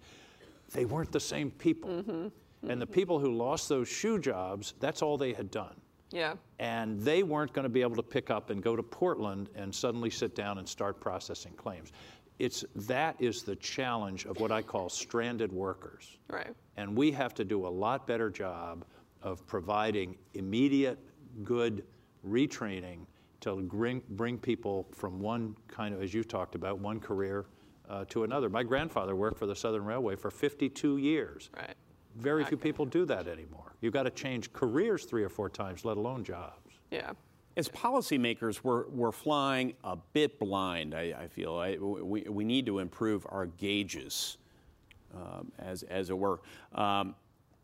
they 0.71 0.85
weren't 0.85 1.11
the 1.11 1.19
same 1.19 1.51
people. 1.51 2.31
And 2.67 2.81
the 2.81 2.87
people 2.87 3.19
who 3.19 3.33
lost 3.33 3.69
those 3.69 3.87
shoe 3.87 4.19
jobs, 4.19 4.73
that's 4.79 5.01
all 5.01 5.17
they 5.17 5.33
had 5.33 5.51
done. 5.51 5.75
Yeah. 6.11 6.33
And 6.59 6.99
they 7.01 7.23
weren't 7.23 7.53
going 7.53 7.63
to 7.63 7.69
be 7.69 7.81
able 7.81 7.95
to 7.97 8.03
pick 8.03 8.29
up 8.29 8.49
and 8.49 8.63
go 8.63 8.75
to 8.75 8.83
Portland 8.83 9.49
and 9.55 9.73
suddenly 9.73 10.09
sit 10.09 10.35
down 10.35 10.57
and 10.57 10.67
start 10.67 10.99
processing 10.99 11.53
claims. 11.53 11.91
It's 12.39 12.65
that 12.75 13.15
is 13.19 13.43
the 13.43 13.55
challenge 13.57 14.25
of 14.25 14.39
what 14.39 14.51
I 14.51 14.61
call 14.61 14.89
stranded 14.89 15.51
workers. 15.51 16.17
Right. 16.29 16.53
And 16.77 16.95
we 16.95 17.11
have 17.11 17.33
to 17.35 17.43
do 17.43 17.67
a 17.67 17.69
lot 17.69 18.07
better 18.07 18.29
job 18.29 18.85
of 19.21 19.45
providing 19.47 20.15
immediate, 20.33 20.99
good 21.43 21.83
retraining 22.27 22.99
to 23.41 23.55
bring, 23.55 24.01
bring 24.09 24.37
people 24.37 24.87
from 24.93 25.19
one 25.19 25.55
kind 25.67 25.93
of, 25.93 26.01
as 26.01 26.13
you 26.13 26.23
talked 26.23 26.55
about, 26.55 26.79
one 26.79 26.99
career 26.99 27.45
uh, 27.89 28.05
to 28.09 28.23
another. 28.23 28.49
My 28.49 28.63
grandfather 28.63 29.15
worked 29.15 29.37
for 29.37 29.45
the 29.45 29.55
Southern 29.55 29.85
Railway 29.85 30.15
for 30.15 30.31
52 30.31 30.97
years. 30.97 31.49
Right. 31.55 31.75
Very 32.15 32.43
few 32.43 32.57
people 32.57 32.85
do 32.85 33.05
that 33.05 33.27
anymore. 33.27 33.75
You've 33.81 33.93
got 33.93 34.03
to 34.03 34.09
change 34.09 34.51
careers 34.51 35.05
three 35.05 35.23
or 35.23 35.29
four 35.29 35.49
times, 35.49 35.85
let 35.85 35.97
alone 35.97 36.23
jobs. 36.23 36.73
Yeah. 36.89 37.11
As 37.55 37.69
policymakers, 37.69 38.63
we're, 38.63 38.87
we're 38.87 39.11
flying 39.11 39.73
a 39.83 39.95
bit 40.13 40.39
blind, 40.39 40.95
I, 40.95 41.15
I 41.19 41.27
feel. 41.27 41.55
I, 41.55 41.77
we, 41.77 42.21
we 42.23 42.43
need 42.43 42.65
to 42.67 42.79
improve 42.79 43.25
our 43.29 43.45
gauges, 43.45 44.37
um, 45.15 45.51
as, 45.59 45.83
as 45.83 46.09
it 46.09 46.17
were. 46.17 46.41
Um, 46.73 47.15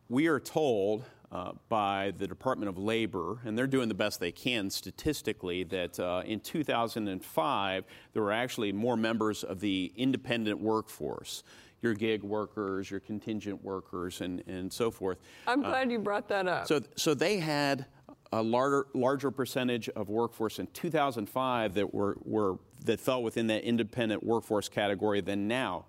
we 0.09 0.27
are 0.27 0.39
told 0.39 1.05
uh, 1.33 1.51
by 1.67 2.13
the 2.19 2.27
Department 2.27 2.69
of 2.69 2.77
Labor, 2.77 3.39
and 3.43 3.57
they're 3.57 3.65
doing 3.65 3.89
the 3.89 3.95
best 3.95 4.19
they 4.19 4.31
can 4.31 4.69
statistically, 4.69 5.63
that 5.63 5.99
uh, 5.99 6.21
in 6.25 6.39
2005, 6.39 7.85
there 8.13 8.21
were 8.21 8.31
actually 8.31 8.71
more 8.71 8.95
members 8.95 9.43
of 9.43 9.59
the 9.59 9.91
independent 9.97 10.59
workforce. 10.59 11.43
Your 11.81 11.95
gig 11.95 12.23
workers, 12.23 12.89
your 12.89 12.99
contingent 12.99 13.63
workers, 13.63 14.21
and, 14.21 14.43
and 14.47 14.71
so 14.71 14.91
forth. 14.91 15.17
I'm 15.47 15.61
glad 15.61 15.91
you 15.91 15.99
brought 15.99 16.29
that 16.29 16.47
up. 16.47 16.67
So, 16.67 16.81
so 16.95 17.13
they 17.13 17.39
had 17.39 17.87
a 18.31 18.41
larger, 18.41 18.85
larger 18.93 19.31
percentage 19.31 19.89
of 19.89 20.09
workforce 20.09 20.59
in 20.59 20.67
2005 20.67 21.73
that 21.73 21.93
were, 21.93 22.15
were 22.23 22.57
that 22.85 22.99
fell 22.99 23.23
within 23.23 23.47
that 23.47 23.63
independent 23.63 24.23
workforce 24.23 24.69
category 24.69 25.19
than 25.19 25.47
now. 25.47 25.85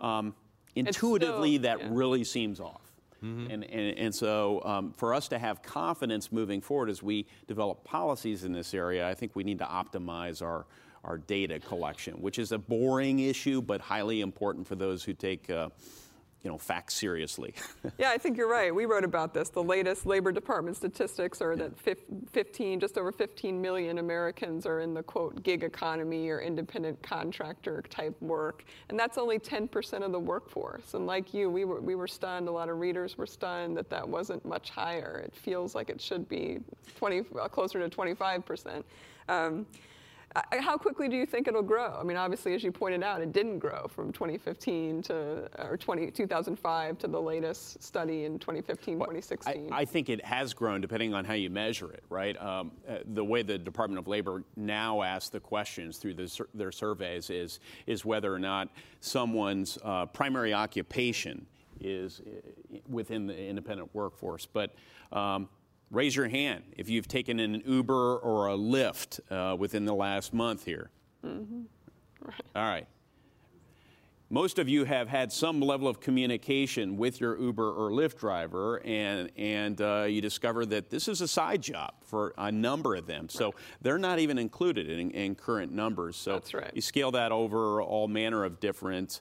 Um, 0.00 0.34
intuitively, 0.76 1.56
still- 1.56 1.62
that 1.62 1.80
yeah. 1.80 1.88
really 1.90 2.24
seems 2.24 2.60
off. 2.60 2.83
And, 3.50 3.64
and, 3.64 3.98
and 3.98 4.14
so, 4.14 4.62
um, 4.64 4.92
for 4.92 5.14
us 5.14 5.28
to 5.28 5.38
have 5.38 5.62
confidence 5.62 6.30
moving 6.30 6.60
forward 6.60 6.90
as 6.90 7.02
we 7.02 7.26
develop 7.46 7.82
policies 7.84 8.44
in 8.44 8.52
this 8.52 8.74
area, 8.74 9.08
I 9.08 9.14
think 9.14 9.34
we 9.34 9.44
need 9.44 9.58
to 9.60 9.64
optimize 9.64 10.42
our, 10.42 10.66
our 11.04 11.18
data 11.18 11.58
collection, 11.58 12.14
which 12.14 12.38
is 12.38 12.52
a 12.52 12.58
boring 12.58 13.20
issue 13.20 13.62
but 13.62 13.80
highly 13.80 14.20
important 14.20 14.66
for 14.66 14.74
those 14.74 15.04
who 15.04 15.14
take 15.14 15.48
uh, 15.48 15.70
you 16.44 16.50
know, 16.50 16.58
facts 16.58 16.94
seriously. 16.94 17.54
Yeah, 17.98 18.10
I 18.10 18.18
think 18.18 18.36
you're 18.36 18.50
right. 18.50 18.74
We 18.74 18.86
wrote 18.86 19.04
about 19.04 19.34
this. 19.34 19.50
The 19.50 19.62
latest 19.62 20.04
Labor 20.04 20.32
Department 20.32 20.76
statistics 20.76 21.40
are 21.40 21.54
that 21.56 21.72
15, 21.78 22.80
just 22.80 22.98
over 22.98 23.12
15 23.12 23.60
million 23.60 23.98
Americans 23.98 24.66
are 24.66 24.80
in 24.80 24.94
the 24.94 25.02
quote 25.02 25.42
gig 25.42 25.62
economy 25.62 26.28
or 26.28 26.40
independent 26.40 27.00
contractor 27.02 27.82
type 27.90 28.20
work, 28.20 28.64
and 28.88 28.98
that's 28.98 29.16
only 29.16 29.38
10% 29.38 30.02
of 30.02 30.12
the 30.12 30.18
workforce. 30.18 30.94
And 30.94 31.06
like 31.06 31.32
you, 31.32 31.50
we 31.50 31.64
were 31.64 31.80
we 31.80 31.94
were 31.94 32.08
stunned. 32.08 32.48
A 32.48 32.52
lot 32.52 32.68
of 32.68 32.78
readers 32.78 33.16
were 33.16 33.26
stunned 33.26 33.76
that 33.76 33.88
that 33.90 34.08
wasn't 34.08 34.44
much 34.44 34.70
higher. 34.70 35.22
It 35.24 35.34
feels 35.36 35.74
like 35.74 35.88
it 35.90 36.00
should 36.00 36.28
be 36.28 36.58
20, 36.96 37.22
uh, 37.40 37.48
closer 37.48 37.86
to 37.86 37.94
25%. 37.94 38.82
Um, 39.28 39.66
how 40.58 40.76
quickly 40.76 41.08
do 41.08 41.16
you 41.16 41.26
think 41.26 41.46
it'll 41.46 41.62
grow? 41.62 41.96
I 41.98 42.02
mean, 42.02 42.16
obviously, 42.16 42.54
as 42.54 42.64
you 42.64 42.72
pointed 42.72 43.02
out, 43.02 43.20
it 43.20 43.32
didn't 43.32 43.60
grow 43.60 43.86
from 43.88 44.12
2015 44.12 45.02
to 45.02 45.48
or 45.58 45.76
20, 45.76 46.10
2005 46.10 46.98
to 46.98 47.06
the 47.06 47.20
latest 47.20 47.82
study 47.82 48.24
in 48.24 48.38
2015, 48.38 48.94
2016. 48.98 49.72
I, 49.72 49.80
I 49.80 49.84
think 49.84 50.08
it 50.08 50.24
has 50.24 50.52
grown 50.52 50.80
depending 50.80 51.14
on 51.14 51.24
how 51.24 51.34
you 51.34 51.50
measure 51.50 51.92
it, 51.92 52.02
right? 52.08 52.40
Um, 52.40 52.72
uh, 52.88 52.98
the 53.14 53.24
way 53.24 53.42
the 53.42 53.58
Department 53.58 53.98
of 53.98 54.08
Labor 54.08 54.42
now 54.56 55.02
asks 55.02 55.30
the 55.30 55.40
questions 55.40 55.98
through 55.98 56.14
the, 56.14 56.46
their 56.52 56.72
surveys 56.72 57.30
is, 57.30 57.60
is 57.86 58.04
whether 58.04 58.32
or 58.32 58.40
not 58.40 58.68
someone's 59.00 59.78
uh, 59.84 60.06
primary 60.06 60.52
occupation 60.52 61.46
is 61.80 62.20
uh, 62.20 62.78
within 62.88 63.26
the 63.26 63.38
independent 63.46 63.94
workforce. 63.94 64.46
But 64.46 64.74
um, 65.12 65.48
raise 65.90 66.16
your 66.16 66.28
hand 66.28 66.64
if 66.76 66.88
you've 66.88 67.08
taken 67.08 67.40
an 67.40 67.62
Uber 67.66 68.16
or 68.16 68.48
a 68.48 68.56
Lyft 68.56 69.20
uh, 69.30 69.56
within 69.56 69.84
the 69.84 69.94
last 69.94 70.34
month 70.34 70.64
here. 70.64 70.90
All 72.56 72.62
right. 72.62 72.86
Most 74.30 74.58
of 74.58 74.68
you 74.68 74.84
have 74.84 75.06
had 75.06 75.30
some 75.30 75.60
level 75.60 75.86
of 75.86 76.00
communication 76.00 76.96
with 76.96 77.20
your 77.20 77.38
Uber 77.38 77.70
or 77.70 77.90
Lyft 77.90 78.18
driver, 78.18 78.80
and, 78.84 79.30
and 79.36 79.80
uh, 79.80 80.06
you 80.08 80.20
discover 80.20 80.66
that 80.66 80.90
this 80.90 81.08
is 81.08 81.20
a 81.20 81.28
side 81.28 81.62
job 81.62 81.92
for 82.02 82.34
a 82.38 82.50
number 82.50 82.96
of 82.96 83.06
them. 83.06 83.28
So 83.28 83.54
they're 83.82 83.98
not 83.98 84.18
even 84.18 84.38
included 84.38 84.88
in, 84.88 85.10
in 85.10 85.34
current 85.34 85.72
numbers. 85.72 86.16
So 86.16 86.42
right. 86.52 86.72
you 86.74 86.80
scale 86.80 87.12
that 87.12 87.32
over 87.32 87.82
all 87.82 88.08
manner 88.08 88.44
of 88.44 88.58
different 88.60 89.20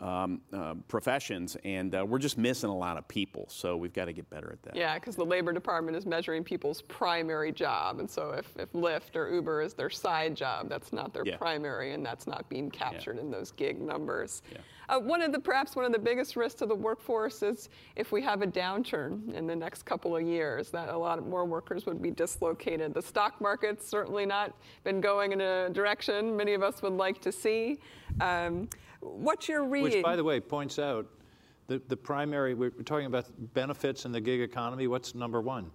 um, 0.00 0.40
uh, 0.52 0.74
professions, 0.88 1.56
and 1.64 1.94
uh, 1.94 2.04
we're 2.04 2.18
just 2.18 2.36
missing 2.36 2.70
a 2.70 2.76
lot 2.76 2.96
of 2.98 3.06
people. 3.06 3.46
So 3.48 3.76
we've 3.76 3.92
got 3.92 4.06
to 4.06 4.12
get 4.12 4.28
better 4.28 4.50
at 4.52 4.62
that. 4.64 4.76
yeah, 4.76 4.94
because 4.94 5.16
the 5.16 5.24
Labor 5.24 5.52
Department 5.52 5.96
is 5.96 6.04
measuring 6.04 6.42
people's 6.44 6.82
primary 6.82 7.52
job, 7.52 8.00
and 8.00 8.10
so 8.10 8.30
if, 8.30 8.46
if 8.58 8.72
Lyft 8.72 9.14
or 9.14 9.32
Uber 9.32 9.62
is 9.62 9.74
their 9.74 9.90
side 9.90 10.34
job, 10.34 10.68
that's 10.68 10.92
not 10.92 11.12
their 11.14 11.24
Yeah. 11.24 11.36
primary, 11.36 11.92
and 11.92 12.04
that's 12.04 12.26
not 12.26 12.48
being 12.48 12.70
captured 12.70 13.18
in 13.18 13.30
those 13.30 13.52
gig 13.52 13.80
numbers. 13.80 14.42
Yeah. 14.50 14.58
Uh, 14.86 15.00
one 15.00 15.22
of 15.22 15.32
the 15.32 15.38
perhaps 15.40 15.74
one 15.76 15.86
of 15.86 15.92
the 15.92 15.98
biggest 15.98 16.36
risks 16.36 16.58
to 16.58 16.66
the 16.66 16.74
workforce 16.74 17.42
is 17.42 17.70
if 17.96 18.12
we 18.12 18.20
have 18.20 18.42
a 18.42 18.46
downturn 18.46 19.32
in 19.32 19.46
the 19.46 19.56
next 19.56 19.84
couple 19.84 20.14
of 20.14 20.22
years, 20.22 20.70
that 20.70 20.90
a 20.90 20.96
lot 20.98 21.26
more 21.26 21.46
workers 21.46 21.86
would 21.86 22.02
be 22.02 22.10
dislocated. 22.10 22.92
The 22.92 23.00
stock 23.00 23.40
market's 23.40 23.88
certainly 23.88 24.26
not 24.26 24.54
been 24.82 25.00
going 25.00 25.32
in 25.32 25.40
a 25.40 25.70
direction 25.70 26.36
many 26.36 26.52
of 26.52 26.62
us 26.62 26.82
would 26.82 26.92
like 26.92 27.18
to 27.22 27.32
see. 27.32 27.78
Um, 28.20 28.68
what's 29.04 29.48
your 29.48 29.64
read? 29.64 29.82
Which, 29.84 30.02
by 30.02 30.16
the 30.16 30.24
way, 30.24 30.40
points 30.40 30.78
out 30.78 31.06
the, 31.66 31.80
the 31.88 31.96
primary, 31.96 32.54
we're 32.54 32.70
talking 32.70 33.06
about 33.06 33.26
benefits 33.54 34.04
in 34.04 34.12
the 34.12 34.20
gig 34.20 34.40
economy. 34.40 34.86
What's 34.86 35.14
number 35.14 35.40
one? 35.40 35.70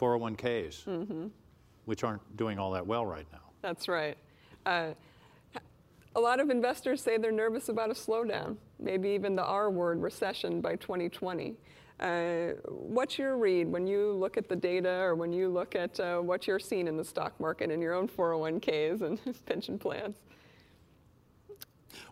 401ks, 0.00 0.84
Mm-hmm. 0.84 1.26
which 1.84 2.02
aren't 2.04 2.36
doing 2.36 2.58
all 2.58 2.72
that 2.72 2.86
well 2.86 3.06
right 3.06 3.26
now. 3.32 3.38
That's 3.62 3.88
right. 3.88 4.16
Uh, 4.66 4.90
a 6.16 6.20
lot 6.20 6.38
of 6.40 6.50
investors 6.50 7.00
say 7.02 7.16
they're 7.16 7.32
nervous 7.32 7.68
about 7.68 7.90
a 7.90 7.94
slowdown, 7.94 8.56
maybe 8.78 9.08
even 9.10 9.34
the 9.34 9.42
R 9.44 9.70
word, 9.70 10.00
recession, 10.00 10.60
by 10.60 10.76
2020. 10.76 11.54
Uh, 12.00 12.48
what's 12.68 13.18
your 13.18 13.36
read 13.36 13.70
when 13.70 13.86
you 13.86 14.12
look 14.12 14.36
at 14.36 14.48
the 14.48 14.56
data 14.56 14.90
or 15.00 15.14
when 15.14 15.32
you 15.32 15.48
look 15.48 15.74
at 15.76 15.98
uh, 16.00 16.18
what 16.18 16.46
you're 16.46 16.58
seeing 16.58 16.88
in 16.88 16.96
the 16.96 17.04
stock 17.04 17.38
market 17.40 17.70
in 17.70 17.80
your 17.80 17.94
own 17.94 18.08
401ks 18.08 19.00
and 19.02 19.18
pension 19.46 19.78
plans? 19.78 20.16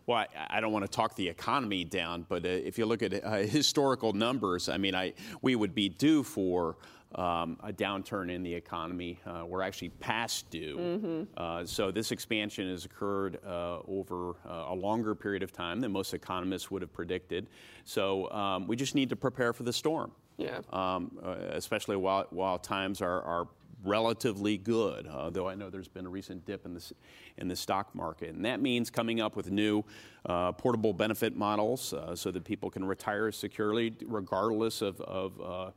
Well, 0.07 0.19
I, 0.19 0.27
I 0.57 0.61
don't 0.61 0.73
want 0.73 0.85
to 0.85 0.91
talk 0.91 1.15
the 1.15 1.29
economy 1.29 1.85
down, 1.85 2.27
but 2.29 2.45
uh, 2.45 2.49
if 2.49 2.79
you 2.79 2.87
look 2.87 3.03
at 3.03 3.25
uh, 3.25 3.37
historical 3.39 4.13
numbers, 4.13 4.69
I 4.69 4.77
mean, 4.79 4.95
I, 4.95 5.15
we 5.43 5.55
would 5.55 5.75
be 5.75 5.89
due 5.89 6.23
for 6.23 6.77
um, 7.15 7.59
a 7.63 7.73
downturn 7.73 8.31
in 8.31 8.43
the 8.43 8.55
economy. 8.55 9.21
Uh, 9.27 9.45
we're 9.47 9.63
actually 9.63 9.91
past 9.91 10.49
due. 10.51 10.77
Mm-hmm. 10.77 11.23
Uh, 11.37 11.65
so 11.65 11.91
this 11.91 12.11
expansion 12.11 12.69
has 12.69 12.85
occurred 12.85 13.39
uh, 13.47 13.79
over 13.87 14.37
uh, 14.49 14.67
a 14.69 14.75
longer 14.75 15.15
period 15.15 15.43
of 15.43 15.53
time 15.53 15.81
than 15.81 15.93
most 15.93 16.15
economists 16.15 16.71
would 16.71 16.83
have 16.83 16.93
predicted. 16.93 17.49
So 17.85 18.31
um, 18.33 18.67
we 18.67 18.77
just 18.77 18.95
need 18.95 19.11
to 19.11 19.17
prepare 19.17 19.53
for 19.53 19.63
the 19.63 19.73
storm. 19.73 20.13
Yeah. 20.39 20.61
Um, 20.73 21.19
uh, 21.23 21.37
especially 21.51 21.97
while, 21.97 22.27
while 22.31 22.59
times 22.59 23.03
are, 23.03 23.23
are 23.23 23.49
relatively 23.85 24.59
good, 24.59 25.07
uh, 25.07 25.31
though 25.31 25.49
I 25.49 25.55
know 25.55 25.71
there's 25.71 25.89
been 25.89 26.07
a 26.07 26.11
recent 26.11 26.45
dip 26.47 26.65
in 26.67 26.75
the, 26.75 26.93
in 27.39 27.49
the 27.49 27.57
stock 27.57 27.95
market. 27.95 28.35
And 28.35 28.45
that 28.45 28.61
means 28.61 28.91
coming 28.91 29.21
up 29.21 29.37
with 29.37 29.51
new 29.51 29.85
uh, 30.27 30.53
portable 30.53 30.93
benefit 30.93 31.37
models 31.37 31.93
uh, 31.93 32.15
so 32.15 32.31
that 32.31 32.45
people 32.45 32.71
can 32.71 32.85
retire 32.85 33.33
securely 33.33 33.95
regardless 34.07 34.83
of, 34.83 35.01
of 35.01 35.41
uh, 35.41 35.71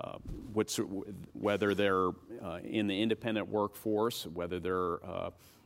uh, 0.00 0.18
whether 1.34 1.74
they're 1.74 2.08
uh, 2.42 2.58
in 2.64 2.86
the 2.86 3.00
independent 3.00 3.48
workforce, 3.48 4.26
whether 4.26 4.58
they're 4.58 4.98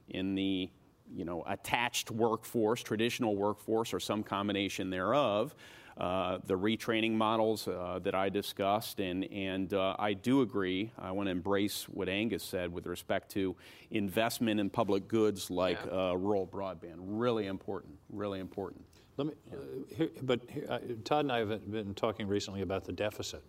in 0.09 0.35
the 0.35 0.71
you 1.15 1.25
know, 1.25 1.45
attached 1.47 2.11
workforce, 2.11 2.83
traditional 2.83 3.37
workforce, 3.37 3.95
or 3.95 4.01
some 4.01 4.23
combination 4.23 4.91
thereof. 4.91 5.55
Uh, 5.97 6.39
the 6.45 6.55
retraining 6.55 7.13
models 7.13 7.67
uh, 7.67 7.99
that 8.03 8.15
I 8.15 8.29
discussed, 8.29 9.01
and, 9.01 9.25
and 9.33 9.73
uh, 9.73 9.97
I 9.99 10.13
do 10.13 10.43
agree. 10.43 10.93
I 10.99 11.11
want 11.11 11.29
to 11.29 11.31
embrace 11.31 11.85
what 11.89 12.07
Angus 12.09 12.45
said 12.45 12.71
with 12.71 12.87
respect 12.87 13.31
to 13.33 13.57
investment 13.91 14.61
in 14.61 14.69
public 14.69 15.09
goods 15.09 15.51
like 15.51 15.79
Yeah. 15.87 16.11
uh, 16.11 16.15
rural 16.15 16.47
broadband. 16.47 16.97
Really 16.99 17.47
important, 17.47 17.95
really 18.11 18.41
important. 18.41 18.85
Let 19.17 19.29
me, 19.29 19.33
uh, 19.51 19.57
here, 19.97 20.11
but 20.23 20.41
here, 20.51 20.67
uh, 20.69 20.81
Todd 21.05 21.25
and 21.25 21.33
I 21.33 21.39
have 21.39 21.71
been 21.71 21.95
talking 21.95 22.29
recently 22.29 22.61
about 22.61 22.85
the 22.85 22.93
deficit. 22.93 23.43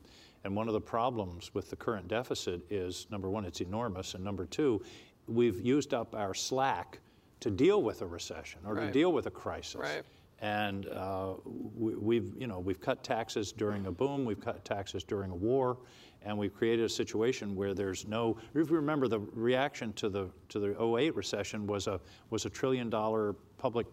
And 0.45 0.55
one 0.55 0.69
of 0.69 0.73
the 0.73 0.79
problems 0.79 1.53
with 1.53 1.69
the 1.69 1.75
current 1.75 2.07
deficit 2.07 2.61
is 2.71 3.07
number 3.11 3.29
one, 3.29 3.43
it's 3.43 3.59
enormous. 3.59 4.13
And 4.13 4.23
number 4.23 4.45
two, 4.45 4.81
we've 5.27 5.59
used 5.59 5.93
up 5.93 6.15
our 6.15 6.33
slack 6.33 6.99
to 7.41 7.51
deal 7.51 7.83
with 7.83 8.01
a 8.01 8.07
recession 8.07 8.61
or 8.65 8.75
to 8.75 8.89
deal 8.91 9.11
with 9.11 9.25
a 9.25 9.31
crisis. 9.31 9.75
Right. 9.75 10.03
And 10.39 10.87
uh, 10.89 11.33
we, 11.45 11.95
we've, 11.95 12.33
you 12.37 12.45
know, 12.45 12.59
we've 12.59 12.79
cut 12.79 13.03
taxes 13.03 13.51
during 13.51 13.87
a 13.87 13.91
boom, 13.91 14.23
we've 14.23 14.39
cut 14.39 14.63
taxes 14.63 15.03
during 15.03 15.31
a 15.31 15.35
war, 15.35 15.77
and 16.21 16.37
we've 16.37 16.53
created 16.53 16.85
a 16.85 16.89
situation 16.89 17.55
where 17.55 17.73
there's 17.73 18.07
no. 18.07 18.37
If 18.53 18.69
you 18.69 18.75
remember, 18.75 19.07
the 19.07 19.19
reaction 19.19 19.93
to 19.93 20.09
the 20.09 20.29
to 20.49 20.59
the 20.59 20.79
08 20.79 21.15
recession 21.15 21.65
was 21.65 21.87
a 21.87 21.99
was 22.29 22.45
a 22.45 22.49
trillion 22.51 22.89
dollar 22.89 23.33
public 23.57 23.87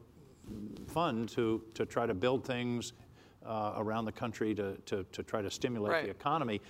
fund 0.89 1.29
to 1.31 1.63
to 1.75 1.87
try 1.87 2.07
to 2.07 2.13
build 2.15 2.45
things 2.45 2.93
uh, 3.47 3.75
around 3.77 4.05
the 4.05 4.13
country 4.13 4.55
to, 4.55 4.77
to 4.85 5.05
to 5.13 5.23
try 5.23 5.41
to 5.41 5.51
stimulate 5.51 5.93
Right. 5.93 6.05
the 6.05 6.11
economy. 6.11 6.61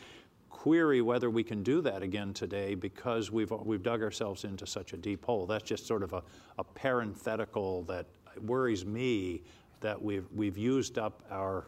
Query 0.50 1.02
whether 1.02 1.30
we 1.30 1.42
can 1.42 1.64
do 1.64 1.80
that 1.80 2.00
again 2.02 2.32
today 2.32 2.76
because 2.76 3.32
we've 3.32 3.50
we've 3.50 3.82
dug 3.82 4.02
ourselves 4.02 4.44
into 4.44 4.66
such 4.68 4.92
a 4.92 4.96
deep 4.96 5.24
hole. 5.24 5.46
That's 5.46 5.64
just 5.64 5.84
sort 5.86 6.04
of 6.04 6.12
a, 6.12 6.22
a 6.58 6.64
parenthetical 6.64 7.82
that 7.84 8.06
worries 8.40 8.84
me 8.84 9.42
that 9.84 10.00
we've 10.02 10.26
we've 10.34 10.56
used 10.58 10.98
up 10.98 11.22
our 11.30 11.66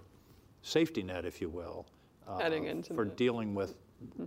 safety 0.63 1.03
net, 1.03 1.25
if 1.27 1.41
you 1.41 1.49
will, 1.51 1.87
uh, 2.27 2.39
Heading 2.39 2.65
into 2.65 2.95
for 2.95 3.05
the- 3.05 3.11
dealing 3.13 3.55
with 3.55 3.77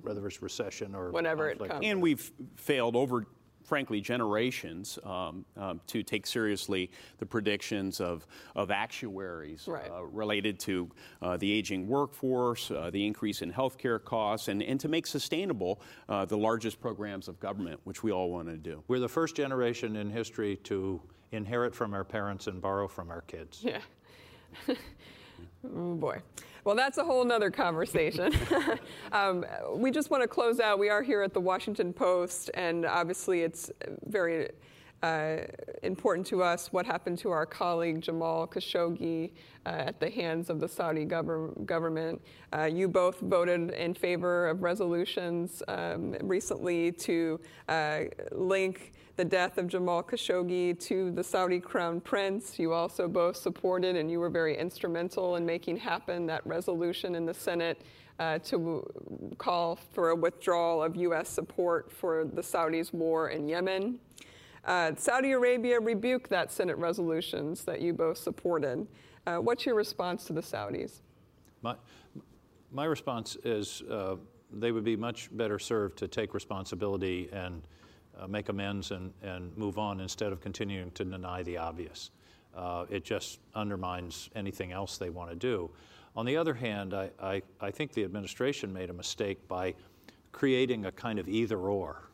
whether 0.04 0.26
it's 0.28 0.42
recession 0.42 0.96
or 0.96 1.12
Whenever 1.12 1.48
it 1.50 1.58
conflict. 1.58 1.74
comes. 1.74 1.86
And 1.86 2.02
we've 2.02 2.32
failed 2.56 2.96
over, 2.96 3.26
frankly, 3.64 4.00
generations 4.02 4.98
um, 5.04 5.44
um, 5.58 5.82
to 5.88 6.02
take 6.04 6.26
seriously 6.28 6.90
the 7.18 7.26
predictions 7.26 8.00
of, 8.00 8.26
of 8.56 8.70
actuaries 8.72 9.68
Right. 9.68 9.90
uh, 9.92 10.04
related 10.06 10.60
to 10.62 10.90
uh, 11.22 11.38
the 11.38 11.52
aging 11.52 11.88
workforce, 11.88 12.72
uh, 12.72 12.90
the 12.92 13.06
increase 13.06 13.42
in 13.44 13.52
healthcare 13.52 14.04
costs, 14.04 14.48
and, 14.48 14.62
and 14.64 14.80
to 14.80 14.88
make 14.88 15.06
sustainable 15.08 15.82
uh, 16.08 16.26
the 16.26 16.38
largest 16.38 16.80
programs 16.80 17.28
of 17.28 17.40
government, 17.40 17.80
which 17.84 18.02
we 18.04 18.12
all 18.12 18.30
want 18.32 18.48
to 18.48 18.58
do. 18.58 18.84
We're 18.88 19.00
the 19.00 19.10
first 19.10 19.36
generation 19.36 19.96
in 19.98 20.10
history 20.10 20.56
to 20.64 21.02
inherit 21.32 21.76
from 21.76 21.94
our 21.94 22.04
parents 22.04 22.48
and 22.48 22.62
borrow 22.62 22.88
from 22.88 23.10
our 23.10 23.22
kids. 23.22 23.62
Yeah. 23.64 23.80
oh 25.76 25.96
boy. 25.96 26.22
Well, 26.66 26.76
that's 26.76 26.98
a 26.98 27.04
whole 27.04 27.24
nother 27.24 27.50
conversation. 27.50 28.34
um, 29.12 29.46
we 29.76 29.92
just 29.92 30.12
want 30.12 30.24
to 30.24 30.28
close 30.28 30.60
out. 30.60 30.78
We 30.78 30.90
are 30.90 31.02
here 31.02 31.22
at 31.22 31.34
the 31.34 31.40
Washington 31.40 31.94
Post, 31.94 32.52
and 32.54 32.86
obviously 32.86 33.42
it's 33.42 33.72
very 34.06 34.50
uh, 35.02 35.38
important 35.84 36.28
to 36.28 36.44
us 36.44 36.74
what 36.74 36.86
happened 36.86 37.18
to 37.20 37.32
our 37.32 37.46
colleague 37.46 38.02
Jamal 38.02 38.46
Khashoggi 38.48 39.32
uh, 39.66 39.70
at 39.70 40.00
the 40.00 40.10
hands 40.10 40.50
of 40.50 40.60
the 40.60 40.68
Saudi 40.68 41.06
gover- 41.06 41.66
government. 41.66 42.22
Uh, 42.54 42.64
you 42.64 42.88
both 42.88 43.20
voted 43.22 43.72
in 43.72 43.94
favor 43.94 44.50
of 44.50 44.62
resolutions 44.62 45.64
um, 45.68 46.16
recently 46.22 46.92
to 46.92 47.40
uh, 47.70 48.02
link 48.32 48.92
the 49.20 49.26
death 49.26 49.58
of 49.58 49.68
Jamal 49.68 50.02
Khashoggi 50.02 50.80
to 50.80 51.12
the 51.12 51.26
Saudi 51.26 51.60
crown 51.60 52.00
prince. 52.00 52.58
You 52.58 52.72
also 52.72 53.10
both 53.10 53.36
supported, 53.36 53.98
and 53.98 54.10
you 54.10 54.18
were 54.18 54.30
very 54.30 54.58
instrumental 54.58 55.36
in 55.36 55.46
making 55.46 55.76
happen 55.76 56.26
that 56.28 56.48
resolution 56.48 57.16
in 57.16 57.26
the 57.26 57.34
Senate 57.34 57.82
uh, 58.18 58.40
to 58.40 58.90
call 59.38 59.76
for 59.76 60.12
a 60.12 60.16
withdrawal 60.16 60.82
of 60.82 60.96
U.S. 60.96 61.28
support 61.28 61.92
for 61.92 62.24
the 62.24 62.42
Saudis' 62.42 62.94
war 62.94 63.28
in 63.28 63.50
Yemen. 63.50 64.00
Uh, 64.64 64.94
Saudi 64.96 65.32
Arabia 65.32 65.82
rebuked 65.82 66.30
that 66.30 66.50
Senate 66.50 66.78
resolutions 66.78 67.66
that 67.66 67.82
you 67.82 67.92
both 67.92 68.18
supported. 68.18 68.88
Uh, 69.28 69.36
what's 69.36 69.66
your 69.66 69.76
response 69.76 70.24
to 70.28 70.32
the 70.32 70.42
Saudis? 70.42 71.02
My, 71.62 71.76
my 72.72 72.86
response 72.86 73.36
is 73.44 73.82
uh, 73.92 74.16
they 74.54 74.72
would 74.72 74.86
be 74.86 74.96
much 74.96 75.28
better 75.36 75.60
served 75.60 75.98
to 75.98 76.08
take 76.08 76.34
responsibility 76.34 77.28
and 77.34 77.62
uh, 78.20 78.28
make 78.28 78.50
amends 78.50 78.92
and, 78.92 79.14
and 79.22 79.56
move 79.58 79.78
on 79.78 80.00
instead 80.00 80.32
of 80.32 80.42
continuing 80.42 80.92
to 80.92 81.06
deny 81.06 81.44
the 81.44 81.58
obvious. 81.58 82.12
Uh, 82.56 82.86
it 82.90 83.04
just 83.04 83.40
undermines 83.56 84.30
anything 84.36 84.72
else 84.72 84.98
they 84.98 85.10
want 85.10 85.30
to 85.30 85.36
do. 85.36 85.70
On 86.16 86.26
the 86.26 86.36
other 86.36 86.54
hand, 86.54 86.94
I, 86.94 87.12
I, 87.22 87.42
I 87.62 87.72
think 87.72 87.94
the 87.94 88.04
administration 88.04 88.74
made 88.74 88.90
a 88.90 88.94
mistake 88.94 89.48
by 89.48 89.76
creating 90.32 90.86
a 90.86 90.92
kind 90.92 91.20
of 91.20 91.28
either 91.28 91.60
or. 91.60 92.10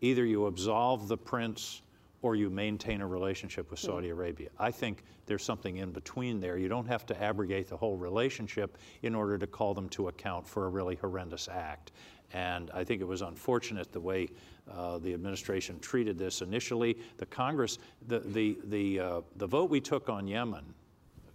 Either 0.00 0.24
you 0.24 0.46
absolve 0.46 1.08
the 1.08 1.16
prince 1.16 1.82
or 2.22 2.34
you 2.34 2.50
maintain 2.50 3.00
a 3.00 3.06
relationship 3.06 3.70
with 3.70 3.78
Saudi 3.78 4.08
Arabia. 4.08 4.48
I 4.58 4.70
think 4.70 5.04
there's 5.26 5.44
something 5.44 5.76
in 5.76 5.92
between 5.92 6.40
there. 6.40 6.58
You 6.58 6.68
don't 6.68 6.86
have 6.86 7.06
to 7.06 7.22
abrogate 7.22 7.68
the 7.68 7.76
whole 7.76 7.96
relationship 7.96 8.78
in 9.02 9.14
order 9.14 9.38
to 9.38 9.46
call 9.46 9.74
them 9.74 9.88
to 9.90 10.08
account 10.08 10.46
for 10.46 10.66
a 10.66 10.68
really 10.68 10.96
horrendous 10.96 11.48
act. 11.48 11.92
And 12.32 12.70
I 12.72 12.84
think 12.84 13.00
it 13.00 13.06
was 13.06 13.22
unfortunate 13.22 13.92
the 13.92 14.00
way 14.00 14.28
uh, 14.72 14.98
the 14.98 15.14
administration 15.14 15.78
treated 15.80 16.18
this 16.18 16.42
initially. 16.42 16.96
The 17.16 17.26
Congress, 17.26 17.78
the, 18.06 18.20
the, 18.20 18.58
the, 18.64 19.00
uh, 19.00 19.20
the 19.36 19.46
vote 19.46 19.70
we 19.70 19.80
took 19.80 20.08
on 20.08 20.26
Yemen 20.26 20.64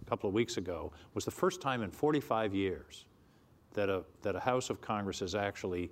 a 0.00 0.10
couple 0.10 0.28
of 0.28 0.34
weeks 0.34 0.56
ago 0.56 0.92
was 1.14 1.24
the 1.24 1.30
first 1.30 1.60
time 1.60 1.82
in 1.82 1.90
45 1.90 2.54
years 2.54 3.06
that 3.74 3.88
a, 3.88 4.04
that 4.22 4.36
a 4.36 4.40
House 4.40 4.70
of 4.70 4.80
Congress 4.80 5.20
has 5.20 5.34
actually 5.34 5.90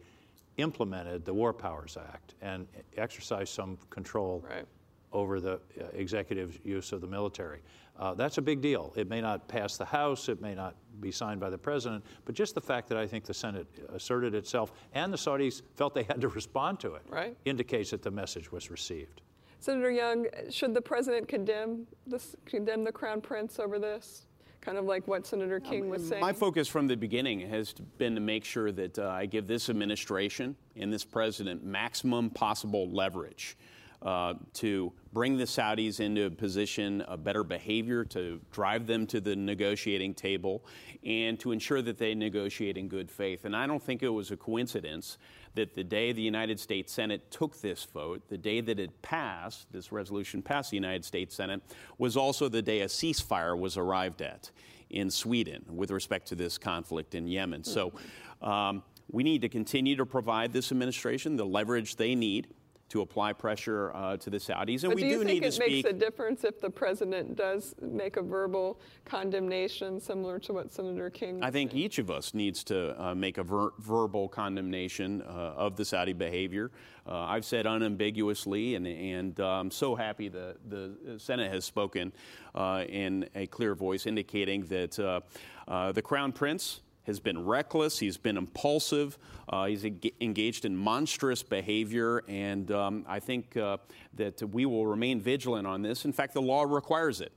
implemented 0.59 1.25
the 1.25 1.35
War 1.35 1.53
Powers 1.53 1.97
Act 1.97 2.35
and 2.43 2.67
exercised 2.97 3.53
some 3.55 3.79
control 3.91 4.45
Right. 4.49 4.67
over 5.13 5.41
the 5.41 5.55
uh, 5.55 5.85
executive 5.95 6.59
use 6.65 6.93
of 6.93 7.01
the 7.01 7.07
military. 7.07 7.61
Uh, 7.99 8.15
that's 8.15 8.39
a 8.39 8.43
big 8.43 8.61
deal. 8.61 8.93
It 8.97 9.09
may 9.09 9.21
not 9.21 9.49
pass 9.49 9.77
the 9.77 9.85
House, 9.85 10.29
it 10.29 10.41
may 10.41 10.55
not 10.55 10.75
be 11.01 11.11
signed 11.11 11.41
by 11.41 11.51
the 11.51 11.59
president, 11.59 12.05
but 12.25 12.35
just 12.35 12.55
the 12.55 12.61
fact 12.61 12.89
that 12.89 12.99
I 12.99 13.07
think 13.07 13.25
the 13.25 13.35
Senate 13.35 13.67
asserted 13.93 14.35
itself 14.35 14.73
and 14.95 15.13
the 15.13 15.17
Saudis 15.17 15.63
felt 15.77 15.95
they 15.95 16.03
had 16.05 16.21
to 16.21 16.29
respond 16.29 16.81
to 16.81 16.95
it 16.95 17.03
Right. 17.09 17.37
indicates 17.45 17.91
that 17.91 18.03
the 18.03 18.11
message 18.11 18.51
was 18.51 18.71
received. 18.71 19.21
Senator 19.59 19.91
Young, 19.91 20.27
should 20.51 20.75
the 20.75 20.81
president 20.81 21.29
condemn 21.29 21.87
this, 22.07 22.35
condemn 22.47 22.83
the 22.83 22.93
crown 22.93 23.21
prince 23.21 23.59
over 23.61 23.79
this? 23.79 24.27
Kind 24.61 24.79
of 24.79 24.85
like 24.85 25.07
what 25.09 25.27
Senator 25.27 25.59
King 25.61 25.89
was 25.89 26.09
saying. 26.09 26.21
My 26.21 26.33
focus 26.33 26.69
from 26.69 26.87
the 26.87 26.97
beginning 26.97 27.41
has 27.41 27.73
been 27.99 28.15
to 28.15 28.21
make 28.21 28.45
sure 28.45 28.71
that 28.73 28.97
uh, 28.99 29.09
I 29.09 29.27
give 29.27 29.49
this 29.49 29.69
administration 29.69 30.55
and 30.77 30.93
this 30.93 31.05
president 31.05 31.65
maximum 31.65 32.31
possible 32.31 32.89
leverage 32.91 33.57
uh, 34.03 34.35
to 34.55 34.93
bring 35.13 35.37
the 35.37 35.45
Saudis 35.45 36.01
into 36.01 36.25
a 36.27 36.31
position 36.31 37.03
of 37.03 37.23
better 37.23 37.45
behavior, 37.45 38.05
to 38.07 38.41
drive 38.51 38.87
them 38.87 39.07
to 39.07 39.21
the 39.21 39.37
negotiating 39.37 40.15
table, 40.15 40.65
and 41.05 41.39
to 41.41 41.53
ensure 41.53 41.83
that 41.83 41.99
they 41.99 42.15
negotiate 42.15 42.77
in 42.77 42.89
good 42.89 43.11
faith. 43.11 43.45
And 43.45 43.55
I 43.55 43.67
don't 43.67 43.83
think 43.83 44.03
it 44.03 44.09
was 44.09 44.31
a 44.31 44.37
coincidence 44.37 45.19
that 45.55 45.75
the 45.75 45.85
day 45.85 46.13
the 46.13 46.23
United 46.23 46.59
States 46.59 46.93
Senate 46.93 47.31
took 47.31 47.61
this 47.61 47.85
vote, 47.85 48.29
the 48.29 48.39
day 48.39 48.61
that 48.61 48.81
it 48.81 49.03
passed, 49.03 49.71
this 49.73 49.93
resolution 49.93 50.43
passed 50.43 50.71
the 50.71 50.77
United 50.77 51.05
States 51.05 51.35
Senate, 51.37 51.63
was 51.99 52.17
also 52.17 52.49
the 52.49 52.63
day 52.63 52.81
a 52.81 52.87
ceasefire 52.87 53.57
was 53.57 53.77
arrived 53.77 54.23
at 54.23 54.51
in 54.91 55.11
Sweden 55.11 55.65
with 55.69 55.91
respect 55.91 56.27
to 56.29 56.35
this 56.35 56.59
conflict 56.59 57.15
in 57.15 57.27
Yemen. 57.27 57.65
So 57.65 57.93
um, 58.41 58.83
we 59.11 59.23
need 59.23 59.43
to 59.43 59.49
continue 59.49 59.97
to 59.97 60.07
provide 60.07 60.53
this 60.53 60.73
administration 60.73 61.37
the 61.37 61.47
leverage 61.47 61.97
they 61.97 62.15
need 62.15 62.49
to 62.93 63.01
apply 63.01 63.33
pressure 63.33 63.91
uh, 63.95 64.19
to 64.19 64.29
the 64.29 64.37
Saudis. 64.37 64.85
And 64.85 64.91
but 64.91 64.97
we 64.97 65.01
do 65.01 65.09
you 65.09 65.19
do 65.19 65.25
think 65.25 65.43
need 65.43 65.49
it 65.49 65.59
makes 65.59 65.89
a 65.89 65.95
difference 65.95 66.45
if 66.45 66.61
the 66.61 66.69
president 66.69 67.37
does 67.37 67.75
make 67.81 68.19
a 68.19 68.23
verbal 68.23 68.79
condemnation, 69.07 69.99
similar 69.99 70.39
to 70.41 70.53
what 70.53 70.75
Senator 70.75 71.09
King? 71.09 71.43
I 71.43 71.51
think 71.51 71.75
each 71.75 71.99
of 71.99 72.11
us 72.11 72.35
needs 72.35 72.63
to 72.65 73.03
uh, 73.03 73.15
make 73.15 73.39
a 73.39 73.43
ver- 73.43 73.73
verbal 73.79 74.29
condemnation 74.29 75.23
uh, 75.23 75.55
of 75.57 75.75
the 75.77 75.87
Saudi 75.87 76.13
behavior. 76.13 76.71
Uh, 77.07 77.21
I've 77.21 77.47
said 77.47 77.67
unambiguously, 77.67 78.75
and, 78.75 78.87
and 78.87 79.41
uh, 79.41 79.61
I'm 79.61 79.71
so 79.71 79.95
happy 79.95 80.29
that 80.29 80.57
the 80.69 81.17
Senate 81.17 81.51
has 81.51 81.65
spoken 81.65 82.13
uh, 82.55 82.85
in 82.87 83.27
a 83.35 83.47
clear 83.47 83.75
voice, 83.75 84.05
indicating 84.05 84.67
that 84.67 84.99
uh, 84.99 85.21
uh, 85.67 85.93
the 85.93 86.03
Crown 86.03 86.31
Prince 86.31 86.83
has 87.05 87.21
been 87.21 87.45
reckless, 87.45 87.99
he's 87.99 88.17
been 88.17 88.37
impulsive, 88.37 89.19
uh, 89.49 89.67
he's 89.67 89.85
engaged 89.85 90.65
in 90.65 90.77
monstrous 90.77 91.43
behavior, 91.43 92.23
and 92.29 92.71
um, 92.71 93.05
I 93.09 93.21
think 93.21 93.57
uh, 93.57 93.79
that 94.15 94.43
we 94.43 94.67
will 94.67 94.87
remain 94.87 95.21
vigilant 95.21 95.67
on 95.67 95.83
this. 95.83 96.05
In 96.05 96.13
fact, 96.13 96.35
the 96.35 96.43
law 96.43 96.63
requires 96.63 97.21
it. 97.21 97.33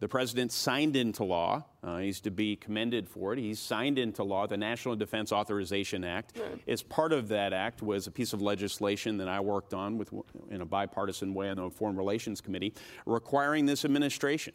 The 0.00 0.08
president 0.08 0.52
signed 0.52 0.96
into 0.96 1.24
law. 1.24 1.64
Uh, 1.82 1.98
he's 1.98 2.20
to 2.22 2.30
be 2.30 2.56
commended 2.56 3.08
for 3.08 3.32
it. 3.32 3.38
He's 3.38 3.60
signed 3.60 3.98
into 3.98 4.22
law 4.22 4.46
the 4.46 4.56
National 4.56 4.96
Defense 4.96 5.32
Authorization 5.32 6.04
Act. 6.04 6.36
As 6.66 6.82
part 6.82 7.12
of 7.12 7.28
that 7.28 7.52
act 7.52 7.80
was 7.80 8.06
a 8.06 8.10
piece 8.10 8.32
of 8.32 8.42
legislation 8.42 9.16
that 9.18 9.28
I 9.28 9.40
worked 9.40 9.72
on 9.72 9.96
with, 9.96 10.12
in 10.50 10.60
a 10.60 10.66
bipartisan 10.66 11.32
way 11.32 11.48
on 11.48 11.56
the 11.56 11.70
Foreign 11.70 11.96
Relations 11.96 12.40
Committee, 12.40 12.74
requiring 13.06 13.66
this 13.66 13.84
administration 13.84 14.52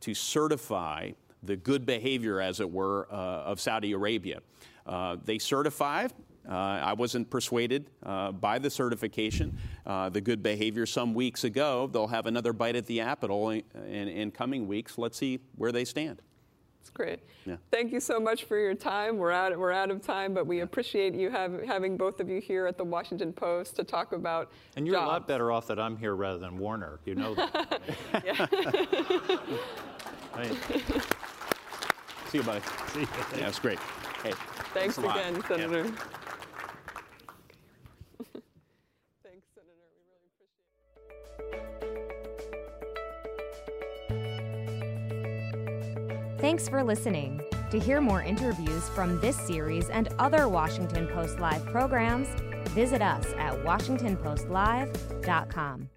to 0.00 0.14
certify 0.14 1.12
the 1.42 1.56
good 1.56 1.84
behavior, 1.86 2.40
as 2.40 2.60
it 2.60 2.70
were, 2.70 3.08
uh, 3.10 3.14
of 3.44 3.60
Saudi 3.60 3.92
Arabia. 3.92 4.40
Uh, 4.86 5.16
they 5.24 5.38
certify. 5.38 6.08
Uh, 6.48 6.52
I 6.52 6.92
wasn't 6.94 7.30
persuaded 7.30 7.88
uh, 8.04 8.32
by 8.32 8.58
the 8.58 8.68
certification, 8.68 9.56
uh, 9.86 10.08
the 10.08 10.20
good 10.20 10.42
behavior 10.42 10.86
some 10.86 11.14
weeks 11.14 11.44
ago. 11.44 11.86
They'll 11.86 12.08
have 12.08 12.26
another 12.26 12.52
bite 12.52 12.74
at 12.74 12.86
the 12.86 13.00
apple 13.00 13.50
in, 13.50 13.62
in, 13.86 14.08
in 14.08 14.30
coming 14.32 14.66
weeks. 14.66 14.98
Let's 14.98 15.16
see 15.16 15.38
where 15.56 15.70
they 15.70 15.84
stand. 15.84 16.20
It's 16.80 16.90
great. 16.90 17.20
Yeah. 17.44 17.56
Thank 17.70 17.92
you 17.92 18.00
so 18.00 18.18
much 18.18 18.42
for 18.42 18.58
your 18.58 18.74
time. 18.74 19.16
We're 19.16 19.30
out, 19.30 19.56
we're 19.56 19.70
out 19.70 19.92
of 19.92 20.02
time, 20.04 20.34
but 20.34 20.48
we 20.48 20.60
appreciate 20.60 21.14
you 21.14 21.30
have, 21.30 21.62
having 21.62 21.96
both 21.96 22.18
of 22.18 22.28
you 22.28 22.40
here 22.40 22.66
at 22.66 22.76
the 22.76 22.82
Washington 22.82 23.32
Post 23.32 23.76
to 23.76 23.84
talk 23.84 24.12
about 24.12 24.50
And 24.74 24.84
you're 24.84 24.96
a 24.96 25.06
lot 25.06 25.28
better 25.28 25.52
off 25.52 25.68
that 25.68 25.78
I'm 25.78 25.96
here 25.96 26.16
rather 26.16 26.38
than 26.38 26.58
Warner. 26.58 26.98
You 27.04 27.14
know 27.14 27.36
that. 27.36 27.80
I 30.34 30.42
mean, 30.44 30.54
See 32.28 32.38
you, 32.38 32.44
buddy. 32.44 32.60
see 32.92 33.00
you. 33.00 33.06
Yeah, 33.32 33.40
that's 33.40 33.58
great. 33.58 33.78
Hey, 34.22 34.32
Thanks 34.72 34.96
a 34.96 35.00
lot. 35.02 35.16
again, 35.18 35.34
Yeah. 35.34 35.48
Senator. 35.48 35.84
Thanks, 39.22 39.46
Senator. 39.54 39.88
We 39.92 40.00
really 40.08 40.28
appreciate 40.32 40.64
it. 46.36 46.40
Thanks 46.40 46.68
for 46.68 46.82
listening. 46.82 47.40
To 47.70 47.78
hear 47.78 48.00
more 48.02 48.22
interviews 48.22 48.88
from 48.90 49.18
this 49.20 49.36
series 49.46 49.88
and 49.88 50.08
other 50.18 50.48
Washington 50.48 51.06
Post 51.08 51.38
Live 51.40 51.64
programs, 51.66 52.28
visit 52.70 53.00
us 53.02 53.26
at 53.38 53.54
WashingtonPostLive.com. 53.64 55.88